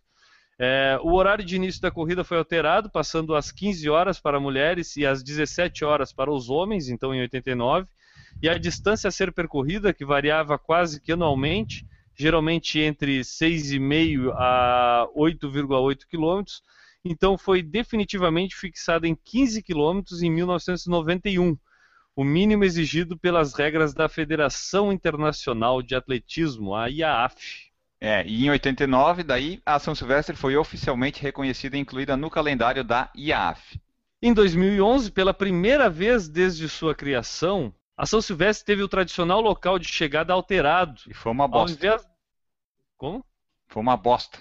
É, 0.59 0.99
o 1.01 1.13
horário 1.13 1.45
de 1.45 1.55
início 1.55 1.81
da 1.81 1.89
corrida 1.89 2.25
foi 2.25 2.37
alterado, 2.37 2.89
passando 2.89 3.35
às 3.35 3.49
15 3.49 3.89
horas 3.89 4.19
para 4.19 4.37
mulheres 4.37 4.97
e 4.97 5.05
às 5.05 5.23
17 5.23 5.85
horas 5.85 6.11
para 6.11 6.29
os 6.29 6.49
homens, 6.49 6.89
então 6.89 7.15
em 7.15 7.21
89 7.21 7.87
e 8.41 8.49
a 8.49 8.57
distância 8.57 9.07
a 9.07 9.11
ser 9.11 9.31
percorrida, 9.31 9.93
que 9.93 10.05
variava 10.05 10.57
quase 10.59 11.01
que 11.01 11.11
anualmente, 11.11 11.85
geralmente 12.15 12.79
entre 12.79 13.21
6,5 13.21 14.31
a 14.35 15.07
8,8 15.15 16.05
quilômetros, 16.07 16.61
então 17.03 17.37
foi 17.37 17.61
definitivamente 17.61 18.55
fixada 18.55 19.07
em 19.07 19.15
15 19.15 19.61
quilômetros 19.61 20.21
em 20.21 20.31
1991, 20.31 21.57
o 22.15 22.23
mínimo 22.23 22.63
exigido 22.63 23.17
pelas 23.17 23.53
regras 23.53 23.93
da 23.93 24.07
Federação 24.07 24.93
Internacional 24.93 25.81
de 25.81 25.95
Atletismo, 25.95 26.75
a 26.75 26.87
IAAF. 26.87 27.71
É, 27.99 28.25
e 28.27 28.45
em 28.45 28.49
89, 28.49 29.23
daí 29.23 29.61
a 29.65 29.79
São 29.79 29.95
Silvestre 29.95 30.35
foi 30.35 30.55
oficialmente 30.55 31.21
reconhecida 31.21 31.75
e 31.75 31.79
incluída 31.79 32.15
no 32.15 32.29
calendário 32.29 32.83
da 32.83 33.09
IAAF. 33.15 33.79
Em 34.21 34.33
2011, 34.33 35.11
pela 35.11 35.33
primeira 35.33 35.89
vez 35.89 36.29
desde 36.29 36.69
sua 36.69 36.95
criação, 36.95 37.73
a 37.95 38.05
São 38.05 38.21
Silvestre 38.21 38.65
teve 38.65 38.81
o 38.81 38.87
tradicional 38.87 39.41
local 39.41 39.77
de 39.77 39.87
chegada 39.87 40.33
alterado. 40.33 41.01
E 41.07 41.13
foi 41.13 41.31
uma 41.31 41.47
bosta. 41.47 41.77
Invés... 41.77 42.07
Como? 42.97 43.25
Foi 43.67 43.81
uma 43.81 43.97
bosta. 43.97 44.39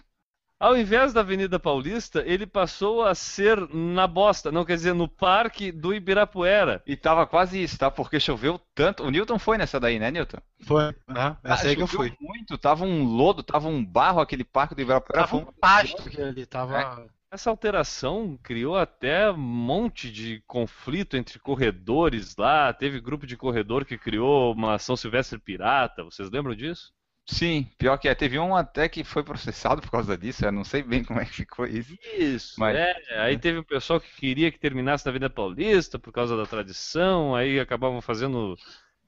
Ao 0.59 0.77
invés 0.77 1.12
da 1.12 1.23
Avenida 1.23 1.59
Paulista, 1.59 2.23
ele 2.25 2.47
passou 2.47 3.03
a 3.03 3.17
ser 3.17 3.59
na 3.75 4.07
bosta, 4.07 4.53
não 4.53 4.65
quer 4.65 4.77
dizer, 4.77 4.95
no 4.95 5.09
Parque 5.09 5.73
do 5.73 5.93
Ibirapuera. 5.93 6.81
E 6.87 6.95
tava 6.95 7.27
quase 7.27 7.61
isso, 7.61 7.77
tá? 7.77 7.91
Porque 7.91 8.21
choveu 8.21 8.61
tanto. 8.73 9.03
O 9.03 9.11
Newton 9.11 9.41
foi 9.41 9.59
nessa 9.59 9.81
daí, 9.81 9.99
né, 9.99 10.12
Newton? 10.12 10.38
Foi, 10.61 10.85
uhum. 10.85 11.37
essa 11.43 11.67
ah, 11.67 11.69
aí 11.69 11.75
que 11.75 11.83
eu 11.83 11.88
fui. 11.88 12.17
muito, 12.21 12.57
tava 12.57 12.85
um 12.85 13.03
lodo, 13.03 13.43
tava 13.43 13.67
um 13.67 13.85
barro 13.85 14.21
aquele 14.21 14.45
Parque 14.45 14.77
do 14.77 14.83
Ibirapuera. 14.83 15.23
Tava 15.23 15.37
um 15.37 15.47
pasto 15.47 16.09
ele 16.17 16.47
tava... 16.47 16.81
É. 16.81 17.22
Essa 17.33 17.49
alteração 17.49 18.38
criou 18.42 18.77
até 18.77 19.31
um 19.31 19.38
monte 19.38 20.12
de 20.12 20.45
conflito 20.47 21.16
entre 21.16 21.38
corredores 21.38 22.37
lá. 22.37 22.71
Teve 22.75 23.01
grupo 23.01 23.27
de 23.27 23.38
corredor 23.38 23.87
que 23.87 23.97
criou 23.97 24.53
uma 24.53 24.79
São 24.79 24.99
Silvestre 24.99 25.38
pirata. 25.38 26.05
Vocês 26.05 26.31
lembram 26.31 26.55
disso? 26.55 26.92
Sim, 27.25 27.66
pior 27.79 27.97
que 27.97 28.07
é. 28.07 28.14
Teve 28.14 28.38
um 28.38 28.55
até 28.55 28.87
que 28.87 29.03
foi 29.03 29.25
processado 29.25 29.81
por 29.81 29.90
causa 29.90 30.14
disso. 30.14 30.45
Eu 30.45 30.53
não 30.53 30.62
sei 30.62 30.83
bem 30.83 31.03
como 31.03 31.21
é 31.21 31.25
que 31.25 31.33
ficou 31.33 31.64
isso. 31.64 31.97
Isso, 32.18 32.61
mas... 32.61 32.77
é. 32.77 32.95
Aí 33.21 33.38
teve 33.38 33.61
um 33.61 33.64
pessoal 33.64 33.99
que 33.99 34.14
queria 34.14 34.53
que 34.53 34.59
terminasse 34.59 35.07
na 35.07 35.09
Avenida 35.09 35.31
Paulista 35.31 35.99
por 35.99 36.12
causa 36.12 36.37
da 36.37 36.45
tradição. 36.45 37.35
Aí 37.35 37.59
acabavam 37.59 38.03
fazendo 38.03 38.59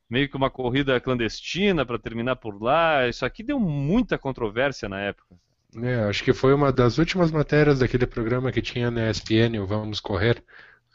meio 0.09 0.31
que 0.31 0.37
uma 0.37 0.49
corrida 0.49 0.99
clandestina 0.99 1.85
para 1.85 1.99
terminar 1.99 2.37
por 2.37 2.59
lá. 2.63 3.07
Isso 3.07 3.27
aqui 3.27 3.43
deu 3.43 3.61
muita 3.61 4.17
controvérsia 4.17 4.89
na 4.89 4.99
época. 4.99 5.37
É, 5.83 6.05
acho 6.05 6.23
que 6.23 6.33
foi 6.33 6.55
uma 6.55 6.73
das 6.73 6.99
últimas 6.99 7.31
matérias 7.31 7.79
daquele 7.79 8.07
programa 8.07 8.53
que 8.53 8.63
tinha 8.63 8.91
na 8.91 9.11
ESPN, 9.11 9.59
o 9.61 9.67
Vamos 9.67 10.01
Correr. 10.01 10.43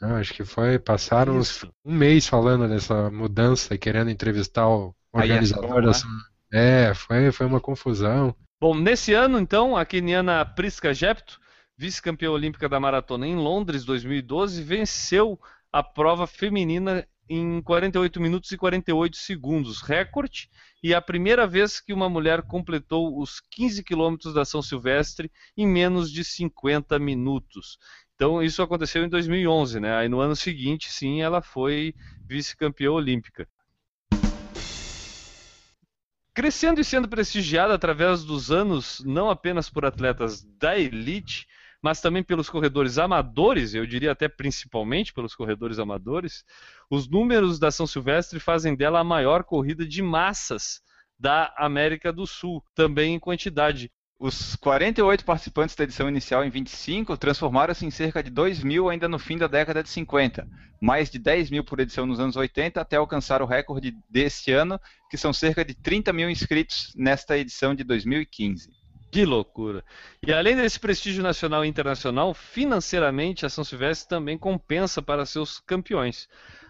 Ah, 0.00 0.16
acho 0.16 0.32
que 0.32 0.44
foi, 0.44 0.78
passaram 0.78 1.36
uns, 1.36 1.64
um 1.84 1.94
mês 1.94 2.26
falando 2.26 2.66
dessa 2.66 3.10
mudança 3.10 3.74
e 3.74 3.78
querendo 3.78 4.10
entrevistar 4.10 4.66
o 4.66 4.94
organizador. 5.12 5.92
É, 6.50 6.94
foi, 6.94 7.30
foi 7.30 7.46
uma 7.46 7.60
confusão. 7.60 8.34
Bom, 8.60 8.74
nesse 8.74 9.12
ano, 9.12 9.38
então, 9.38 9.76
a 9.76 9.84
keniana 9.84 10.44
Priska 10.44 10.94
Jepto, 10.94 11.38
vice-campeã 11.76 12.30
olímpica 12.30 12.68
da 12.68 12.80
maratona 12.80 13.26
em 13.26 13.36
Londres 13.36 13.84
2012, 13.84 14.62
venceu 14.62 15.38
a 15.72 15.82
prova 15.82 16.26
feminina 16.26 17.06
em 17.32 17.62
48 17.62 18.20
minutos 18.20 18.50
e 18.50 18.58
48 18.58 19.16
segundos, 19.16 19.82
recorde, 19.82 20.50
e 20.82 20.92
a 20.92 21.00
primeira 21.00 21.46
vez 21.46 21.80
que 21.80 21.92
uma 21.92 22.08
mulher 22.08 22.42
completou 22.42 23.20
os 23.20 23.40
15 23.52 23.84
quilômetros 23.84 24.34
da 24.34 24.44
São 24.44 24.60
Silvestre 24.60 25.30
em 25.56 25.64
menos 25.64 26.10
de 26.10 26.24
50 26.24 26.98
minutos. 26.98 27.78
Então 28.16 28.42
isso 28.42 28.60
aconteceu 28.60 29.04
em 29.04 29.08
2011, 29.08 29.78
né? 29.78 29.94
Aí 29.94 30.08
no 30.08 30.18
ano 30.18 30.34
seguinte, 30.34 30.90
sim, 30.90 31.22
ela 31.22 31.40
foi 31.40 31.94
vice-campeã 32.26 32.90
olímpica. 32.90 33.48
Crescendo 36.34 36.80
e 36.80 36.84
sendo 36.84 37.08
prestigiada 37.08 37.74
através 37.74 38.24
dos 38.24 38.50
anos, 38.50 39.00
não 39.06 39.30
apenas 39.30 39.70
por 39.70 39.84
atletas 39.84 40.42
da 40.58 40.76
elite, 40.76 41.46
mas 41.82 42.00
também 42.00 42.22
pelos 42.22 42.50
corredores 42.50 42.98
amadores, 42.98 43.74
eu 43.74 43.86
diria 43.86 44.12
até 44.12 44.28
principalmente 44.28 45.12
pelos 45.12 45.34
corredores 45.34 45.78
amadores, 45.78 46.44
os 46.90 47.08
números 47.08 47.58
da 47.58 47.70
São 47.70 47.86
Silvestre 47.86 48.38
fazem 48.38 48.74
dela 48.74 49.00
a 49.00 49.04
maior 49.04 49.44
corrida 49.44 49.86
de 49.86 50.02
massas 50.02 50.80
da 51.18 51.54
América 51.56 52.12
do 52.12 52.26
Sul, 52.26 52.64
também 52.74 53.14
em 53.14 53.18
quantidade. 53.18 53.90
Os 54.18 54.54
48 54.56 55.24
participantes 55.24 55.74
da 55.74 55.84
edição 55.84 56.06
inicial 56.06 56.44
em 56.44 56.50
25 56.50 57.16
transformaram-se 57.16 57.86
em 57.86 57.90
cerca 57.90 58.22
de 58.22 58.28
2 58.28 58.62
mil 58.62 58.90
ainda 58.90 59.08
no 59.08 59.18
fim 59.18 59.38
da 59.38 59.46
década 59.46 59.82
de 59.82 59.88
50, 59.88 60.46
mais 60.78 61.10
de 61.10 61.18
10 61.18 61.50
mil 61.50 61.64
por 61.64 61.80
edição 61.80 62.04
nos 62.04 62.20
anos 62.20 62.36
80, 62.36 62.78
até 62.78 62.96
alcançar 62.96 63.40
o 63.40 63.46
recorde 63.46 63.96
deste 64.10 64.52
ano, 64.52 64.78
que 65.10 65.16
são 65.16 65.32
cerca 65.32 65.64
de 65.64 65.74
30 65.74 66.12
mil 66.12 66.28
inscritos 66.28 66.92
nesta 66.94 67.38
edição 67.38 67.74
de 67.74 67.82
2015. 67.82 68.68
Que 69.10 69.24
loucura! 69.24 69.84
E 70.24 70.32
além 70.32 70.54
desse 70.54 70.78
prestígio 70.78 71.20
nacional 71.20 71.64
e 71.64 71.68
internacional, 71.68 72.32
financeiramente 72.32 73.44
a 73.44 73.48
São 73.48 73.64
Silvestre 73.64 74.08
também 74.08 74.38
compensa 74.38 75.02
para 75.02 75.26
seus 75.26 75.58
campeões. 75.58 76.28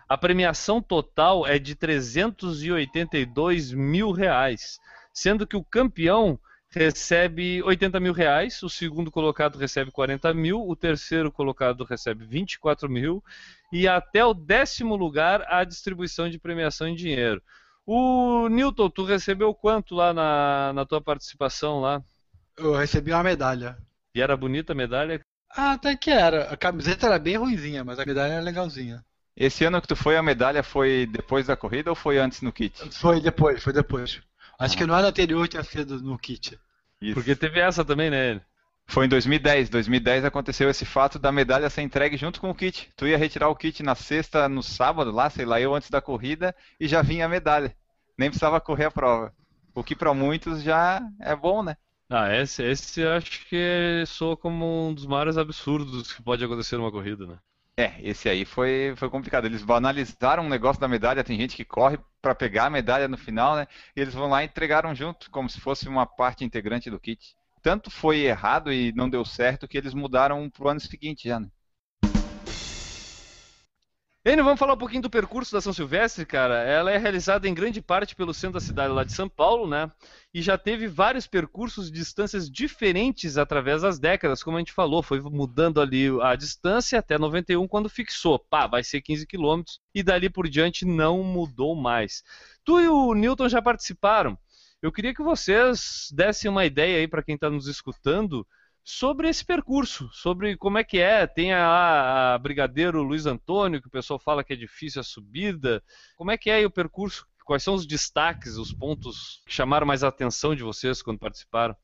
A 0.09 0.17
premiação 0.17 0.81
total 0.81 1.47
é 1.47 1.59
de 1.59 1.75
382 1.75 3.73
mil 3.73 4.11
reais, 4.11 4.81
sendo 5.13 5.47
que 5.47 5.57
o 5.57 5.63
campeão 5.63 6.41
recebe 6.71 7.63
80 7.63 8.01
mil 8.01 8.13
reais, 8.15 8.63
o 8.63 8.71
segundo 8.71 9.11
colocado 9.11 9.59
recebe 9.59 9.91
40 9.91 10.33
mil, 10.33 10.67
o 10.67 10.75
terceiro 10.75 11.31
colocado 11.31 11.85
recebe 11.85 12.25
24 12.25 12.89
mil 12.89 13.23
e 13.71 13.87
até 13.87 14.25
o 14.25 14.33
décimo 14.33 14.97
lugar 14.97 15.45
a 15.47 15.63
distribuição 15.63 16.31
de 16.31 16.39
premiação 16.39 16.89
em 16.89 16.95
dinheiro. 16.95 17.43
O 17.85 18.49
Newton, 18.49 18.89
tu 18.89 19.05
recebeu 19.05 19.53
quanto 19.53 19.95
lá 19.95 20.15
na, 20.15 20.73
na 20.73 20.87
tua 20.87 21.01
participação 21.03 21.81
lá? 21.81 22.03
Eu 22.61 22.75
recebi 22.75 23.11
uma 23.11 23.23
medalha. 23.23 23.79
E 24.15 24.21
era 24.21 24.37
bonita 24.37 24.73
a 24.73 24.77
medalha? 24.77 25.25
Ah, 25.51 25.73
até 25.73 25.97
que 25.97 26.11
era. 26.11 26.53
A 26.53 26.57
camiseta 26.57 27.07
era 27.07 27.19
bem 27.19 27.37
ruimzinha, 27.37 27.83
mas 27.83 27.99
a 27.99 28.05
medalha 28.05 28.35
era 28.35 28.43
legalzinha. 28.43 29.03
Esse 29.35 29.65
ano 29.65 29.81
que 29.81 29.89
tu 29.89 29.97
foi, 29.97 30.17
a 30.17 30.23
medalha 30.23 30.63
foi 30.63 31.09
depois 31.11 31.47
da 31.47 31.57
corrida 31.57 31.89
ou 31.89 31.97
foi 31.97 32.19
antes 32.19 32.43
no 32.43 32.53
kit? 32.53 32.77
Foi 32.93 33.21
depois, 33.21 33.63
foi 33.63 33.73
depois. 33.73 34.21
Acho 34.59 34.77
que 34.77 34.85
no 34.85 34.93
ano 34.93 35.09
anterior 35.09 35.49
tinha 35.49 35.65
sido 35.65 36.03
no 36.03 36.19
kit. 36.19 36.59
Isso. 37.01 37.15
Porque 37.15 37.35
teve 37.35 37.59
essa 37.59 37.83
também, 37.83 38.11
né? 38.11 38.41
Foi 38.87 39.07
em 39.07 39.09
2010. 39.09 39.71
2010 39.71 40.27
aconteceu 40.27 40.69
esse 40.69 40.85
fato 40.85 41.19
da 41.19 41.33
medalha 41.33 41.71
ser 41.71 41.81
entregue 41.81 42.19
junto 42.19 42.41
com 42.41 42.51
o 42.51 42.55
kit. 42.55 42.91
Tu 42.95 43.07
ia 43.07 43.17
retirar 43.17 43.49
o 43.49 43.57
kit 43.57 43.83
na 43.83 43.95
sexta, 43.95 44.49
no 44.49 44.63
sábado, 44.63 45.11
lá, 45.11 45.31
sei 45.31 45.47
lá, 45.47 45.59
eu 45.59 45.75
antes 45.75 45.89
da 45.89 46.03
corrida, 46.03 46.55
e 46.79 46.87
já 46.87 47.01
vinha 47.01 47.25
a 47.25 47.29
medalha. 47.29 47.75
Nem 48.19 48.29
precisava 48.29 48.61
correr 48.61 48.85
a 48.85 48.91
prova. 48.91 49.33
O 49.75 49.83
que 49.83 49.97
para 49.97 50.13
muitos 50.13 50.63
já 50.63 51.01
é 51.21 51.35
bom, 51.35 51.63
né? 51.63 51.77
Ah, 52.11 52.35
esse, 52.35 52.63
esse 52.63 53.07
acho 53.07 53.47
que 53.47 54.05
soa 54.07 54.37
como 54.37 54.89
um 54.89 54.95
dos 54.95 55.07
maiores 55.07 55.37
absurdos 55.39 56.13
que 56.13 56.23
pode 56.23 56.45
acontecer 56.45 56.77
numa 56.77 56.91
corrida, 56.91 57.27
né? 57.27 57.39
É, 57.77 57.99
esse 58.03 58.29
aí 58.29 58.45
foi, 58.45 58.95
foi 58.97 59.09
complicado. 59.09 59.47
Eles 59.47 59.63
banalizaram 59.63 60.45
o 60.45 60.49
negócio 60.49 60.81
da 60.81 60.89
medalha. 60.89 61.25
Tem 61.25 61.39
gente 61.39 61.57
que 61.57 61.65
corre 61.65 61.99
para 62.21 62.35
pegar 62.35 62.67
a 62.67 62.71
medalha 62.71 63.09
no 63.09 63.17
final, 63.17 63.57
né? 63.57 63.67
E 63.97 64.01
eles 64.01 64.13
vão 64.13 64.29
lá 64.29 64.43
e 64.43 64.47
entregaram 64.47 64.95
junto, 64.95 65.31
como 65.31 65.49
se 65.49 65.61
fosse 65.61 65.89
uma 65.89 66.05
parte 66.05 66.45
integrante 66.45 66.91
do 66.91 67.01
kit. 67.01 67.35
Tanto 67.63 67.91
foi 67.91 68.21
errado 68.21 68.73
e 68.73 68.93
não 68.93 69.09
deu 69.09 69.25
certo 69.25 69.69
que 69.69 69.79
eles 69.79 69.95
mudaram 69.95 70.51
para 70.51 70.65
o 70.65 70.69
ano 70.69 70.81
seguinte 70.81 71.29
já, 71.29 71.41
né? 71.41 71.49
Enio, 74.23 74.45
vamos 74.45 74.61
falar 74.61 74.75
um 74.75 74.79
pouquinho 74.79 75.01
do 75.01 75.09
percurso 75.09 75.51
da 75.51 75.63
São 75.63 75.73
Silvestre, 75.73 76.27
cara. 76.27 76.63
Ela 76.63 76.91
é 76.91 76.99
realizada 76.99 77.49
em 77.49 77.55
grande 77.55 77.81
parte 77.81 78.15
pelo 78.15 78.35
centro 78.35 78.61
da 78.61 78.61
cidade 78.61 78.93
lá 78.93 79.03
de 79.03 79.15
São 79.15 79.31
Paulo, 79.31 79.67
né? 79.67 79.91
E 80.35 80.43
já 80.43 80.59
teve 80.59 80.87
vários 80.87 81.27
percursos 81.27 81.91
de 81.91 81.99
distâncias 81.99 82.51
diferentes 82.51 83.39
através 83.39 83.81
das 83.81 83.99
décadas, 83.99 84.43
como 84.43 84.59
a 84.59 84.61
gente 84.61 84.75
falou, 84.75 85.03
foi 85.03 85.23
mudando 85.23 85.81
ali 85.81 86.09
a 86.21 86.37
distância 86.37 86.99
até 86.99 87.17
91 87.19 87.67
quando 87.67 87.89
fixou, 87.89 88.39
pá, 88.39 88.67
vai 88.67 88.85
ser 88.85 89.01
15 89.01 89.27
quilômetros 89.27 89.81
e 89.95 90.03
dali 90.03 90.29
por 90.29 90.47
diante 90.51 90.85
não 90.85 91.23
mudou 91.23 91.75
mais. 91.75 92.23
Tu 92.63 92.79
e 92.79 92.89
o 92.89 93.15
Newton 93.15 93.49
já 93.49 93.63
participaram. 93.63 94.39
Eu 94.83 94.93
queria 94.93 95.15
que 95.15 95.23
vocês 95.23 96.09
dessem 96.13 96.51
uma 96.51 96.67
ideia 96.67 96.99
aí 96.99 97.09
para 97.09 97.23
quem 97.23 97.37
está 97.37 97.49
nos 97.49 97.67
escutando 97.67 98.47
sobre 98.83 99.29
esse 99.29 99.45
percurso, 99.45 100.09
sobre 100.13 100.57
como 100.57 100.79
é 100.79 100.85
que 100.85 100.99
é. 100.99 101.27
Tem 101.27 101.53
a, 101.53 102.35
a, 102.35 102.39
Brigadeiro 102.39 103.03
Luiz 103.03 103.27
Antônio, 103.27 103.81
que 103.81 103.89
o 103.89 103.91
pessoal 103.91 104.19
fala 104.19 104.45
que 104.45 104.53
é 104.53 104.57
difícil 104.57 105.01
a 105.01 105.05
subida. 105.05 105.83
Como 106.17 106.31
é 106.31 106.39
que 106.39 106.51
é 106.51 106.65
o 106.65 106.71
percurso? 106.71 107.27
Quais 107.45 107.63
são 107.63 107.75
os 107.75 107.87
destaques, 107.87 108.57
os 108.57 108.73
pontos 108.73 109.43
que 109.47 109.53
chamaram 109.53 109.87
mais 109.87 110.05
a 110.05 110.09
atenção 110.09 110.55
de 110.55 110.63
vocês 110.63 111.03
quando 111.03 111.19
participaram? 111.19 111.75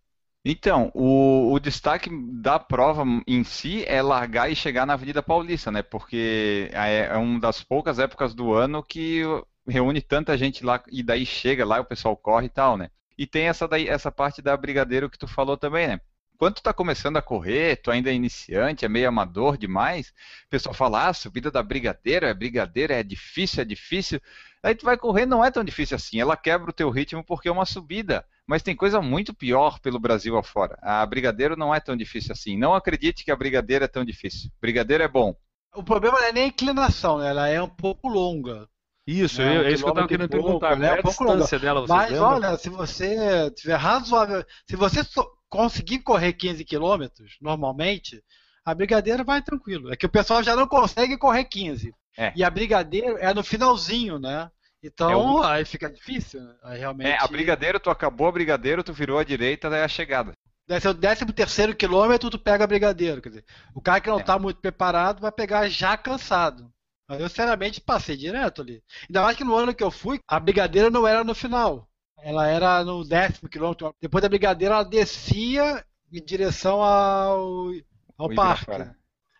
Então, 0.49 0.93
o, 0.95 1.53
o, 1.53 1.59
destaque 1.59 2.09
da 2.41 2.57
prova 2.57 3.05
em 3.27 3.43
si 3.43 3.85
é 3.85 4.01
largar 4.01 4.49
e 4.49 4.55
chegar 4.55 4.87
na 4.87 4.93
Avenida 4.93 5.21
Paulista, 5.21 5.73
né? 5.73 5.83
Porque 5.83 6.71
é, 6.73 7.07
é 7.07 7.17
uma 7.17 7.41
das 7.41 7.65
poucas 7.65 7.99
épocas 7.99 8.33
do 8.33 8.55
ano 8.55 8.81
que 8.81 9.23
reúne 9.67 10.01
tanta 10.01 10.39
gente 10.39 10.65
lá 10.65 10.81
e 10.89 11.03
daí 11.03 11.27
chega 11.27 11.65
lá, 11.67 11.81
o 11.81 11.85
pessoal 11.85 12.17
corre 12.17 12.47
e 12.47 12.51
tal, 12.51 12.77
né? 12.77 12.91
E 13.19 13.27
tem 13.27 13.49
essa, 13.49 13.67
daí, 13.67 13.89
essa 13.89 14.13
parte 14.13 14.41
da 14.41 14.57
Brigadeiro 14.57 15.11
que 15.11 15.19
tu 15.19 15.27
falou 15.27 15.57
também, 15.57 15.89
né? 15.89 16.01
Quando 16.39 16.57
tu 16.57 16.63
tá 16.63 16.73
começando 16.73 17.17
a 17.17 17.23
correr, 17.23 17.77
tu 17.77 17.91
ainda 17.91 18.11
é 18.11 18.15
iniciante, 18.15 18.85
é 18.85 18.89
meio 18.89 19.09
amador 19.09 19.57
demais, 19.57 20.09
o 20.47 20.51
pessoal 20.51 20.75
fala, 20.75 21.09
ah, 21.09 21.13
subida 21.13 21.51
da 21.51 21.63
brigadeira, 21.63 22.29
é 22.29 22.35
brigadeira, 22.35 22.95
é 22.95 23.03
difícil, 23.03 23.63
é 23.63 23.65
difícil. 23.65 24.21
Aí 24.63 24.75
tu 24.75 24.85
vai 24.85 24.97
correr, 24.97 25.27
não 25.27 25.45
é 25.45 25.51
tão 25.51 25.63
difícil 25.63 25.95
assim, 25.97 26.21
ela 26.21 26.37
quebra 26.37 26.71
o 26.71 26.75
teu 26.75 26.91
ritmo 26.91 27.25
porque 27.25 27.49
é 27.49 27.53
uma 27.53 27.67
subida. 27.67 28.25
Mas 28.47 28.63
tem 28.63 28.77
coisa 28.77 29.01
muito 29.01 29.35
pior 29.35 29.81
pelo 29.81 29.99
Brasil 29.99 30.37
afora. 30.37 30.79
A 30.81 31.05
brigadeiro 31.05 31.57
não 31.57 31.75
é 31.75 31.81
tão 31.81 31.97
difícil 31.97 32.33
assim. 32.33 32.57
Não 32.57 32.75
acredite 32.75 33.25
que 33.25 33.33
a 33.33 33.37
brigadeira 33.37 33.87
é 33.87 33.89
tão 33.89 34.05
difícil. 34.05 34.51
Brigadeiro 34.61 35.03
é 35.03 35.09
bom. 35.09 35.35
O 35.75 35.83
problema 35.83 36.21
não 36.21 36.27
é 36.27 36.33
nem 36.33 36.45
a 36.45 36.47
inclinação, 36.47 37.19
né? 37.19 37.29
ela 37.29 37.49
é 37.49 37.61
um 37.61 37.69
pouco 37.69 38.09
longa. 38.09 38.69
Isso, 39.07 39.41
é, 39.41 39.57
é 39.57 39.73
isso 39.73 39.83
que 39.83 39.89
eu 39.89 39.93
estava 39.93 40.09
querendo 40.09 40.29
pouco, 40.29 40.45
perguntar. 40.45 40.77
Né? 40.77 40.89
Qual 40.89 40.97
é 40.97 41.01
a 41.01 41.37
distância 41.37 41.59
longa. 41.59 41.67
dela? 41.67 41.87
Mas 41.89 42.19
olha, 42.19 42.57
se 42.57 42.69
você 42.69 43.51
tiver 43.53 43.77
razoável, 43.77 44.45
se 44.65 44.75
você 44.75 45.05
conseguir 45.49 46.01
correr 46.01 46.33
15 46.33 46.65
quilômetros, 46.65 47.37
normalmente, 47.41 48.23
a 48.65 48.75
Brigadeiro 48.75 49.25
vai 49.25 49.43
tranquilo. 49.43 49.93
É 49.93 49.97
que 49.97 50.07
o 50.07 50.11
pessoal 50.11 50.43
já 50.43 50.57
não 50.57 50.67
consegue 50.67 51.17
correr 51.17 51.45
15. 51.45 51.95
É. 52.19 52.33
E 52.35 52.43
a 52.43 52.51
Brigadeiro 52.51 53.17
é 53.19 53.33
no 53.33 53.45
finalzinho, 53.45 54.19
né? 54.19 54.51
Então, 54.83 55.11
é 55.11 55.17
o... 55.17 55.43
aí 55.43 55.65
fica 55.65 55.91
difícil, 55.91 56.41
né? 56.41 56.55
Aí 56.63 56.79
realmente... 56.79 57.11
É, 57.11 57.19
a 57.19 57.27
Brigadeiro, 57.27 57.81
tu 57.81 57.91
acabou 57.91 58.29
a 58.29 58.33
Brigadeiro, 58.33 58.85
tu 58.85 58.93
virou 58.93 59.19
à 59.19 59.25
direita, 59.25 59.69
daí 59.69 59.83
a 59.83 59.89
chegada. 59.89 60.33
Deve 60.69 60.89
o 60.89 60.95
13 60.95 61.27
terceiro 61.27 61.77
quilômetro, 61.77 62.29
tu 62.29 62.39
pega 62.39 62.65
a 62.65 62.67
Brigadeiro. 62.67 63.23
Quer 63.23 63.29
dizer, 63.29 63.45
o 63.75 63.81
cara 63.81 64.01
que 64.01 64.09
não 64.09 64.19
está 64.19 64.35
é. 64.35 64.39
muito 64.39 64.61
preparado 64.61 65.21
vai 65.21 65.31
pegar 65.31 65.69
já 65.69 65.97
cansado. 65.97 66.73
Mas 67.09 67.21
eu, 67.21 67.29
sinceramente, 67.29 67.81
passei 67.81 68.17
direto 68.17 68.63
ali. 68.63 68.83
Ainda 69.09 69.23
mais 69.23 69.37
que 69.37 69.45
no 69.45 69.55
ano 69.55 69.73
que 69.73 69.85
eu 69.85 69.93
fui, 69.93 70.19
a 70.27 70.41
Brigadeiro 70.41 70.91
não 70.91 71.07
era 71.07 71.23
no 71.23 71.37
final. 71.37 71.89
Ela 72.19 72.49
era 72.49 72.85
no 72.85 73.05
décimo 73.05 73.49
quilômetro. 73.49 73.95
Depois 74.01 74.23
da 74.23 74.29
Brigadeira, 74.29 74.75
ela 74.75 74.85
descia 74.85 75.85
em 76.13 76.25
direção 76.25 76.83
ao, 76.83 77.71
ao 78.17 78.35
parque. 78.35 78.67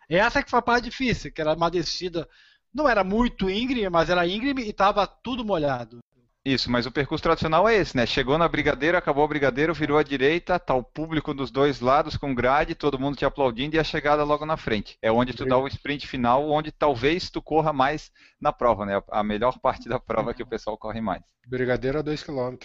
Essa 0.09 0.41
que 0.41 0.49
foi 0.49 0.59
a 0.59 0.61
parte 0.61 0.85
difícil, 0.85 1.31
que 1.31 1.41
era 1.41 1.53
uma 1.53 1.69
descida. 1.69 2.27
Não 2.73 2.87
era 2.87 3.03
muito 3.03 3.49
íngreme, 3.49 3.89
mas 3.89 4.09
era 4.09 4.27
íngreme 4.27 4.63
e 4.63 4.69
estava 4.69 5.05
tudo 5.07 5.43
molhado. 5.43 5.99
Isso, 6.47 6.71
mas 6.71 6.85
o 6.85 6.91
percurso 6.91 7.21
tradicional 7.21 7.67
é 7.67 7.75
esse, 7.75 7.97
né? 7.97 8.05
Chegou 8.05 8.37
na 8.37 8.47
brigadeira, 8.47 8.97
acabou 8.97 9.21
a 9.25 9.27
brigadeira, 9.27 9.73
virou 9.73 9.97
à 9.97 10.03
direita, 10.03 10.57
tá 10.57 10.73
o 10.73 10.81
público 10.81 11.33
dos 11.33 11.51
dois 11.51 11.81
lados 11.81 12.15
com 12.15 12.33
grade, 12.33 12.73
todo 12.73 12.97
mundo 12.97 13.17
te 13.17 13.25
aplaudindo 13.25 13.75
e 13.75 13.79
a 13.79 13.83
chegada 13.83 14.23
logo 14.23 14.45
na 14.45 14.55
frente. 14.55 14.97
É 15.01 15.11
onde 15.11 15.33
tu 15.33 15.45
dá 15.45 15.57
o 15.57 15.67
sprint 15.67 16.07
final, 16.07 16.49
onde 16.49 16.71
talvez 16.71 17.29
tu 17.29 17.41
corra 17.41 17.73
mais 17.73 18.09
na 18.39 18.53
prova, 18.53 18.85
né? 18.85 19.03
A 19.11 19.21
melhor 19.25 19.59
parte 19.59 19.89
da 19.89 19.99
prova 19.99 20.31
é 20.31 20.33
que 20.33 20.41
o 20.41 20.47
pessoal 20.47 20.77
corre 20.77 21.01
mais. 21.01 21.21
Brigadeira 21.45 21.99
a 21.99 22.01
2 22.01 22.23
km. 22.23 22.55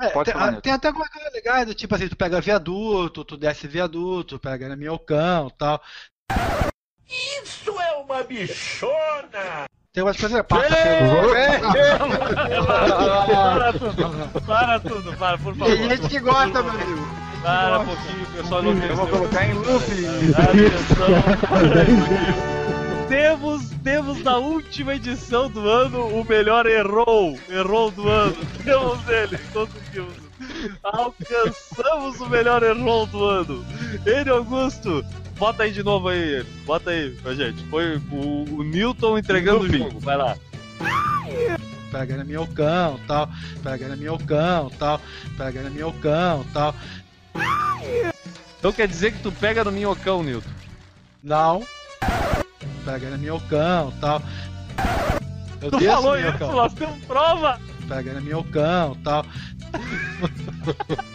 É, 0.00 0.10
Pode 0.10 0.30
tem, 0.30 0.40
falar, 0.40 0.60
tem 0.60 0.72
até 0.72 0.86
alguma 0.86 1.08
coisa 1.08 1.28
legal, 1.30 1.66
do 1.66 1.74
tipo 1.74 1.92
assim, 1.96 2.06
tu 2.06 2.16
pega 2.16 2.40
viaduto, 2.40 3.24
tu 3.24 3.36
desce 3.36 3.66
viaduto, 3.66 4.38
pega 4.38 4.68
na 4.68 4.76
minhocão 4.76 5.48
e 5.48 5.52
tal. 5.58 5.82
Isso 7.08 7.80
é 7.80 7.96
uma 7.96 8.22
bichona! 8.22 9.66
Tem 9.92 10.02
umas 10.02 10.16
coisas 10.16 10.40
passa 10.48 10.74
pelo. 10.74 11.34
Para 12.66 13.72
tudo, 13.74 14.40
para 14.46 14.80
tudo, 14.80 15.12
para, 15.18 15.36
por 15.36 15.54
favor. 15.54 15.76
Tem 15.76 15.90
gente 15.90 16.08
que 16.08 16.18
gosta, 16.18 16.62
meu 16.62 16.72
amigo. 16.72 17.06
Para 17.42 17.80
um 17.80 17.84
pouquinho, 17.84 18.26
pessoal 18.34 18.62
não 18.62 18.72
Eu 18.72 18.96
vou 18.96 19.06
colocar 19.06 19.44
em 19.44 19.52
loop. 19.52 19.84
temos, 23.06 23.68
temos 23.84 24.22
na 24.22 24.38
última 24.38 24.94
edição 24.94 25.50
do 25.50 25.68
ano 25.68 26.06
o 26.06 26.24
melhor 26.24 26.64
errou, 26.64 27.38
errou 27.50 27.90
do 27.90 28.08
ano. 28.08 28.36
Temos 28.64 29.06
ele, 29.10 29.36
conseguimos. 29.52 30.14
Alcançamos 30.82 32.18
o 32.18 32.30
melhor 32.30 32.62
errou 32.62 33.04
do 33.06 33.24
ano. 33.24 33.62
Ele, 34.06 34.30
Augusto, 34.30 35.04
bota 35.36 35.64
aí 35.64 35.72
de 35.72 35.82
novo 35.82 36.08
aí, 36.08 36.44
bota 36.64 36.90
aí 36.90 37.10
pra 37.22 37.34
gente. 37.34 37.62
Foi 37.64 37.96
o, 38.10 38.44
o 38.58 38.62
Newton 38.62 39.18
entregando 39.18 39.60
o 39.60 39.68
jogo, 39.68 40.00
vai 40.00 40.16
lá. 40.16 40.36
Pega 41.90 42.16
na 42.16 42.24
minhocão, 42.24 42.98
tal, 43.06 43.28
pega 43.62 43.88
na 43.88 43.96
minhocão, 43.96 44.70
tal, 44.78 45.00
pega 45.36 45.62
na 45.62 45.70
minhocão, 45.70 46.44
tal. 46.52 46.74
Então 48.58 48.72
quer 48.72 48.88
dizer 48.88 49.12
que 49.12 49.22
tu 49.22 49.30
pega 49.32 49.64
no 49.64 49.72
minhocão, 49.72 50.22
Newton? 50.22 50.50
Não 51.22 51.62
pega 52.84 53.10
na 53.10 53.16
minhocão 53.16 53.92
tal. 54.00 54.22
Eu 55.60 55.70
tu 55.70 55.80
falou 55.80 56.18
isso, 56.18 56.38
nós 56.38 56.74
temos 56.74 56.98
prova! 57.04 57.60
Pega 57.88 58.14
na 58.14 58.20
minhocão 58.20 58.96
tal. 59.04 59.24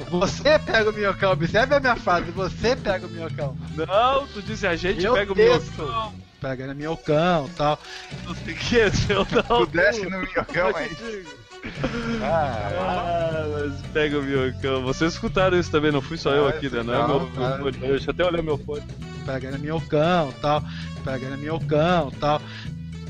Você 0.10 0.60
pega 0.60 0.89
o 0.89 0.93
minhocão, 0.93 1.32
observe 1.32 1.76
a 1.76 1.80
minha 1.80 1.95
frase, 1.95 2.32
você 2.32 2.76
pega 2.76 3.05
o 3.05 3.10
minhocão. 3.10 3.58
Não, 3.76 4.28
tu 4.28 4.41
disse 4.41 4.66
a 4.68 4.76
gente 4.76 5.03
Eu 5.03 5.14
pega 5.14 5.34
o 5.34 5.36
minhocão. 5.36 6.14
Pega 6.41 6.68
no 6.68 6.76
minhocão 6.76 7.47
e 7.47 7.49
tal. 7.51 7.80
Não 8.26 8.36
sei 8.36 8.53
o 8.53 8.58
que, 8.58 8.76
eu 9.12 9.28
não. 9.32 9.66
Tu 9.66 9.72
desce 9.72 10.03
no 10.03 10.20
minhocão 10.20 10.76
aí. 10.76 11.26
Ah, 12.22 12.70
Ah, 12.80 13.45
mas 13.72 13.82
pega 13.91 14.20
o 14.20 14.24
minhocão. 14.24 14.84
Vocês 14.84 15.14
escutaram 15.14 15.60
isso 15.60 15.72
também, 15.72 15.91
não 15.91 16.01
fui 16.01 16.18
só 16.18 16.32
eu 16.32 16.45
Ah, 16.45 16.49
aqui, 16.49 16.70
né? 16.70 16.84
Não 16.84 16.93
é 16.93 17.08
meu, 17.08 17.20
meu 17.30 17.58
fone. 17.58 17.72
Deixa 17.78 18.10
eu 18.10 18.14
até 18.14 18.26
olhar 18.26 18.41
meu 18.43 18.58
fone. 18.58 18.84
Pega 19.26 19.51
no 19.51 19.60
minhocão 19.60 20.30
e 20.30 20.34
tal. 20.41 20.64
Pega 21.03 21.30
no 21.30 21.38
minhocão 21.38 22.12
e 22.14 22.16
tal. 22.18 22.41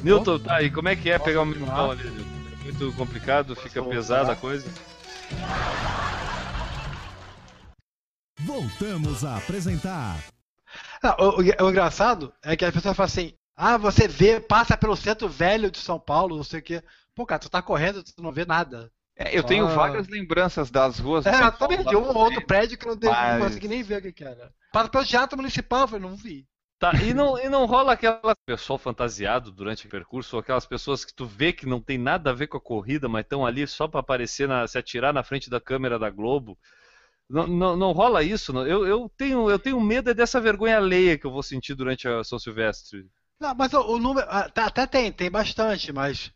Newton, 0.03 0.39
tá, 0.39 0.61
e 0.61 0.69
como 0.69 0.87
é 0.89 0.95
que 0.95 1.09
é 1.09 1.17
Posso 1.17 1.25
pegar 1.29 1.41
o 1.41 1.45
minhocão 1.45 1.91
ali? 1.91 2.07
É 2.07 2.63
muito 2.71 2.93
complicado, 2.95 3.55
fica 3.55 3.81
Posso 3.81 3.93
pesada 3.93 4.21
a 4.21 4.25
voltar? 4.25 4.41
coisa. 4.41 4.65
Voltamos 8.39 9.25
a 9.25 9.37
apresentar 9.37 10.23
Ah, 11.01 11.15
o, 11.19 11.41
o- 11.41 11.65
o 11.65 11.69
engraçado 11.69 12.33
é 12.43 12.55
que 12.55 12.65
as 12.65 12.73
pessoas 12.73 12.95
falam 12.95 13.07
assim: 13.07 13.33
ah, 13.55 13.77
você 13.77 14.07
vê, 14.07 14.39
passa 14.39 14.77
pelo 14.77 14.95
centro 14.95 15.27
velho 15.27 15.71
de 15.71 15.77
São 15.79 15.99
Paulo, 15.99 16.35
não 16.37 16.43
sei 16.43 16.59
o 16.59 16.63
quê. 16.63 16.83
Pô, 17.15 17.25
cara, 17.25 17.39
tu 17.39 17.49
tá 17.49 17.61
correndo, 17.61 18.03
tu 18.03 18.21
não 18.21 18.31
vê 18.31 18.45
nada. 18.45 18.91
É, 19.15 19.35
eu 19.35 19.43
tenho 19.43 19.65
Ah. 19.67 19.73
vagas 19.73 20.07
lembranças 20.07 20.69
das 20.69 20.99
ruas 20.99 21.25
É, 21.25 21.33
São 21.33 21.45
eu 21.45 21.51
também 21.53 21.83
de 21.83 21.95
um 21.95 22.01
no 22.01 22.09
ou 22.09 22.17
outro 22.17 22.45
prédio 22.45 22.77
que 22.77 22.87
eu 22.87 22.95
não, 22.95 23.11
não 23.39 23.39
consegui 23.47 23.67
nem 23.67 23.81
ver 23.81 23.97
o 23.99 24.01
que, 24.03 24.11
que 24.13 24.23
era. 24.23 24.51
Passa 24.71 24.89
pelo 24.89 25.05
Teatro 25.05 25.37
Municipal, 25.37 25.81
eu 25.81 25.87
falei, 25.87 26.07
não 26.07 26.15
vi. 26.15 26.45
Tá, 26.79 26.93
e 27.03 27.11
não, 27.11 27.39
e 27.39 27.49
não 27.49 27.65
rola 27.65 27.93
aquela 27.93 28.35
pessoal 28.45 28.77
fantasiado 28.77 29.51
durante 29.51 29.87
o 29.87 29.89
percurso, 29.89 30.35
ou 30.35 30.39
aquelas 30.39 30.65
pessoas 30.65 31.03
que 31.03 31.11
tu 31.13 31.25
vê 31.25 31.51
que 31.51 31.65
não 31.65 31.81
tem 31.81 31.97
nada 31.97 32.29
a 32.29 32.33
ver 32.33 32.45
com 32.47 32.57
a 32.57 32.61
corrida, 32.61 33.09
mas 33.09 33.23
estão 33.25 33.43
ali 33.45 33.67
só 33.67 33.87
pra 33.87 33.99
aparecer, 34.01 34.47
na, 34.47 34.67
se 34.67 34.77
atirar 34.77 35.11
na 35.11 35.23
frente 35.23 35.49
da 35.49 35.59
câmera 35.59 35.97
da 35.97 36.11
Globo. 36.11 36.55
Não, 37.27 37.47
não, 37.47 37.75
não 37.75 37.91
rola 37.93 38.23
isso. 38.23 38.53
não. 38.53 38.65
Eu, 38.65 38.85
eu, 38.85 39.11
tenho, 39.17 39.49
eu 39.49 39.57
tenho 39.57 39.81
medo 39.81 40.11
é 40.11 40.13
dessa 40.13 40.39
vergonha 40.39 40.77
alheia 40.77 41.17
que 41.17 41.25
eu 41.25 41.31
vou 41.31 41.41
sentir 41.41 41.73
durante 41.73 42.07
a 42.07 42.23
São 42.23 42.37
Silvestre. 42.37 43.09
Não, 43.39 43.55
mas 43.55 43.73
o, 43.73 43.81
o 43.81 43.97
número. 43.97 44.27
ah, 44.29 44.47
tá- 44.47 44.67
até 44.67 44.85
tem, 44.85 45.11
tem 45.11 45.31
bastante, 45.31 45.91
mas. 45.91 46.31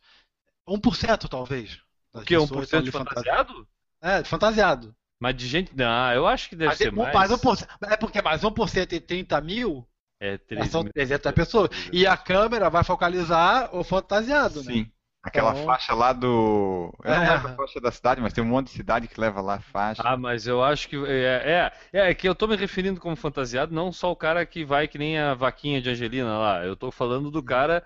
1% 0.67 1.29
talvez. 1.29 1.79
O 2.13 2.19
estão 2.21 2.45
1% 2.47 2.81
de 2.81 2.91
fantasiado? 2.91 3.67
É, 4.01 4.23
fantasiado. 4.23 4.95
Mas 5.19 5.35
de 5.35 5.47
gente. 5.47 5.75
Não, 5.75 6.13
eu 6.13 6.27
acho 6.27 6.49
que 6.49 6.55
deve 6.55 6.69
Mas, 6.69 6.77
ser 6.79 6.91
um- 6.91 6.97
mais. 6.97 7.13
mais 7.13 7.31
1%, 7.31 7.67
é 7.83 7.95
porque 7.95 8.21
mais 8.21 8.43
1% 8.43 8.93
em 8.93 8.99
30 8.99 9.39
mil 9.39 9.87
É, 10.21 10.37
3 10.37 10.69
são 10.69 10.83
mil. 10.83 10.93
300 10.93 11.31
pessoas. 11.31 11.69
E 11.91 12.05
a 12.05 12.15
câmera 12.15 12.69
vai 12.69 12.83
focalizar 12.83 13.75
o 13.75 13.83
fantasiado, 13.83 14.63
né? 14.63 14.71
Sim. 14.73 14.91
Aquela 15.23 15.51
Então- 15.51 15.65
faixa 15.65 15.93
lá 15.93 16.13
do. 16.13 16.91
Eu 17.03 17.11
não 17.15 17.23
É. 17.23 17.29
lembro 17.33 17.47
a 17.49 17.55
faixa 17.55 17.79
da 17.81 17.91
cidade, 17.91 18.19
mas 18.21 18.33
tem 18.33 18.43
um 18.43 18.47
monte 18.47 18.67
de 18.67 18.73
cidade 18.73 19.07
que 19.07 19.19
leva 19.21 19.39
lá 19.41 19.55
a 19.55 19.59
faixa. 19.59 20.01
Ah, 20.05 20.17
mas 20.17 20.47
eu 20.47 20.63
acho 20.63 20.87
que. 20.89 20.95
É, 21.07 21.71
é, 21.93 22.09
é 22.09 22.13
que 22.15 22.27
eu 22.27 22.33
tô 22.33 22.47
me 22.47 22.55
referindo 22.55 22.99
como 22.99 23.15
fantasiado, 23.15 23.73
não 23.73 23.91
só 23.91 24.11
o 24.11 24.15
cara 24.15 24.43
que 24.47 24.63
vai 24.65 24.87
que 24.87 24.97
nem 24.97 25.19
a 25.19 25.33
vaquinha 25.35 25.79
de 25.81 25.89
Angelina 25.91 26.37
lá. 26.39 26.65
Eu 26.65 26.75
tô 26.75 26.89
falando 26.91 27.29
do 27.29 27.43
cara 27.43 27.83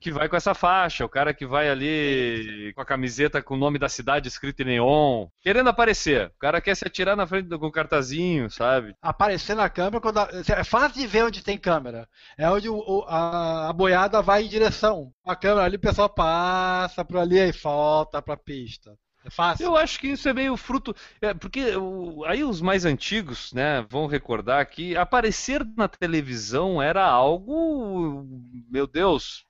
que 0.00 0.10
vai 0.10 0.28
com 0.28 0.36
essa 0.36 0.54
faixa, 0.54 1.04
o 1.04 1.08
cara 1.08 1.34
que 1.34 1.46
vai 1.46 1.68
ali 1.68 2.72
com 2.74 2.80
a 2.80 2.84
camiseta 2.86 3.42
com 3.42 3.54
o 3.54 3.58
nome 3.58 3.78
da 3.78 3.88
cidade 3.88 4.28
escrito 4.28 4.60
em 4.62 4.64
neon, 4.64 5.26
querendo 5.42 5.68
aparecer. 5.68 6.28
O 6.28 6.38
cara 6.38 6.60
quer 6.60 6.74
se 6.74 6.86
atirar 6.86 7.16
na 7.16 7.26
frente 7.26 7.48
do, 7.48 7.58
com 7.58 7.66
o 7.66 7.72
cartazinho, 7.72 8.50
sabe? 8.50 8.94
Aparecer 9.02 9.54
na 9.54 9.68
câmera 9.68 10.00
quando. 10.00 10.18
a- 10.18 10.28
É 10.48 10.64
fácil 10.64 11.00
de 11.00 11.06
ver 11.06 11.24
onde 11.24 11.42
tem 11.42 11.58
câmera. 11.58 12.08
É 12.38 12.48
onde 12.50 12.68
o- 12.68 12.76
o- 12.78 13.04
a, 13.08 13.68
a 13.68 13.72
boiada 13.72 14.22
vai 14.22 14.44
em 14.44 14.48
direção. 14.48 15.12
A 15.26 15.36
câmera 15.36 15.64
ali, 15.66 15.76
o 15.76 15.80
pessoal 15.80 16.08
passa 16.08 17.04
por 17.04 17.18
ali 17.18 17.38
e 17.38 17.52
volta 17.52 18.22
pra 18.22 18.36
pista. 18.36 18.92
É 19.22 19.28
fácil. 19.28 19.66
Eu 19.66 19.76
acho 19.76 20.00
que 20.00 20.08
isso 20.08 20.26
é 20.30 20.32
meio 20.32 20.56
fruto. 20.56 20.96
é, 21.20 21.34
porque 21.34 21.76
o- 21.76 22.24
aí 22.24 22.42
os 22.42 22.62
mais 22.62 22.86
antigos, 22.86 23.52
né, 23.52 23.84
vão 23.90 24.06
recordar 24.06 24.64
que 24.64 24.96
aparecer 24.96 25.62
na 25.76 25.86
televisão 25.88 26.80
era 26.80 27.04
algo. 27.04 28.26
Meu 28.70 28.86
Deus. 28.86 29.44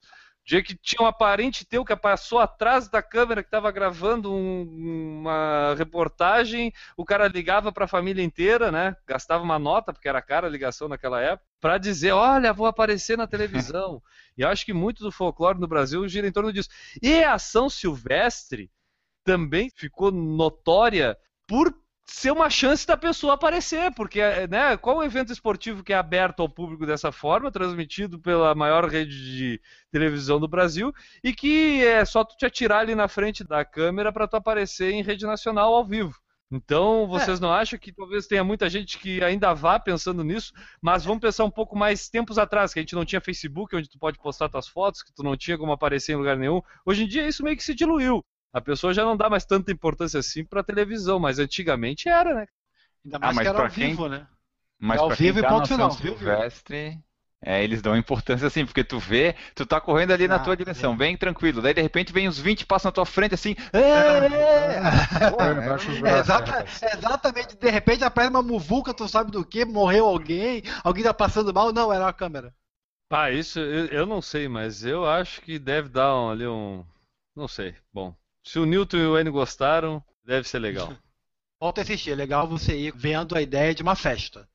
Dia 0.45 0.63
que 0.63 0.75
tinha 0.77 1.03
um 1.05 1.07
aparente 1.07 1.65
teu 1.65 1.85
que 1.85 1.95
passou 1.95 2.39
atrás 2.39 2.89
da 2.89 3.03
câmera 3.03 3.43
que 3.43 3.47
estava 3.47 3.71
gravando 3.71 4.33
um- 4.33 5.21
uma 5.21 5.75
reportagem, 5.77 6.73
o 6.97 7.05
cara 7.05 7.29
ligava 7.29 7.71
para 7.71 7.85
a 7.85 7.89
família 7.89 8.23
inteira, 8.25 8.73
né? 8.73 8.97
Gastava 9.07 9.45
uma 9.45 9.59
nota, 9.59 9.93
porque 9.93 10.09
era 10.09 10.21
cara 10.23 10.47
a 10.47 10.51
ligação 10.51 10.89
naquela 10.89 11.21
época, 11.21 11.47
para 11.61 11.79
dizer: 11.79 12.13
Olha, 12.13 12.53
vou 12.53 12.67
aparecer 12.67 13.17
na 13.17 13.27
televisão. 13.27 14.03
e 14.37 14.43
eu 14.43 14.49
acho 14.49 14.65
que 14.65 14.73
muito 14.73 15.05
do 15.05 15.13
folclore 15.13 15.61
no 15.61 15.69
Brasil 15.69 16.09
gira 16.09 16.27
em 16.27 16.33
torno 16.33 16.53
disso. 16.53 16.69
E 17.03 17.23
a 17.23 17.35
ação 17.35 17.69
silvestre 17.71 18.71
também 19.25 19.71
ficou 19.77 20.11
notória 20.11 21.17
por 21.47 21.73
ser 22.11 22.33
uma 22.33 22.51
chance 22.51 22.87
da 22.87 22.97
pessoa 22.97 23.35
aparecer, 23.35 23.93
porque 23.95 24.21
né, 24.49 24.77
qual 24.77 24.99
o 24.99 25.03
evento 25.03 25.33
esportivo 25.33 25.83
que 25.85 25.93
é 25.93 25.97
aberto 25.97 26.41
ao 26.41 26.49
público 26.49 26.85
dessa 26.85 27.13
forma, 27.13 27.53
transmitido 27.53 28.19
pela 28.19 28.55
maior 28.55 28.85
rede 28.85 29.37
de 29.37 29.61
televisão 29.91 30.41
do 30.41 30.49
Brasil, 30.49 30.93
e 31.23 31.33
que 31.33 31.85
é 31.85 32.05
só 32.05 32.25
tu 32.25 32.37
te 32.37 32.45
atirar 32.45 32.81
ali 32.81 32.95
na 32.95 33.07
frente 33.07 33.45
da 33.45 33.65
câmera 33.65 34.13
para 34.13 34.27
tu 34.27 34.37
aparecer 34.37 34.91
em 34.91 35.03
rede 35.03 35.25
nacional 35.25 35.73
ao 35.73 35.85
vivo. 35.85 36.15
Então, 36.51 37.07
vocês 37.07 37.39
não 37.39 37.53
acham 37.53 37.79
que 37.79 37.93
talvez 37.93 38.27
tenha 38.27 38.43
muita 38.43 38.69
gente 38.69 38.99
que 38.99 39.23
ainda 39.23 39.55
vá 39.55 39.79
pensando 39.79 40.25
nisso, 40.25 40.53
mas 40.83 41.05
vamos 41.05 41.21
pensar 41.21 41.45
um 41.45 41.51
pouco 41.51 41.79
mais 41.79 42.09
tempos 42.09 42.39
atrás, 42.39 42.75
que 42.75 42.81
a 42.81 42.83
gente 42.83 42.97
não 42.97 43.05
tinha 43.05 43.21
Facebook, 43.21 43.75
onde 43.77 43.89
tu 43.89 44.01
pode 44.01 44.19
postar 44.19 44.49
tuas 44.49 44.67
fotos, 44.67 45.01
que 45.01 45.13
tu 45.15 45.23
não 45.23 45.37
tinha 45.37 45.57
como 45.57 45.71
aparecer 45.71 46.13
em 46.13 46.17
lugar 46.17 46.37
nenhum. 46.37 46.61
Hoje 46.85 47.05
em 47.05 47.07
dia 47.07 47.29
isso 47.29 47.45
meio 47.45 47.57
que 47.57 47.63
se 47.63 47.73
diluiu. 47.73 48.25
A 48.53 48.61
pessoa 48.61 48.95
já 48.95 49.05
não 49.05 49.17
dá 49.17 49.29
mais 49.31 49.45
tanta 49.45 49.73
importância 49.73 50.21
assim 50.21 50.45
pra 50.45 50.63
televisão, 50.65 51.19
mas 51.21 51.39
antigamente 51.39 52.09
era, 52.09 52.35
né? 52.35 52.47
Ainda 53.05 53.19
Ah, 53.21 53.33
mais 53.33 53.33
mas 53.33 53.49
que 53.49 53.49
era 53.49 53.59
pra 53.59 53.69
ao 53.69 53.71
quem- 53.71 53.99
vivo, 53.99 54.09
né? 54.09 54.27
Mas 54.79 55.03
É 55.05 55.05
ao 55.05 55.11
quem 55.17 55.33
vivo 55.33 55.39
e 55.39 55.45
tá 55.45 55.49
ponto 55.49 55.67
na 55.67 55.69
final, 55.69 55.91
São? 55.91 55.91
Silvestre, 55.91 56.99
é, 57.43 57.63
eles 57.63 57.83
dão 57.83 57.97
importância 57.97 58.47
assim, 58.47 58.65
porque 58.67 58.85
tu 58.85 58.99
vê, 58.99 59.35
tu 59.55 59.67
tá 59.67 59.81
correndo 59.81 60.13
ali 60.13 60.27
na 60.29 60.39
Ah, 60.39 60.41
tua 60.41 60.57
direção, 60.57 60.97
é. 60.97 60.97
bem 60.97 61.17
tranquilo. 61.17 61.61
Daí 61.63 61.75
de 61.75 61.83
repente 61.83 62.13
vem 62.13 62.29
os 62.29 62.39
20 62.39 62.67
passam 62.67 62.89
na 62.89 62.93
tua 62.93 63.07
frente 63.07 63.35
assim. 63.35 63.55
"É, 63.73 64.81
É, 65.39 66.11
é, 66.11 66.19
exata- 66.19 66.53
rapaz. 66.53 66.81
é 66.83 66.97
exatamente, 66.97 67.57
de 67.57 67.71
repente 67.71 68.05
aparece 68.05 68.31
uma 68.31 68.43
muvuca, 68.43 68.95
tu 68.95 69.09
sabe 69.09 69.31
do 69.31 69.45
que, 69.45 69.65
morreu 69.65 70.07
alguém, 70.07 70.63
alguém 70.85 71.05
tá 71.05 71.15
passando 71.15 71.53
mal, 71.53 71.73
não, 71.73 71.93
era 71.93 72.05
uma 72.05 72.13
câmera. 72.13 72.55
Pá, 73.11 73.31
isso 73.31 73.59
eu, 73.61 73.87
eu 73.89 74.07
não 74.07 74.23
sei, 74.23 74.49
mas 74.49 74.85
eu 74.85 75.05
acho 75.07 75.43
que 75.43 75.59
deve 75.59 75.89
dar 75.91 76.15
um- 76.17 76.31
ali 76.31 76.47
um. 76.47 76.83
Não 77.37 77.47
sei. 77.49 77.75
Bom, 77.93 78.15
se 78.43 78.59
o 78.59 78.67
Newton 78.67 78.97
e 78.97 79.07
o 79.07 79.19
N 79.19 79.31
gostaram, 79.31 80.03
deve 80.25 80.49
ser 80.49 80.59
legal. 80.59 80.97
Volta 81.61 81.81
a 81.81 81.85
assistir, 81.85 82.13
é 82.13 82.15
legal 82.15 82.49
você 82.49 82.75
ir 82.75 82.93
vendo 82.97 83.37
a 83.37 83.43
ideia 83.43 83.75
de 83.75 83.83
uma 83.83 83.95
festa. 83.95 84.49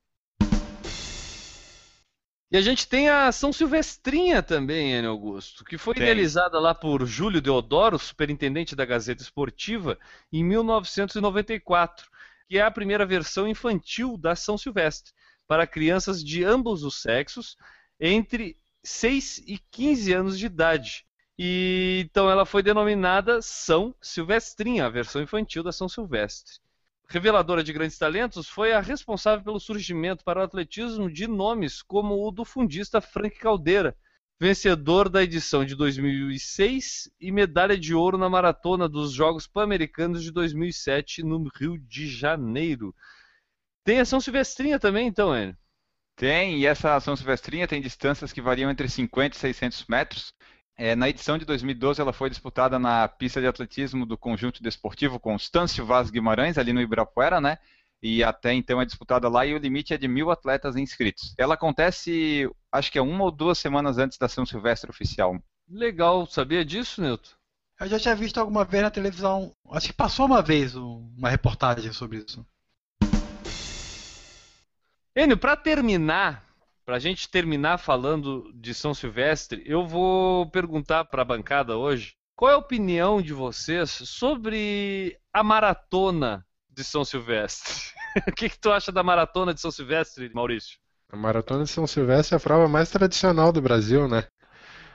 E 2.52 2.58
a 2.58 2.62
gente 2.62 2.88
tem 2.88 3.10
a 3.10 3.32
São 3.32 3.52
Silvestrinha 3.52 4.42
também, 4.42 4.94
N. 4.94 5.08
Augusto, 5.08 5.66
que 5.66 5.78
foi 5.78 5.94
Tem. 5.94 6.04
idealizada 6.04 6.60
lá 6.60 6.74
por 6.74 7.06
Júlio 7.06 7.42
Deodoro, 7.42 8.00
superintendente 8.00 8.76
da 8.76 8.86
Gazeta 8.86 9.22
Esportiva, 9.22 10.00
em 10.32 10.44
1994, 10.44 12.08
que 12.48 12.58
é 12.58 12.62
a 12.62 12.72
primeira 12.72 13.06
versão 13.06 13.48
infantil 13.48 14.18
da 14.18 14.36
São 14.36 14.58
Silvestre, 14.58 15.12
para 15.48 15.68
crianças 15.68 16.24
de 16.24 16.44
ambos 16.44 16.84
os 16.84 17.02
sexos, 17.02 17.58
entre 18.00 18.58
6 18.84 19.40
e 19.48 19.60
15 19.72 20.14
anos 20.14 20.40
de 20.40 20.46
idade. 20.46 21.06
E 21.38 22.04
então 22.06 22.30
ela 22.30 22.46
foi 22.46 22.64
denominada 22.64 23.42
São 23.42 23.94
Silvestrinha, 24.02 24.86
a 24.86 24.90
versão 24.90 25.22
infantil 25.22 25.64
da 25.64 25.72
São 25.72 25.90
Silvestre. 25.90 26.60
Reveladora 27.08 27.64
de 27.64 27.74
grandes 27.74 27.98
talentos, 27.98 28.48
foi 28.48 28.74
a 28.74 28.80
responsável 28.80 29.44
pelo 29.44 29.60
surgimento 29.60 30.24
para 30.24 30.40
o 30.40 30.44
atletismo 30.44 31.12
de 31.12 31.28
nomes 31.28 31.82
como 31.82 32.26
o 32.26 32.32
do 32.32 32.44
fundista 32.44 33.00
Frank 33.02 33.38
Caldeira, 33.38 33.96
vencedor 34.40 35.08
da 35.08 35.24
edição 35.24 35.64
de 35.64 35.76
2006 35.76 37.10
e 37.20 37.32
medalha 37.32 37.78
de 37.78 37.94
ouro 37.94 38.18
na 38.18 38.30
maratona 38.30 38.90
dos 38.90 39.12
Jogos 39.12 39.46
Pan-Americanos 39.48 40.24
de 40.24 40.32
2007 40.32 41.24
no 41.24 41.48
Rio 41.56 41.78
de 41.78 42.08
Janeiro. 42.08 42.94
Tem 43.84 44.00
a 44.00 44.06
São 44.06 44.20
Silvestrinha 44.20 44.80
também, 44.80 45.08
então, 45.08 45.36
Enio? 45.36 45.56
Tem, 46.16 46.60
e 46.60 46.66
essa 46.66 47.00
São 47.02 47.16
Silvestrinha 47.16 47.68
tem 47.68 47.82
distâncias 47.82 48.32
que 48.32 48.42
variam 48.42 48.72
entre 48.72 48.88
50 48.88 49.36
e 49.36 49.40
600 49.40 49.86
metros. 49.88 50.34
É, 50.78 50.94
na 50.94 51.08
edição 51.08 51.38
de 51.38 51.46
2012, 51.46 52.02
ela 52.02 52.12
foi 52.12 52.30
disputada 52.30 52.78
na 52.78 53.08
pista 53.08 53.40
de 53.40 53.48
atletismo 53.48 54.06
do 54.06 54.18
Conjunto 54.18 54.62
Desportivo 54.62 55.20
Constâncio 55.20 55.86
Vaz 55.86 56.10
Guimarães, 56.10 56.58
ali 56.58 56.74
no 56.74 56.82
Ibirapuera, 56.82 57.40
né? 57.40 57.58
E 58.02 58.22
até 58.24 58.54
então 58.54 58.82
é 58.82 58.86
disputada 58.86 59.30
lá 59.30 59.46
e 59.46 59.54
o 59.54 59.58
limite 59.58 59.94
é 59.94 59.98
de 59.98 60.08
mil 60.08 60.30
atletas 60.30 60.76
inscritos. 60.76 61.34
Ela 61.38 61.54
acontece, 61.54 62.50
acho 62.72 62.92
que 62.92 63.00
é 63.00 63.02
uma 63.02 63.24
ou 63.24 63.32
duas 63.32 63.58
semanas 63.58 63.98
antes 63.98 64.18
da 64.18 64.28
São 64.28 64.46
Silvestre 64.46 64.90
oficial. 64.90 65.40
Legal, 65.70 66.28
sabia 66.28 66.64
disso, 66.66 67.02
Nilton? 67.02 67.32
Eu 67.80 67.88
já 67.88 68.00
tinha 68.00 68.16
visto 68.16 68.38
alguma 68.38 68.64
vez 68.66 68.84
na 68.84 68.92
televisão, 68.92 69.56
acho 69.72 69.88
que 69.88 69.94
passou 69.94 70.26
uma 70.26 70.42
vez 70.42 70.76
um- 70.76 71.10
uma 71.18 71.30
reportagem 71.30 71.92
sobre 71.94 72.18
isso. 72.20 72.46
Enio, 75.16 75.38
para 75.38 75.56
terminar, 75.56 76.44
para 76.86 76.98
a 76.98 77.00
gente 77.00 77.28
terminar 77.28 77.80
falando 77.80 78.52
de 78.54 78.74
São 78.74 78.94
Silvestre, 78.94 79.64
eu 79.66 79.88
vou 79.88 80.48
perguntar 80.52 81.04
para 81.06 81.24
a 81.24 81.26
bancada 81.26 81.76
hoje 81.76 82.14
qual 82.36 82.52
é 82.52 82.54
a 82.54 82.60
opinião 82.60 83.22
de 83.22 83.34
vocês 83.34 83.90
sobre 83.90 85.18
a 85.34 85.44
maratona 85.44 86.46
de 86.70 86.84
São 86.84 87.04
Silvestre. 87.04 87.74
o 88.28 88.32
que, 88.32 88.50
que 88.50 88.60
tu 88.60 88.72
acha 88.72 88.92
da 88.92 89.02
maratona 89.02 89.54
de 89.54 89.60
São 89.60 89.72
Silvestre, 89.72 90.30
Maurício? 90.34 90.78
A 91.12 91.16
maratona 91.16 91.64
de 91.64 91.70
São 91.72 91.88
Silvestre 91.88 92.36
é 92.36 92.38
a 92.38 92.42
prova 92.42 92.68
mais 92.68 92.90
tradicional 92.92 93.52
do 93.52 93.62
Brasil, 93.62 94.08
né? 94.08 94.28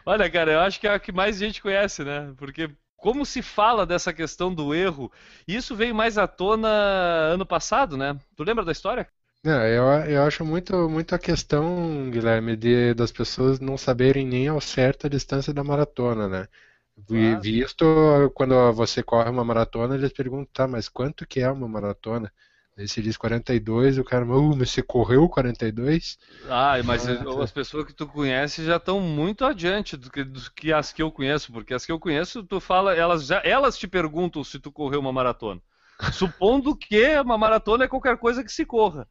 Olha, 0.06 0.30
cara, 0.30 0.52
eu 0.52 0.60
acho 0.60 0.78
que 0.78 0.86
é 0.86 0.94
a 0.94 0.98
que 0.98 1.10
mais 1.10 1.38
gente 1.38 1.60
conhece, 1.60 2.04
né? 2.04 2.32
Porque 2.36 2.70
como 2.96 3.24
se 3.26 3.42
fala 3.42 3.84
dessa 3.84 4.12
questão 4.12 4.54
do 4.54 4.74
erro, 4.74 5.10
isso 5.48 5.74
veio 5.74 5.94
mais 5.94 6.18
à 6.18 6.28
tona 6.28 6.68
ano 6.68 7.46
passado, 7.46 7.96
né? 7.96 8.16
Tu 8.36 8.44
lembra 8.44 8.64
da 8.64 8.72
história? 8.72 9.08
Não, 9.42 9.66
eu, 9.66 9.84
eu 10.10 10.22
acho 10.22 10.44
muito, 10.44 10.88
muito 10.88 11.14
a 11.14 11.18
questão, 11.18 12.10
Guilherme, 12.10 12.56
de, 12.56 12.92
das 12.94 13.10
pessoas 13.10 13.58
não 13.58 13.76
saberem 13.78 14.26
nem 14.26 14.48
ao 14.48 14.60
certo 14.60 15.06
a 15.06 15.10
distância 15.10 15.52
da 15.52 15.64
maratona, 15.64 16.28
né? 16.28 16.48
Claro. 17.06 17.40
Visto 17.40 17.84
quando 18.34 18.72
você 18.74 19.02
corre 19.02 19.30
uma 19.30 19.44
maratona, 19.44 19.94
eles 19.96 20.12
perguntam, 20.12 20.48
tá, 20.52 20.68
mas 20.68 20.88
quanto 20.88 21.26
que 21.26 21.40
é 21.40 21.50
uma 21.50 21.68
maratona? 21.68 22.32
Aí 22.76 22.88
você 22.88 23.02
diz 23.02 23.16
42, 23.16 23.98
o 23.98 24.04
cara, 24.04 24.26
uh, 24.26 24.56
mas 24.56 24.70
você 24.70 24.82
correu 24.82 25.28
42? 25.28 26.18
Ah, 26.48 26.82
mas 26.84 27.06
Ah, 27.06 27.24
tá. 27.26 27.42
as 27.42 27.52
pessoas 27.52 27.84
que 27.86 27.92
tu 27.92 28.06
conhece 28.06 28.64
já 28.64 28.76
estão 28.76 29.00
muito 29.00 29.44
adiante 29.44 29.96
do 29.96 30.10
que, 30.10 30.24
do 30.24 30.40
que 30.52 30.72
as 30.72 30.92
que 30.92 31.02
eu 31.02 31.12
conheço, 31.12 31.52
porque 31.52 31.74
as 31.74 31.84
que 31.84 31.92
eu 31.92 32.00
conheço, 32.00 32.42
tu 32.42 32.60
fala, 32.60 32.94
elas 32.94 33.26
já, 33.26 33.40
elas 33.44 33.76
te 33.78 33.86
perguntam 33.86 34.42
se 34.42 34.58
tu 34.58 34.72
correu 34.72 35.00
uma 35.00 35.12
maratona. 35.12 35.60
Supondo 36.08 36.76
que 36.76 37.18
uma 37.20 37.36
maratona 37.38 37.84
é 37.84 37.88
qualquer 37.88 38.16
coisa 38.18 38.42
que 38.42 38.50
se 38.52 38.64
corra. 38.64 39.06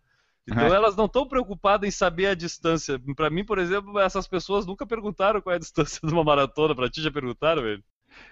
Então 0.49 0.67
É. 0.67 0.75
elas 0.75 0.95
não 0.95 1.05
estão 1.05 1.27
preocupadas 1.27 1.87
em 1.87 1.91
saber 1.91 2.27
a 2.27 2.35
distância. 2.35 2.99
Pra 3.15 3.29
mim, 3.29 3.45
por 3.45 3.59
exemplo, 3.59 3.99
essas 3.99 4.27
pessoas 4.27 4.65
nunca 4.65 4.85
perguntaram 4.85 5.41
qual 5.41 5.53
é 5.53 5.57
a 5.57 5.59
distância 5.99 5.99
de 6.03 6.13
uma 6.13 6.23
maratona. 6.23 6.75
Pra 6.75 6.89
ti 6.89 7.01
já 7.01 7.11
perguntaram, 7.11 7.61
velho? 7.61 7.83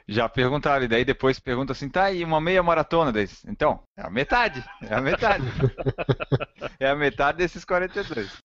Já 0.07 0.27
perguntaram, 0.27 0.85
e 0.85 0.87
daí 0.87 1.05
depois 1.05 1.39
pergunta 1.39 1.71
assim, 1.71 1.87
tá, 1.87 2.11
e 2.11 2.23
uma 2.23 2.41
meia 2.41 2.63
maratona 2.63 3.11
desse? 3.11 3.47
Então, 3.47 3.83
é 3.95 4.01
a 4.01 4.09
metade, 4.09 4.63
é 4.81 4.93
a 4.93 4.99
metade. 4.99 5.45
é 6.79 6.89
a 6.89 6.95
metade 6.95 7.37
desses 7.37 7.63
42. 7.63 8.37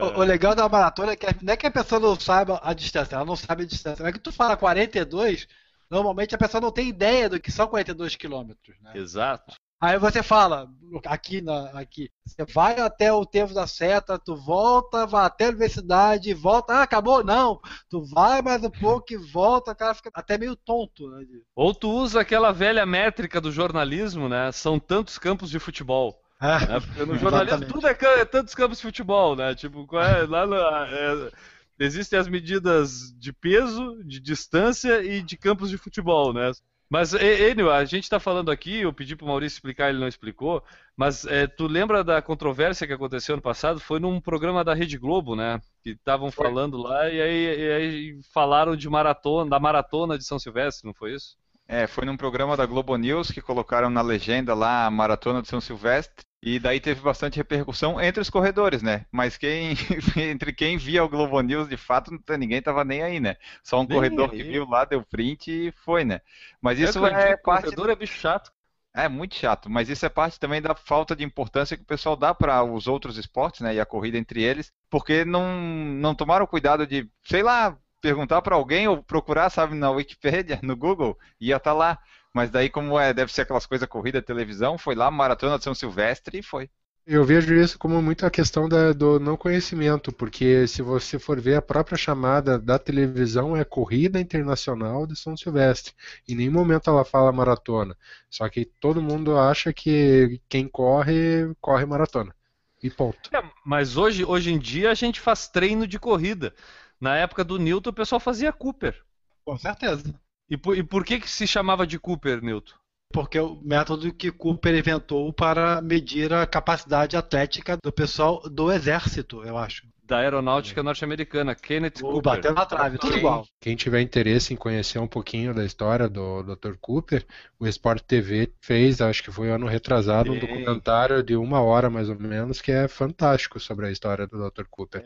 O, 0.00 0.20
o 0.20 0.24
legal 0.24 0.54
da 0.54 0.68
maratona 0.68 1.12
é 1.12 1.16
que 1.16 1.44
não 1.44 1.52
é 1.52 1.56
que 1.56 1.66
a 1.66 1.70
pessoa 1.70 2.00
não 2.00 2.18
saiba 2.18 2.58
a 2.64 2.72
distância, 2.72 3.14
ela 3.14 3.24
não 3.24 3.36
sabe 3.36 3.62
a 3.62 3.66
distância. 3.66 4.02
É 4.02 4.12
que 4.12 4.18
tu 4.18 4.32
fala 4.32 4.56
42, 4.56 5.46
normalmente 5.90 6.34
a 6.34 6.38
pessoa 6.38 6.60
não 6.60 6.72
tem 6.72 6.88
ideia 6.88 7.28
do 7.28 7.38
que 7.38 7.52
são 7.52 7.68
42 7.68 8.16
quilômetros, 8.16 8.76
né? 8.80 8.92
Exato. 8.94 9.54
Aí 9.82 9.98
você 9.98 10.22
fala, 10.22 10.68
aqui, 11.06 11.40
na, 11.40 11.70
aqui, 11.70 12.08
você 12.24 12.44
vai 12.44 12.78
até 12.78 13.12
o 13.12 13.26
tempo 13.26 13.52
da 13.52 13.66
seta, 13.66 14.16
tu 14.16 14.36
volta, 14.36 15.04
vai 15.06 15.24
até 15.26 15.46
a 15.46 15.48
universidade, 15.48 16.32
volta, 16.34 16.74
ah, 16.74 16.82
acabou? 16.82 17.24
Não, 17.24 17.60
tu 17.90 18.04
vai 18.04 18.40
mais 18.42 18.62
um 18.62 18.70
pouco 18.70 19.12
e 19.12 19.16
volta, 19.16 19.72
o 19.72 19.74
cara 19.74 19.92
fica 19.92 20.08
até 20.14 20.38
meio 20.38 20.54
tonto, 20.54 21.10
né? 21.10 21.26
Ou 21.56 21.74
tu 21.74 21.90
usa 21.90 22.20
aquela 22.20 22.52
velha 22.52 22.86
métrica 22.86 23.40
do 23.40 23.50
jornalismo, 23.50 24.28
né? 24.28 24.52
São 24.52 24.78
tantos 24.78 25.18
campos 25.18 25.50
de 25.50 25.58
futebol. 25.58 26.16
Ah, 26.38 26.60
né? 26.64 26.80
Porque 26.80 27.04
no 27.04 27.14
jornalismo 27.18 27.58
Exatamente. 27.58 27.72
tudo 27.74 27.88
é, 27.88 28.20
é 28.20 28.24
tantos 28.24 28.54
campos 28.54 28.78
de 28.78 28.82
futebol, 28.84 29.34
né? 29.34 29.52
Tipo, 29.56 29.84
qual 29.84 30.04
é- 30.04 30.26
lá 30.28 30.46
na- 30.46 30.86
é- 30.90 31.32
existem 31.80 32.20
as 32.20 32.28
medidas 32.28 33.12
de 33.18 33.32
peso, 33.32 34.00
de 34.04 34.20
distância 34.20 35.02
e 35.02 35.20
de 35.22 35.36
campos 35.36 35.70
de 35.70 35.76
futebol, 35.76 36.32
né? 36.32 36.52
Mas, 36.92 37.14
Enio, 37.14 37.70
a 37.70 37.86
gente 37.86 38.02
está 38.02 38.20
falando 38.20 38.50
aqui, 38.50 38.82
eu 38.82 38.92
pedi 38.92 39.16
para 39.16 39.24
o 39.24 39.28
Maurício 39.28 39.56
explicar, 39.56 39.88
ele 39.88 39.98
não 39.98 40.06
explicou, 40.06 40.62
mas 40.94 41.24
é, 41.24 41.46
tu 41.46 41.66
lembra 41.66 42.04
da 42.04 42.20
controvérsia 42.20 42.86
que 42.86 42.92
aconteceu 42.92 43.34
ano 43.34 43.40
passado? 43.40 43.80
Foi 43.80 43.98
num 43.98 44.20
programa 44.20 44.62
da 44.62 44.74
Rede 44.74 44.98
Globo, 44.98 45.34
né? 45.34 45.58
Que 45.82 45.92
estavam 45.92 46.30
falando 46.30 46.76
lá 46.76 47.08
e 47.08 47.18
aí, 47.18 47.58
e 47.58 47.72
aí 47.72 48.20
falaram 48.34 48.76
de 48.76 48.90
maratona, 48.90 49.48
da 49.48 49.58
maratona 49.58 50.18
de 50.18 50.24
São 50.26 50.38
Silvestre, 50.38 50.86
não 50.86 50.92
foi 50.92 51.14
isso? 51.14 51.34
É, 51.66 51.86
foi 51.86 52.04
num 52.04 52.14
programa 52.14 52.58
da 52.58 52.66
Globo 52.66 52.94
News 52.96 53.30
que 53.30 53.40
colocaram 53.40 53.88
na 53.88 54.02
legenda 54.02 54.52
lá 54.52 54.84
a 54.84 54.90
Maratona 54.90 55.40
de 55.40 55.48
São 55.48 55.62
Silvestre. 55.62 56.26
E 56.42 56.58
daí 56.58 56.80
teve 56.80 57.00
bastante 57.00 57.36
repercussão 57.36 58.00
entre 58.00 58.20
os 58.20 58.28
corredores, 58.28 58.82
né? 58.82 59.06
Mas 59.12 59.36
quem 59.36 59.76
entre 60.16 60.52
quem 60.52 60.76
via 60.76 61.04
o 61.04 61.08
Globo 61.08 61.40
News, 61.40 61.68
de 61.68 61.76
fato, 61.76 62.10
ninguém 62.36 62.60
tava 62.60 62.84
nem 62.84 63.02
aí, 63.02 63.20
né? 63.20 63.36
Só 63.62 63.80
um 63.80 63.86
Nem 63.86 63.96
corredor 63.96 64.30
que 64.30 64.42
aí. 64.42 64.42
viu 64.42 64.66
lá, 64.68 64.84
deu 64.84 65.04
print 65.04 65.48
e 65.68 65.70
foi, 65.70 66.04
né? 66.04 66.20
Mas 66.60 66.80
isso 66.80 66.98
eu 66.98 67.06
é 67.06 67.36
que 67.36 67.42
parte 67.42 67.64
corredor 67.64 67.90
é 67.90 67.96
bicho 67.96 68.18
chato. 68.18 68.50
É 68.94 69.08
muito 69.08 69.34
chato, 69.34 69.70
mas 69.70 69.88
isso 69.88 70.04
é 70.04 70.08
parte 70.10 70.38
também 70.38 70.60
da 70.60 70.74
falta 70.74 71.16
de 71.16 71.24
importância 71.24 71.76
que 71.78 71.82
o 71.82 71.86
pessoal 71.86 72.14
dá 72.14 72.34
para 72.34 72.62
os 72.62 72.86
outros 72.86 73.16
esportes, 73.16 73.62
né, 73.62 73.74
e 73.74 73.80
a 73.80 73.86
corrida 73.86 74.18
entre 74.18 74.42
eles, 74.42 74.70
porque 74.90 75.24
não, 75.24 75.56
não 75.56 76.14
tomaram 76.14 76.46
cuidado 76.46 76.86
de, 76.86 77.08
sei 77.24 77.42
lá, 77.42 77.74
perguntar 78.02 78.42
para 78.42 78.54
alguém 78.54 78.86
ou 78.88 79.02
procurar, 79.02 79.48
sabe, 79.48 79.74
na 79.74 79.90
Wikipédia, 79.90 80.58
no 80.62 80.76
Google, 80.76 81.16
ia 81.40 81.56
estar 81.56 81.72
lá. 81.72 81.98
Mas 82.34 82.50
daí, 82.50 82.68
como 82.70 82.98
é, 82.98 83.12
deve 83.14 83.32
ser 83.32 83.42
aquelas 83.42 83.66
coisas 83.66 83.88
corrida, 83.88 84.22
televisão, 84.22 84.78
foi 84.78 84.94
lá, 84.94 85.10
Maratona 85.10 85.58
de 85.58 85.64
São 85.64 85.74
Silvestre 85.74 86.38
e 86.38 86.42
foi. 86.42 86.70
Eu 87.06 87.24
vejo 87.24 87.54
isso 87.54 87.78
como 87.78 88.00
muito 88.02 88.24
a 88.26 88.30
questão 88.30 88.68
da- 88.68 88.92
do 88.92 89.18
não 89.20 89.36
conhecimento, 89.36 90.12
porque 90.12 90.66
se 90.68 90.82
você 90.82 91.16
for 91.18 91.40
ver 91.40 91.54
a 91.56 91.62
própria 91.62 91.96
chamada 91.96 92.58
da 92.58 92.76
televisão 92.78 93.56
é 93.56 93.64
Corrida 93.64 94.20
Internacional 94.20 95.06
de 95.06 95.16
São 95.16 95.36
Silvestre. 95.36 95.94
Em 96.28 96.34
nenhum 96.36 96.52
momento 96.52 96.88
ela 96.90 97.04
fala 97.04 97.32
maratona. 97.32 97.96
Só 98.30 98.48
que 98.48 98.64
todo 98.64 99.02
mundo 99.02 99.36
acha 99.38 99.72
que 99.72 100.40
quem 100.48 100.68
corre, 100.68 101.52
corre 101.60 101.84
maratona. 101.86 102.34
E 102.82 102.90
ponto. 102.90 103.32
É, 103.34 103.42
mas 103.64 103.96
hoje, 103.96 104.24
hoje 104.24 104.52
em 104.52 104.58
dia 104.58 104.90
a 104.90 104.94
gente 104.94 105.20
faz 105.20 105.48
treino 105.48 105.86
de 105.86 105.98
corrida. 105.98 106.54
Na 107.00 107.16
época 107.16 107.42
do 107.44 107.58
Newton 107.58 107.90
o 107.90 107.94
pessoal 107.94 108.20
fazia 108.20 108.52
Cooper. 108.52 109.02
com 109.44 109.56
certeza. 109.58 110.12
E 110.52 110.56
por, 110.58 110.76
e 110.76 110.82
por 110.82 111.02
que, 111.02 111.18
que 111.18 111.30
se 111.30 111.46
chamava 111.46 111.86
de 111.86 111.98
Cooper, 111.98 112.42
Newton? 112.42 112.74
Porque 113.10 113.38
é 113.38 113.42
o 113.42 113.58
método 113.62 114.12
que 114.12 114.30
Cooper 114.30 114.74
inventou 114.74 115.32
para 115.32 115.80
medir 115.80 116.30
a 116.30 116.46
capacidade 116.46 117.16
atlética 117.16 117.78
do 117.82 117.90
pessoal 117.90 118.42
do 118.50 118.70
exército, 118.70 119.42
eu 119.44 119.56
acho. 119.56 119.86
Da 120.04 120.18
aeronáutica 120.18 120.82
norte-americana, 120.82 121.54
Kenneth 121.54 122.00
O 122.02 122.12
Cooper. 122.12 122.22
bateu 122.22 122.52
na 122.52 122.66
trave, 122.66 122.98
tudo 122.98 123.12
Quem- 123.12 123.18
igual. 123.20 123.46
Quem 123.58 123.74
tiver 123.76 124.02
interesse 124.02 124.52
em 124.52 124.56
conhecer 124.58 124.98
um 124.98 125.06
pouquinho 125.06 125.54
da 125.54 125.64
história 125.64 126.06
do 126.06 126.42
Dr. 126.42 126.74
Cooper, 126.78 127.24
o 127.58 127.66
Sport 127.66 128.02
TV 128.02 128.52
fez, 128.60 129.00
acho 129.00 129.22
que 129.22 129.30
foi 129.32 129.50
ano 129.50 129.66
retrasado, 129.66 130.32
um 130.32 130.34
Sim. 130.34 130.40
documentário 130.40 131.22
de 131.22 131.34
uma 131.34 131.62
hora 131.62 131.88
mais 131.88 132.10
ou 132.10 132.18
menos, 132.18 132.60
que 132.60 132.70
é 132.70 132.86
fantástico 132.88 133.58
sobre 133.58 133.86
a 133.86 133.90
história 133.90 134.26
do 134.26 134.36
Dr. 134.50 134.64
Cooper. 134.70 135.04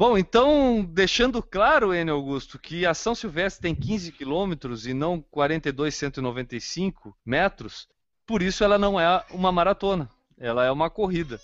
Bom, 0.00 0.16
então, 0.16 0.82
deixando 0.82 1.42
claro, 1.42 1.94
Enio 1.94 2.14
Augusto, 2.14 2.58
que 2.58 2.86
a 2.86 2.94
São 2.94 3.14
Silvestre 3.14 3.60
tem 3.60 3.74
15 3.74 4.12
quilômetros 4.12 4.86
e 4.86 4.94
não 4.94 5.20
42,195 5.20 7.14
metros, 7.22 7.86
por 8.26 8.40
isso 8.40 8.64
ela 8.64 8.78
não 8.78 8.98
é 8.98 9.22
uma 9.30 9.52
maratona, 9.52 10.08
ela 10.38 10.64
é 10.64 10.70
uma 10.72 10.88
corrida, 10.88 11.38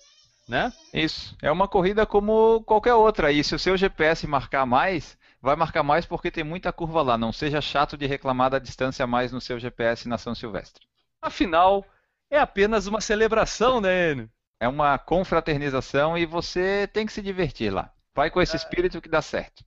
né? 0.49 0.73
Isso. 0.91 1.37
É 1.43 1.53
uma 1.53 1.69
corrida 1.69 2.07
como 2.07 2.63
qualquer 2.63 2.95
outra. 2.95 3.31
E 3.31 3.45
se 3.45 3.55
o 3.55 3.59
seu 3.59 3.77
GPS 3.77 4.27
marcar 4.27 4.65
mais, 4.65 5.19
vai 5.39 5.55
marcar 5.55 5.83
mais 5.83 6.07
porque 6.07 6.31
tem 6.31 6.43
muita 6.43 6.73
curva 6.73 7.03
lá. 7.03 7.19
Não 7.19 7.35
seja 7.35 7.61
chato 7.61 7.95
de 7.95 8.07
reclamar 8.07 8.49
da 8.49 8.59
distância 8.59 9.05
a 9.05 9.07
mais 9.07 9.33
no 9.33 9.41
seu 9.43 9.59
GPS 9.61 10.09
na 10.09 10.17
São 10.17 10.35
Silvestre. 10.35 10.87
Afinal, 11.21 11.85
é 12.31 12.39
apenas 12.39 12.87
uma 12.87 13.03
celebração, 13.03 13.83
né, 13.83 14.13
Enio? 14.13 14.31
É 14.59 14.67
uma 14.67 14.97
confraternização 14.97 16.17
e 16.17 16.25
você 16.25 16.89
tem 16.91 17.05
que 17.05 17.13
se 17.13 17.21
divertir 17.21 17.71
lá. 17.71 17.93
Vai 18.17 18.31
com 18.31 18.41
esse 18.41 18.57
espírito 18.57 19.03
que 19.03 19.11
dá 19.11 19.21
certo. 19.21 19.62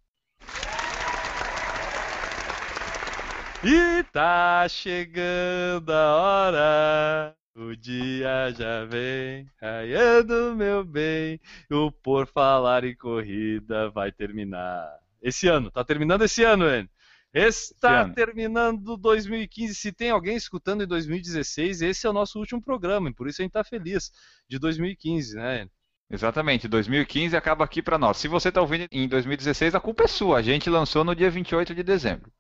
E 3.64 4.04
tá 4.12 4.68
chegando 4.68 5.92
a 5.92 6.16
hora, 6.16 7.36
o 7.56 7.76
dia 7.76 8.52
já 8.58 8.86
vem, 8.86 9.48
raiando 9.62 10.56
meu 10.56 10.84
bem, 10.84 11.40
o 11.70 11.92
Por 11.92 12.26
Falar 12.26 12.84
em 12.84 12.96
Corrida 12.96 13.92
vai 13.92 14.12
terminar. 14.12 14.98
Esse 15.22 15.48
ano, 15.48 15.70
tá 15.70 15.84
terminando 15.84 16.24
esse 16.24 16.44
ano, 16.44 16.68
Enio. 16.68 16.90
Está 17.32 18.02
ano. 18.02 18.16
terminando 18.16 18.98
2015. 18.98 19.76
Se 19.76 19.92
tem 19.92 20.10
alguém 20.10 20.36
escutando 20.36 20.84
em 20.84 20.88
2016, 20.88 21.84
esse 21.84 22.08
é 22.08 22.10
o 22.10 22.14
nosso 22.14 22.40
último 22.40 22.60
programa, 22.60 23.10
e 23.10 23.14
por 23.14 23.28
isso 23.28 23.42
a 23.42 23.44
gente 23.44 23.52
tá 23.52 23.64
feliz 23.64 24.12
de 24.48 24.58
2015, 24.58 25.36
né? 25.36 25.70
Exatamente, 26.12 26.68
2015 26.68 27.38
acaba 27.38 27.64
aqui 27.64 27.84
para 27.84 27.98
nós. 27.98 28.18
Se 28.18 28.28
você 28.28 28.50
está 28.50 28.62
ouvindo 28.62 28.88
em 28.92 29.08
2016, 29.08 29.76
a 29.76 29.80
culpa 29.80 30.06
é 30.06 30.08
sua. 30.08 30.40
A 30.40 30.42
gente 30.42 30.68
lançou 30.70 31.04
no 31.04 31.16
dia 31.16 31.30
28 31.30 31.76
de 31.76 31.84
dezembro. 31.84 32.32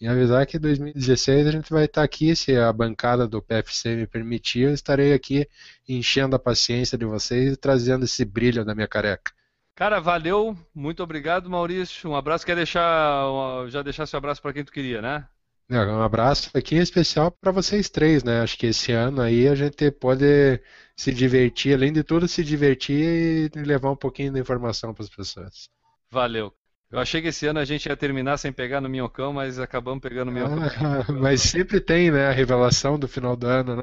E 0.01 0.07
avisar 0.07 0.47
que 0.47 0.57
em 0.57 0.61
2016 0.61 1.47
a 1.47 1.51
gente 1.51 1.71
vai 1.71 1.85
estar 1.87 2.05
aqui, 2.05 2.35
se 2.37 2.57
a 2.57 2.73
bancada 2.73 3.27
do 3.27 3.43
PFC 3.43 3.97
me 3.97 4.07
permitir, 4.07 4.61
eu 4.61 4.73
estarei 4.73 5.13
aqui 5.13 5.49
enchendo 5.89 6.37
a 6.37 6.39
paciência 6.39 6.97
de 6.97 7.05
vocês 7.05 7.55
e 7.55 7.57
trazendo 7.57 8.05
esse 8.05 8.25
brilho 8.25 8.65
da 8.65 8.75
minha 8.75 8.87
careca. 8.87 9.33
Cara, 9.75 10.01
valeu. 10.01 10.57
Muito 10.75 11.03
obrigado, 11.03 11.51
Maurício. 11.51 12.11
Um 12.11 12.17
abraço. 12.17 12.47
Quer 12.47 12.57
deixar 12.57 13.69
já 13.69 13.83
deixar 13.83 14.07
seu 14.07 14.19
abraço 14.19 14.43
pra 14.43 14.53
quem 14.53 14.65
tu 14.65 14.73
queria, 14.73 15.01
né? 15.03 15.27
É, 15.71 15.79
Um 15.85 16.03
abraço 16.03 16.51
aqui 16.57 16.77
especial 16.77 17.31
para 17.31 17.53
vocês 17.53 17.91
três, 17.91 18.25
né? 18.25 18.41
Acho 18.41 18.57
que 18.57 18.67
esse 18.67 18.91
ano 18.91 19.21
aí 19.21 19.47
a 19.47 19.55
gente 19.55 19.91
pode 19.91 20.61
se 20.97 21.13
divertir, 21.13 21.75
além 21.75 21.93
de 21.93 22.03
tudo, 22.03 22.27
se 22.27 22.43
divertir 22.43 23.51
e 23.55 23.63
levar 23.63 23.91
um 23.91 23.97
pouquinho 23.97 24.33
de 24.33 24.41
informação 24.41 24.95
para 24.95 25.05
as 25.05 25.11
pessoas. 25.11 25.69
Valeu. 26.11 26.58
Eu 26.91 26.99
achei 26.99 27.21
que 27.21 27.29
esse 27.29 27.47
ano 27.47 27.59
a 27.59 27.65
gente 27.67 27.87
ia 27.87 27.97
terminar 27.97 28.39
sem 28.39 28.51
pegar 28.51 28.81
no 28.81 28.89
Minhocão, 28.89 29.33
mas 29.33 29.59
acabamos 29.59 30.01
pegando 30.01 30.31
no 30.31 30.33
Minhocão. 30.33 30.59
Ah, 30.63 31.13
mas 31.13 31.43
sempre 31.43 31.81
tem, 31.81 32.11
né? 32.11 32.29
A 32.29 32.33
revelação 32.33 32.99
do 32.99 33.07
final 33.07 33.37
do 33.37 33.47
ano, 33.47 33.77
né? 33.77 33.83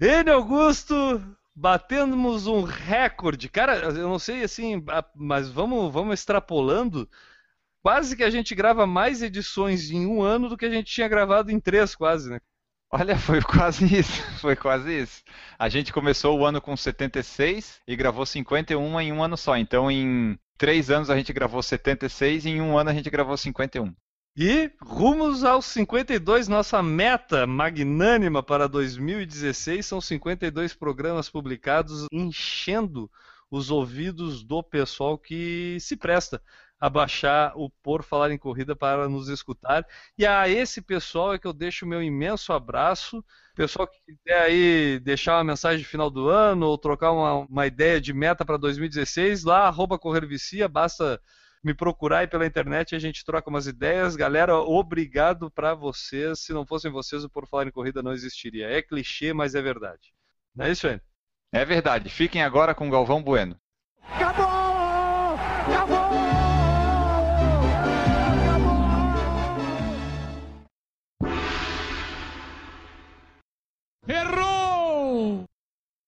Ele, 0.00 0.30
Augusto, 0.30 0.94
batemos 1.54 2.46
um 2.46 2.62
recorde. 2.62 3.48
Cara, 3.48 3.78
eu 3.78 4.08
não 4.08 4.18
sei 4.18 4.44
assim, 4.44 4.82
mas 5.14 5.50
vamos, 5.50 5.92
vamos 5.92 6.20
extrapolando. 6.20 7.08
Quase 7.82 8.16
que 8.16 8.22
a 8.22 8.30
gente 8.30 8.54
grava 8.54 8.86
mais 8.86 9.22
edições 9.22 9.90
em 9.90 10.06
um 10.06 10.22
ano 10.22 10.48
do 10.48 10.56
que 10.56 10.66
a 10.66 10.70
gente 10.70 10.92
tinha 10.92 11.08
gravado 11.08 11.50
em 11.50 11.58
três, 11.58 11.96
quase, 11.96 12.30
né? 12.30 12.40
Olha, 12.96 13.18
foi 13.18 13.42
quase 13.42 13.84
isso, 13.98 14.22
foi 14.38 14.54
quase 14.54 15.02
isso. 15.02 15.24
A 15.58 15.68
gente 15.68 15.92
começou 15.92 16.38
o 16.38 16.46
ano 16.46 16.60
com 16.60 16.76
76 16.76 17.80
e 17.88 17.96
gravou 17.96 18.24
51 18.24 19.00
em 19.00 19.12
um 19.12 19.20
ano 19.20 19.36
só. 19.36 19.56
Então, 19.56 19.90
em 19.90 20.38
três 20.56 20.92
anos 20.92 21.10
a 21.10 21.16
gente 21.16 21.32
gravou 21.32 21.60
76 21.60 22.44
e 22.44 22.50
em 22.50 22.60
um 22.60 22.78
ano 22.78 22.90
a 22.90 22.94
gente 22.94 23.10
gravou 23.10 23.36
51. 23.36 23.92
E 24.36 24.70
rumos 24.80 25.42
aos 25.42 25.64
52, 25.64 26.46
nossa 26.46 26.80
meta 26.84 27.48
magnânima 27.48 28.44
para 28.44 28.68
2016 28.68 29.84
são 29.84 30.00
52 30.00 30.72
programas 30.72 31.28
publicados, 31.28 32.06
enchendo 32.12 33.10
os 33.50 33.72
ouvidos 33.72 34.44
do 34.44 34.62
pessoal 34.62 35.18
que 35.18 35.78
se 35.80 35.96
presta 35.96 36.40
a 36.80 36.90
baixar 36.90 37.52
o 37.56 37.70
Por 37.82 38.02
Falar 38.02 38.30
em 38.30 38.38
Corrida 38.38 38.76
para 38.76 39.08
nos 39.08 39.28
escutar. 39.28 39.86
E 40.18 40.26
a 40.26 40.48
esse 40.48 40.82
pessoal 40.82 41.34
é 41.34 41.38
que 41.38 41.46
eu 41.46 41.52
deixo 41.52 41.84
o 41.84 41.88
meu 41.88 42.02
imenso 42.02 42.52
abraço. 42.52 43.24
Pessoal 43.54 43.86
que 43.86 43.98
quiser 44.04 44.42
aí 44.42 45.00
deixar 45.00 45.36
uma 45.36 45.44
mensagem 45.44 45.78
de 45.78 45.84
final 45.84 46.10
do 46.10 46.28
ano 46.28 46.66
ou 46.66 46.76
trocar 46.76 47.12
uma, 47.12 47.46
uma 47.46 47.66
ideia 47.66 48.00
de 48.00 48.12
meta 48.12 48.44
para 48.44 48.56
2016, 48.56 49.44
lá, 49.44 49.66
arroba 49.66 49.98
Correr 49.98 50.26
Vicia, 50.26 50.68
basta 50.68 51.20
me 51.62 51.72
procurar 51.72 52.18
aí 52.18 52.26
pela 52.26 52.46
internet 52.46 52.92
e 52.92 52.96
a 52.96 52.98
gente 52.98 53.24
troca 53.24 53.48
umas 53.48 53.66
ideias. 53.66 54.16
Galera, 54.16 54.56
obrigado 54.56 55.50
pra 55.50 55.74
vocês. 55.74 56.40
Se 56.40 56.52
não 56.52 56.66
fossem 56.66 56.90
vocês, 56.90 57.24
o 57.24 57.30
Por 57.30 57.48
Falar 57.48 57.66
em 57.66 57.72
Corrida 57.72 58.02
não 58.02 58.12
existiria. 58.12 58.68
É 58.68 58.82
clichê, 58.82 59.32
mas 59.32 59.54
é 59.54 59.62
verdade. 59.62 60.12
Não 60.54 60.66
é 60.66 60.70
isso, 60.70 60.86
Enio? 60.86 61.00
É 61.50 61.64
verdade, 61.64 62.10
fiquem 62.10 62.42
agora 62.42 62.74
com 62.74 62.90
Galvão 62.90 63.22
Bueno. 63.22 63.56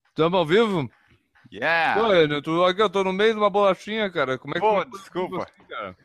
Estamos 0.08 0.38
ao 0.38 0.46
vivo? 0.46 0.90
Yeah! 1.52 2.00
Pô, 2.02 2.12
Enio, 2.14 2.42
tu, 2.42 2.64
aqui 2.64 2.82
eu 2.82 2.90
tô 2.90 3.04
no 3.04 3.12
meio 3.12 3.32
de 3.32 3.38
uma 3.38 3.48
bolachinha, 3.50 4.10
cara. 4.10 4.38
Como 4.38 4.52
é 4.52 4.54
que 4.54 4.60
Pô, 4.60 4.84
tu- 4.84 4.90
desculpa. 4.98 5.44
assim, 5.44 5.64
cara? 5.68 5.96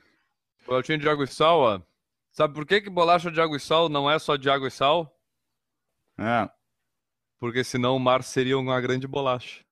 Bolachinha 0.66 0.98
de 0.98 1.10
água 1.10 1.26
e 1.26 1.28
sal, 1.28 1.60
ó. 1.60 1.82
Sabe 2.32 2.54
por 2.54 2.66
que, 2.66 2.80
que 2.82 2.90
bolacha 2.90 3.30
de 3.32 3.42
água 3.42 3.58
e 3.58 3.60
sal 3.60 3.90
não 3.90 4.10
é 4.10 4.18
só 4.20 4.36
de 4.36 4.50
água 4.50 4.68
e 4.68 4.72
sal? 4.72 5.14
Ah, 6.18 6.50
Porque 7.40 7.64
senão 7.64 7.96
o 7.96 8.00
mar 8.00 8.24
seria 8.24 8.58
uma 8.58 8.80
grande 8.80 9.08
bolacha. 9.08 9.64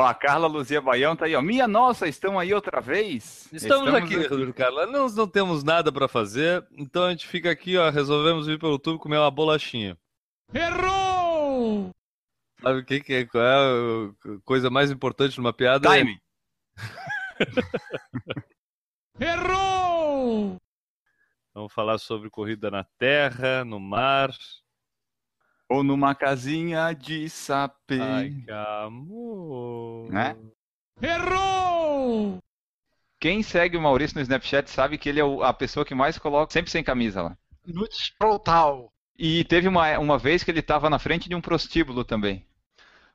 Ó, 0.00 0.06
a 0.06 0.14
Carla 0.14 0.46
Luzia 0.46 0.80
Baião 0.80 1.16
tá 1.16 1.24
aí, 1.24 1.34
ó. 1.34 1.42
Minha 1.42 1.66
nossa, 1.66 2.06
estão 2.06 2.38
aí 2.38 2.54
outra 2.54 2.80
vez? 2.80 3.48
Estamos, 3.52 3.92
aqui, 3.92 4.14
Rodrigo 4.14 4.52
Carla. 4.52 4.86
Não, 4.86 5.08
não 5.08 5.26
temos 5.26 5.64
nada 5.64 5.90
pra 5.90 6.06
fazer, 6.06 6.64
então 6.70 7.04
a 7.04 7.10
gente 7.10 7.26
fica 7.26 7.50
aqui, 7.50 7.76
ó. 7.76 7.90
Resolvemos 7.90 8.46
vir 8.46 8.60
pelo 8.60 8.74
YouTube 8.74 9.00
comer 9.00 9.18
uma 9.18 9.30
bolachinha. 9.30 9.98
Errou! 10.54 11.90
Sabe 12.62 12.78
o 12.78 12.84
que, 12.84 13.00
que 13.00 13.12
é, 13.12 13.26
qual 13.26 13.42
é 13.42 13.48
a 13.48 14.40
coisa 14.44 14.70
mais 14.70 14.88
importante 14.92 15.36
numa 15.38 15.52
piada? 15.52 15.88
Timing. 15.88 16.18
Vamos 21.52 21.72
falar 21.72 21.98
sobre 21.98 22.30
corrida 22.30 22.70
na 22.70 22.84
terra, 22.98 23.64
no 23.64 23.80
mar. 23.80 24.30
Ou 25.68 25.82
numa 25.82 26.14
casinha 26.14 26.92
de 26.94 27.28
sapê. 27.28 28.00
Ai, 28.00 28.34
que 28.44 28.50
amor. 28.50 30.10
Né? 30.10 30.36
Quem 33.20 33.42
segue 33.42 33.76
o 33.76 33.80
Maurício 33.80 34.16
no 34.16 34.22
Snapchat 34.22 34.70
sabe 34.70 34.96
que 34.96 35.08
ele 35.08 35.20
é 35.20 35.24
a 35.42 35.52
pessoa 35.52 35.84
que 35.84 35.94
mais 35.94 36.18
coloca 36.18 36.52
sempre 36.52 36.70
sem 36.70 36.82
camisa 36.82 37.22
lá. 37.22 37.36
Nudes 37.66 38.12
frontal. 38.16 38.92
E 39.18 39.44
teve 39.44 39.66
uma, 39.66 39.98
uma 39.98 40.16
vez 40.16 40.44
que 40.44 40.50
ele 40.50 40.62
tava 40.62 40.88
na 40.88 40.98
frente 40.98 41.28
de 41.28 41.34
um 41.34 41.40
prostíbulo 41.40 42.04
também. 42.04 42.46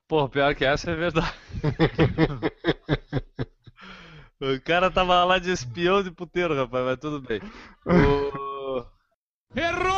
Pô, 0.07 0.27
pior 0.27 0.53
que 0.53 0.65
essa 0.65 0.91
é 0.91 0.95
verdade. 0.95 1.33
o 4.39 4.61
cara 4.61 4.91
tava 4.91 5.23
lá 5.23 5.39
de 5.39 5.49
espião 5.49 6.03
de 6.03 6.11
puteiro, 6.11 6.55
rapaz, 6.55 6.85
mas 6.85 6.99
tudo 6.99 7.21
bem. 7.21 7.39
O... 7.85 8.85
Errou! 9.55 9.92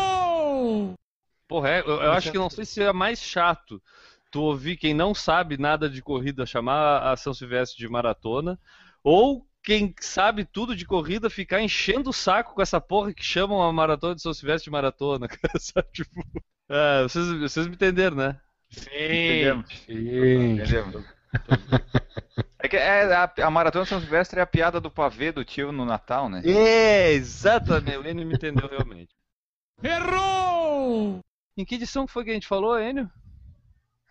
Porra, 1.56 1.70
é, 1.70 1.80
eu, 1.80 2.02
eu 2.02 2.12
acho 2.12 2.34
que 2.34 2.38
não 2.38 2.50
sei 2.50 2.66
se 2.66 2.84
é 2.84 2.92
mais 2.92 3.18
chato 3.18 3.82
tu 4.30 4.42
ouvir 4.42 4.76
quem 4.76 4.94
não 4.94 5.16
sabe 5.16 5.58
nada 5.58 5.90
de 5.90 6.02
corrida 6.02 6.46
chamar 6.46 7.02
a 7.10 7.16
São 7.16 7.34
Silvestre 7.34 7.78
de 7.78 7.88
maratona, 7.88 8.60
ou 9.02 9.48
quem 9.64 9.96
sabe 10.02 10.44
tudo 10.44 10.76
de 10.76 10.84
corrida 10.86 11.30
ficar 11.30 11.62
enchendo 11.62 12.10
o 12.10 12.14
saco 12.14 12.54
com 12.54 12.62
essa 12.62 12.82
porra 12.82 13.14
que 13.14 13.24
chamam 13.24 13.64
a 13.64 13.72
maratona 13.72 14.16
de 14.16 14.22
São 14.22 14.34
Silvestre 14.34 14.66
de 14.66 14.72
maratona. 14.72 15.30
cara? 15.32 15.88
Tipo, 15.94 16.22
é, 16.68 17.04
vocês, 17.04 17.26
vocês 17.40 17.68
me 17.68 17.76
entenderam, 17.76 18.18
né? 18.18 18.38
Entendemos. 18.70 19.66
Sim. 19.86 20.54
Entendemos. 20.56 21.06
É 22.58 22.68
que 22.68 22.78
é, 22.78 23.14
a, 23.14 23.32
a 23.44 23.52
Maratona 23.52 23.86
São 23.86 24.00
Silvestre 24.00 24.40
é 24.40 24.42
a 24.42 24.48
piada 24.48 24.82
do 24.82 24.90
pavê 24.90 25.32
do 25.32 25.46
tio 25.46 25.72
no 25.72 25.86
Natal, 25.86 26.28
né? 26.28 26.42
É, 26.44 27.12
exatamente. 27.12 27.98
O 27.98 28.08
Enio 28.08 28.26
me 28.26 28.34
entendeu 28.34 28.68
realmente. 28.68 29.14
Errou! 29.84 31.22
Em 31.58 31.64
que 31.66 31.76
edição 31.76 32.06
que 32.06 32.12
foi 32.12 32.24
que 32.24 32.32
a 32.32 32.34
gente 32.34 32.48
falou, 32.48 32.80
Enio? 32.80 33.10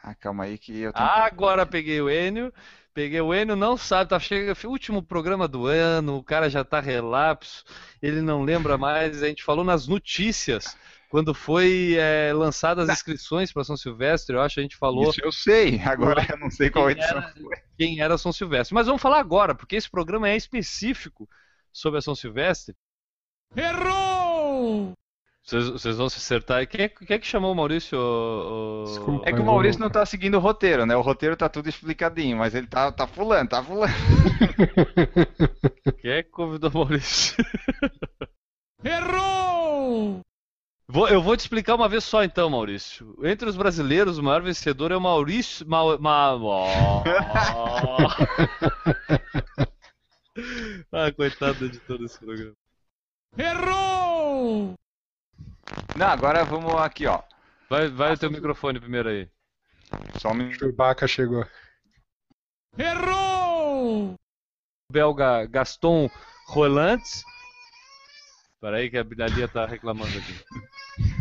Ah, 0.03 0.15
calma 0.15 0.45
aí 0.45 0.59
que 0.59 0.81
eu 0.81 0.93
tenho... 0.93 1.07
Agora 1.07 1.65
peguei 1.67 2.01
o 2.01 2.11
Enio. 2.11 2.53
Peguei 2.93 3.21
o 3.21 3.35
Enio, 3.35 3.57
não 3.57 3.77
sabe, 3.77 4.11
tá 4.11 4.21
chega, 4.21 4.55
último 4.69 5.03
programa 5.03 5.49
do 5.49 5.67
ano, 5.67 6.17
o 6.17 6.23
cara 6.23 6.49
já 6.49 6.63
tá 6.65 6.79
relapso, 6.79 7.65
ele 8.01 8.21
não 8.23 8.45
lembra 8.45 8.79
mais. 8.79 9.21
A 9.21 9.27
gente 9.27 9.43
falou 9.43 9.65
nas 9.65 9.89
notícias, 9.89 10.77
quando 11.11 11.35
foi 11.35 11.97
é, 11.99 12.33
lançadas 12.33 12.89
as 12.89 12.99
inscrições 12.99 13.53
para 13.53 13.65
São 13.65 13.77
Silvestre, 13.77 14.37
eu 14.37 14.41
acho, 14.41 14.61
a 14.61 14.63
gente 14.63 14.77
falou 14.77 15.11
Isso 15.11 15.21
eu 15.25 15.33
sei, 15.33 15.81
agora 15.85 16.25
eu 16.31 16.39
não 16.39 16.49
sei 16.51 16.71
qual 16.71 16.87
Quem 16.87 16.93
edição 16.93 17.19
era- 17.19 17.33
foi. 17.33 17.57
quem 17.77 18.01
era 18.01 18.17
São 18.17 18.33
Silvestre. 18.33 18.75
Mas 18.75 18.87
vamos 18.87 19.03
falar 19.03 19.19
agora, 19.19 19.57
porque 19.57 19.75
esse 19.75 19.91
programa 19.91 20.29
é 20.29 20.37
específico 20.37 21.29
sobre 21.73 21.99
a 21.99 22.03
São 22.03 22.15
Silvestre. 22.15 22.77
Errou! 23.57 24.93
Vocês, 25.45 25.69
vocês 25.69 25.97
vão 25.99 26.09
se 26.09 26.17
acertar. 26.17 26.67
Quem 26.67 26.87
é, 26.87 26.89
quem 26.89 27.17
é 27.17 27.19
que 27.19 27.27
chamou 27.27 27.53
o 27.53 27.55
Maurício? 27.55 27.99
o- 27.99 28.81
o- 28.83 28.85
Desculpa. 28.85 29.29
É 29.29 29.33
que 29.33 29.41
o 29.41 29.45
Maurício 29.45 29.79
não 29.81 29.91
tá 29.91 30.05
seguindo 30.07 30.37
o 30.37 30.41
roteiro, 30.41 30.87
né? 30.87 30.97
O 30.97 31.03
roteiro 31.03 31.37
tá 31.37 31.51
tudo 31.51 31.69
explicadinho, 31.69 32.39
mas 32.39 32.55
ele 32.55 32.67
tá, 32.67 32.91
tá 32.91 33.07
fulano, 33.07 33.47
tá 33.49 33.63
fulano. 33.63 33.93
Quem 36.01 36.11
é 36.13 36.23
que 36.23 36.31
convidou 36.31 36.71
o 36.71 36.75
Maurício? 36.75 37.37
Errou! 38.83 40.21
Vou- 40.89 41.09
eu 41.09 41.21
vou 41.23 41.37
te 41.37 41.41
explicar 41.41 41.75
uma 41.75 41.89
vez 41.91 42.05
só 42.05 42.25
então, 42.25 42.49
Maurício. 42.49 43.15
Entre 43.23 43.47
os 43.49 43.57
brasileiros, 43.57 44.17
o 44.17 44.23
maior 44.23 44.41
vencedor 44.41 44.93
é 44.93 44.97
o 44.97 45.01
Maurício. 45.01 45.69
Ma, 45.69 45.99
ma, 45.99 46.35
ó. 46.37 47.03
ah, 50.91 51.13
coitado 51.13 51.59
do 51.59 51.67
editor 51.67 51.99
desse 51.99 52.19
programa. 52.19 52.55
Não, 55.97 56.07
agora 56.07 56.45
vamos 56.45 56.75
aqui, 56.77 57.07
ó. 57.07 57.23
Vai, 57.69 57.89
vai 57.89 58.15
o 58.15 58.19
teu 58.19 58.31
microfone 58.31 58.81
primeiro 58.81 59.09
aí. 59.09 59.31
Só 60.21 60.31
um 60.31 60.35
minuto. 60.35 60.59
Chewbacca 60.59 61.07
chegou. 61.07 61.47
belga 64.91 65.47
Gaston 65.47 66.11
Rolantes. 66.49 67.25
Peraí 68.61 68.91
que 68.91 68.99
a 68.99 69.05
Binalia 69.05 69.49
tá 69.49 69.67
reclamando 69.67 70.17
aqui. 70.17 70.45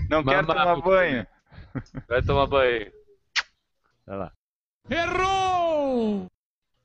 Não 0.10 0.24
quero 0.24 0.48
tomar 0.48 0.82
banho. 0.82 1.28
Vai 2.08 2.22
tomar 2.22 2.48
banho. 2.48 2.92
Vai 4.06 4.18
lá. 4.18 4.32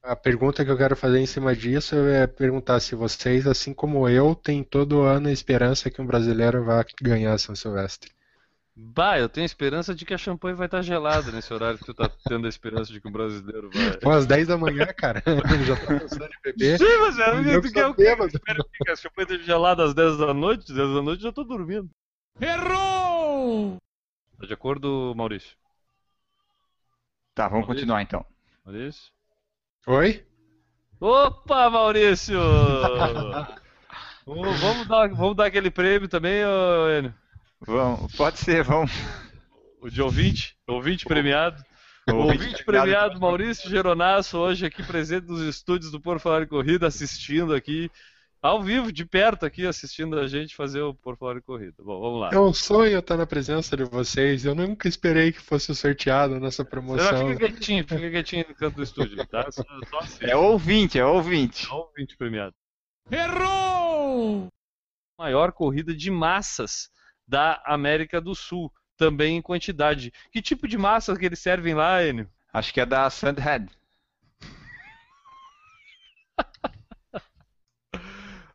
A 0.08 0.16
pergunta 0.16 0.64
que 0.64 0.70
eu 0.70 0.76
quero 0.78 0.96
fazer 0.96 1.18
em 1.18 1.26
cima 1.26 1.54
disso 1.54 1.94
é 1.94 2.26
perguntar 2.26 2.80
se 2.80 2.94
vocês, 2.94 3.46
assim 3.46 3.74
como 3.74 4.08
eu, 4.08 4.34
têm 4.34 4.64
todo 4.64 5.02
ano 5.02 5.28
a 5.28 5.30
esperança 5.30 5.90
que 5.90 6.00
um 6.00 6.06
brasileiro 6.06 6.64
vá 6.64 6.82
ganhar 7.02 7.36
São 7.36 7.54
Silvestre. 7.54 8.10
Bah, 8.74 9.18
eu 9.18 9.28
tenho 9.28 9.44
esperança 9.44 9.94
de 9.94 10.06
que 10.06 10.14
a 10.14 10.18
champanhe 10.18 10.56
vai 10.56 10.66
estar 10.66 10.80
gelada 10.80 11.30
nesse 11.30 11.52
horário 11.52 11.78
que 11.78 11.84
tu 11.84 11.92
tá 11.92 12.10
tendo 12.26 12.46
a 12.46 12.48
esperança 12.48 12.90
de 12.90 13.02
que 13.02 13.06
um 13.06 13.12
brasileiro 13.12 13.68
vai. 13.68 13.98
Pô, 13.98 14.10
às 14.10 14.24
10 14.24 14.48
da 14.48 14.56
manhã, 14.56 14.86
cara. 14.86 15.22
Já 15.66 15.76
tô 15.76 15.86
pensando 15.98 16.24
em 16.24 16.42
beber. 16.42 16.78
Sim, 16.78 16.98
mas 17.00 17.18
é, 17.18 17.54
Eu 17.54 17.60
tu 17.60 17.68
sou 17.68 17.74
quer 17.74 17.86
o 17.88 17.94
quê? 17.94 18.04
Espera 18.04 18.64
que 18.82 18.90
a 18.90 18.96
champanhe 18.96 19.26
esteja 19.26 19.44
gelada 19.44 19.84
às 19.84 19.92
10 19.92 20.16
da 20.16 20.32
noite? 20.32 20.72
10 20.72 20.88
da 20.94 21.02
noite 21.02 21.22
eu 21.22 21.28
já 21.28 21.32
tô 21.32 21.44
dormindo. 21.44 21.90
Errou! 22.40 23.76
Tá 24.40 24.46
de 24.46 24.54
acordo, 24.54 25.12
Maurício? 25.14 25.54
Tá, 27.34 27.46
vamos 27.46 27.66
Maurício? 27.66 27.86
continuar 27.86 28.00
então. 28.00 28.24
Maurício? 28.64 29.17
Oi? 29.90 30.22
Opa, 31.00 31.70
Maurício! 31.70 32.38
vamos, 34.26 34.60
vamos 34.60 34.86
dar, 34.86 35.08
vamos 35.08 35.34
dar 35.34 35.46
aquele 35.46 35.70
prêmio 35.70 36.06
também, 36.06 36.44
ô, 36.44 36.90
Enio? 36.90 37.14
Vamos, 37.66 38.14
pode 38.14 38.38
ser, 38.38 38.62
vamos. 38.62 38.92
O 39.80 39.88
de 39.88 40.02
ouvinte? 40.02 40.54
Ouvinte 40.66 41.06
premiado? 41.06 41.64
O 42.06 42.16
ouvinte 42.16 42.44
ouvinte 42.44 42.64
premiado. 42.66 42.90
premiado 42.90 43.18
Maurício 43.18 43.70
Geronasso, 43.70 44.36
hoje 44.36 44.66
aqui 44.66 44.82
presente 44.82 45.26
nos 45.26 45.40
estúdios 45.40 45.90
do 45.90 45.98
Por 45.98 46.20
Falar 46.20 46.42
em 46.42 46.46
Corrida, 46.46 46.86
assistindo 46.86 47.54
aqui, 47.54 47.90
ao 48.40 48.62
vivo, 48.62 48.92
de 48.92 49.04
perto 49.04 49.44
aqui, 49.44 49.66
assistindo 49.66 50.18
a 50.18 50.26
gente 50.26 50.54
fazer 50.54 50.80
o 50.80 50.94
Por 50.94 51.16
Falar 51.16 51.38
em 51.38 51.42
Corrida. 51.42 51.74
Bom, 51.78 52.00
vamos 52.00 52.20
lá. 52.20 52.30
É 52.32 52.38
um 52.38 52.52
sonho 52.52 52.98
estar 52.98 53.16
na 53.16 53.26
presença 53.26 53.76
de 53.76 53.84
vocês. 53.84 54.44
Eu 54.44 54.54
nunca 54.54 54.88
esperei 54.88 55.32
que 55.32 55.40
fosse 55.40 55.74
sorteado 55.74 56.38
nessa 56.38 56.64
promoção. 56.64 57.28
fica 57.30 57.48
quietinho, 57.48 57.82
fica 57.82 58.10
quietinho 58.10 58.46
no 58.48 58.54
canto 58.54 58.76
do 58.76 58.82
estúdio, 58.82 59.26
tá? 59.26 59.50
Só, 59.50 59.64
só 59.90 59.98
assiste. 59.98 60.24
É 60.24 60.36
ouvinte, 60.36 60.98
é 60.98 61.04
ouvinte. 61.04 61.66
Só 61.66 61.80
ouvinte 61.80 62.16
premiado. 62.16 62.54
Errou! 63.10 64.48
Maior 65.18 65.52
corrida 65.52 65.94
de 65.94 66.10
massas 66.10 66.90
da 67.26 67.62
América 67.66 68.20
do 68.20 68.34
Sul, 68.34 68.72
também 68.96 69.36
em 69.36 69.42
quantidade. 69.42 70.12
Que 70.30 70.40
tipo 70.40 70.68
de 70.68 70.78
massa 70.78 71.16
que 71.16 71.26
eles 71.26 71.38
servem 71.38 71.74
lá, 71.74 72.04
Enio? 72.04 72.28
Acho 72.52 72.72
que 72.72 72.80
é 72.80 72.86
da 72.86 73.08
Sandhead. 73.10 73.77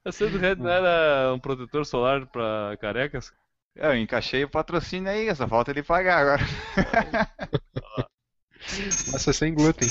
A 0.06 0.12
Sandhead 0.12 0.62
não 0.62 0.70
era 0.70 1.34
um 1.34 1.40
protetor 1.40 1.86
solar 1.86 2.26
para 2.28 2.78
carecas? 2.80 3.32
Eu 3.76 3.96
encaixei 3.98 4.44
o 4.44 4.50
patrocínio 4.50 5.10
aí, 5.10 5.34
só 5.36 5.48
falta 5.48 5.72
ele 5.72 5.82
pagar 5.82 6.20
agora. 6.20 6.44
Massa 9.12 9.34
sem 9.34 9.54
glúten. 9.54 9.88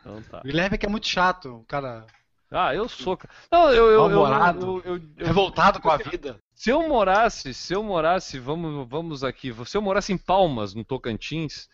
Então 0.00 0.22
tá. 0.30 0.38
O 0.38 0.42
Guilherme 0.42 0.76
é 0.76 0.78
que 0.78 0.86
é 0.86 0.88
muito 0.88 1.06
chato, 1.08 1.56
o 1.56 1.64
cara 1.64 2.06
Ah, 2.50 2.74
eu 2.74 2.88
sou. 2.88 3.18
Não, 3.50 3.70
eu. 3.70 3.90
eu, 3.90 3.92
eu, 3.92 4.00
Mal-humorado. 4.20 4.82
eu, 4.84 4.96
eu, 4.96 5.02
eu- 5.18 5.26
revoltado 5.26 5.80
com 5.80 5.90
a 5.90 5.96
vida. 5.96 6.38
Se 6.54 6.70
eu 6.70 6.88
morasse, 6.88 7.52
se 7.52 7.74
eu 7.74 7.82
morasse, 7.82 8.38
vamos, 8.38 8.88
vamos 8.88 9.24
aqui, 9.24 9.52
se 9.66 9.76
eu 9.76 9.82
morasse 9.82 10.12
em 10.12 10.18
Palmas, 10.18 10.74
no 10.74 10.84
Tocantins, 10.84 11.68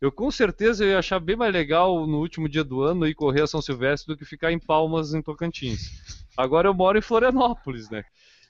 eu 0.00 0.12
com 0.12 0.30
certeza 0.30 0.84
eu 0.84 0.90
ia 0.90 0.98
achar 0.98 1.18
bem 1.18 1.36
mais 1.36 1.52
legal 1.52 2.06
no 2.06 2.18
último 2.18 2.48
dia 2.48 2.62
do 2.62 2.82
ano 2.82 3.06
ir 3.06 3.14
correr 3.14 3.42
a 3.42 3.46
São 3.46 3.62
Silvestre 3.62 4.14
do 4.14 4.18
que 4.18 4.24
ficar 4.24 4.52
em 4.52 4.58
Palmas, 4.58 5.14
em 5.14 5.22
Tocantins. 5.22 6.26
Agora 6.36 6.68
eu 6.68 6.74
moro 6.74 6.98
em 6.98 7.02
Florianópolis, 7.02 7.88
né? 7.88 8.04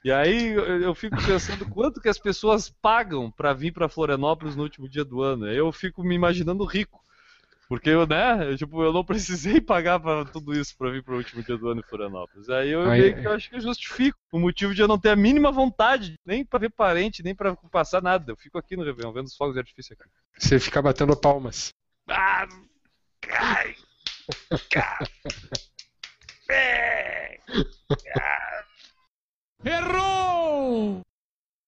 E 0.05 0.11
aí 0.13 0.53
eu, 0.53 0.95
fico 0.95 1.17
pensando 1.25 1.67
quanto 1.71 2.01
que 2.01 2.09
as 2.09 2.19
pessoas 2.19 2.71
pagam 2.71 3.31
para 3.31 3.53
vir 3.53 3.73
para 3.73 3.89
Florianópolis 3.89 4.55
no 4.55 4.63
último 4.63 4.89
dia 4.89 5.05
do 5.05 5.23
ano. 5.23 5.49
Eu 5.49 5.73
fico 5.73 6.03
me 6.03 6.15
imaginando 6.15 6.65
rico. 6.65 7.01
Porque 7.69 7.91
eu, 7.91 8.07
né, 8.07 8.53
eu, 8.53 8.57
tipo, 8.57 8.81
eu 8.83 8.93
não 8.93 9.05
precisei 9.05 9.61
pagar 9.67 9.99
para 9.99 10.25
tudo 10.25 10.55
isso 10.55 10.77
para 10.77 10.91
vir 10.91 11.03
para 11.03 11.15
o 11.15 11.17
último 11.17 11.43
dia 11.43 11.57
do 11.59 11.69
ano 11.69 11.81
em 11.81 11.89
Florianópolis. 11.89 12.49
Aí 12.49 12.71
eu 12.71 12.89
Aí- 12.89 13.01
meio 13.01 13.21
que 13.21 13.27
eu 13.27 13.33
acho 13.33 13.51
que 13.51 13.57
eu 13.57 13.61
justifico 13.61 14.17
o 14.33 14.39
motivo 14.39 14.73
de 14.75 14.83
eu 14.83 14.89
não 14.89 14.99
ter 14.99 15.11
a 15.11 15.17
mínima 15.17 15.51
vontade, 15.51 16.15
nem 16.25 16.45
para 16.45 16.61
ver 16.61 16.71
parente, 16.71 17.23
nem 17.25 17.35
para 17.35 17.57
passar 17.57 18.01
nada. 18.01 18.31
Eu 18.33 18.37
fico 18.37 18.57
aqui 18.57 18.77
no 18.77 18.85
Réveillon, 18.85 19.13
vendo 19.13 19.27
os 19.27 19.37
fogos 19.37 19.55
de 19.55 19.61
artifício 19.61 19.95
aqui. 19.99 20.09
Você 20.39 20.61
fica 20.61 20.81
batendo 20.81 21.17
palmas. 21.17 21.71
Ah, 22.09 22.47
cai, 23.21 23.75
café, 24.71 25.11
errou! 29.65 31.01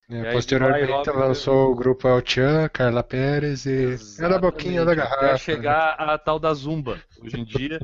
É, 0.09 0.27
aí, 0.27 0.33
posteriormente 0.33 0.91
Robin, 0.91 1.11
lançou 1.11 1.71
o 1.71 1.75
grupo 1.75 2.07
El 2.07 2.25
Chan, 2.25 2.67
Carla 2.69 3.03
Pérez 3.03 3.67
e. 3.67 3.95
Era 4.19 4.37
a 4.37 4.39
boquinha 4.39 4.83
da 4.83 4.93
Exatamente, 4.93 4.95
garrafa. 4.95 5.25
Até 5.27 5.37
chegar 5.37 5.89
a 5.91 6.17
tal 6.17 6.39
da 6.39 6.51
Zumba, 6.51 6.99
hoje 7.21 7.39
em 7.39 7.43
dia, 7.43 7.79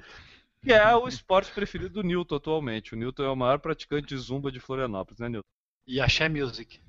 que 0.64 0.74
é 0.74 0.96
o 0.96 1.08
esporte 1.08 1.52
preferido 1.52 2.02
do 2.02 2.04
Newton 2.04 2.36
atualmente. 2.38 2.94
O 2.94 2.98
Newton 2.98 3.24
é 3.24 3.30
o 3.30 3.36
maior 3.36 3.60
praticante 3.60 4.08
de 4.08 4.18
Zumba 4.18 4.52
de 4.52 4.60
Florianópolis, 4.60 5.20
né, 5.20 5.30
Newton? 5.30 5.48
E 5.86 6.02
Axé 6.02 6.28
Music. 6.28 6.82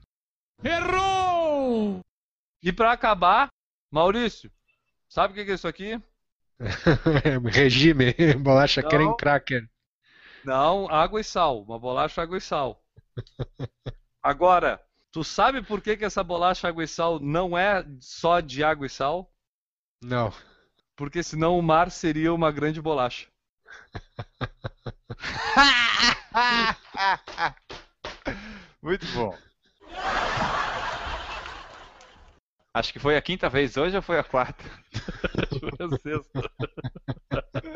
Errou! 0.65 2.01
E 2.63 2.73
pra 2.73 2.93
acabar, 2.93 3.49
Maurício, 3.93 4.51
sabe 5.07 5.33
o 5.33 5.37
que 5.37 5.45
que 5.45 5.51
é 5.51 5.55
isso 5.55 5.69
aqui? 5.69 6.01
Regime, 7.53 8.15
bolacha 8.41 8.81
Não. 8.81 8.89
creme 8.89 9.17
cracker. 9.19 9.69
Não, 10.43 10.89
água 10.89 11.21
e 11.21 11.25
sal. 11.25 11.63
Uma 11.63 11.79
bolacha, 11.79 12.23
água 12.23 12.39
e 12.39 12.41
sal. 12.41 12.83
Agora, 14.23 14.81
tu 15.17 15.25
sabe 15.25 15.63
por 15.63 15.81
que, 15.81 15.97
que 15.97 16.05
essa 16.05 16.23
bolacha, 16.23 16.69
água 16.69 16.85
e 16.85 16.87
sal 16.87 17.19
não 17.19 17.57
é 17.57 17.83
só 18.01 18.39
de 18.39 18.63
água 18.63 18.87
e 18.87 18.91
sal? 18.91 19.33
Não. 20.05 20.31
Porque 20.95 21.23
senão 21.23 21.59
o 21.59 21.63
mar 21.63 21.91
seria 21.91 22.35
uma 22.35 22.53
grande 22.53 22.83
bolacha. 22.83 23.27
Muito 28.83 29.07
bom. 29.15 29.35
Acho 32.75 32.93
que 32.93 32.99
foi 32.99 33.17
a 33.17 33.23
quinta 33.23 33.49
vez 33.49 33.79
hoje 33.79 33.97
ou 33.97 34.03
foi 34.03 34.19
a 34.19 34.25
quarta? 34.25 34.63
Foi 35.59 35.71
a 35.81 35.89
sexta. 35.97 36.53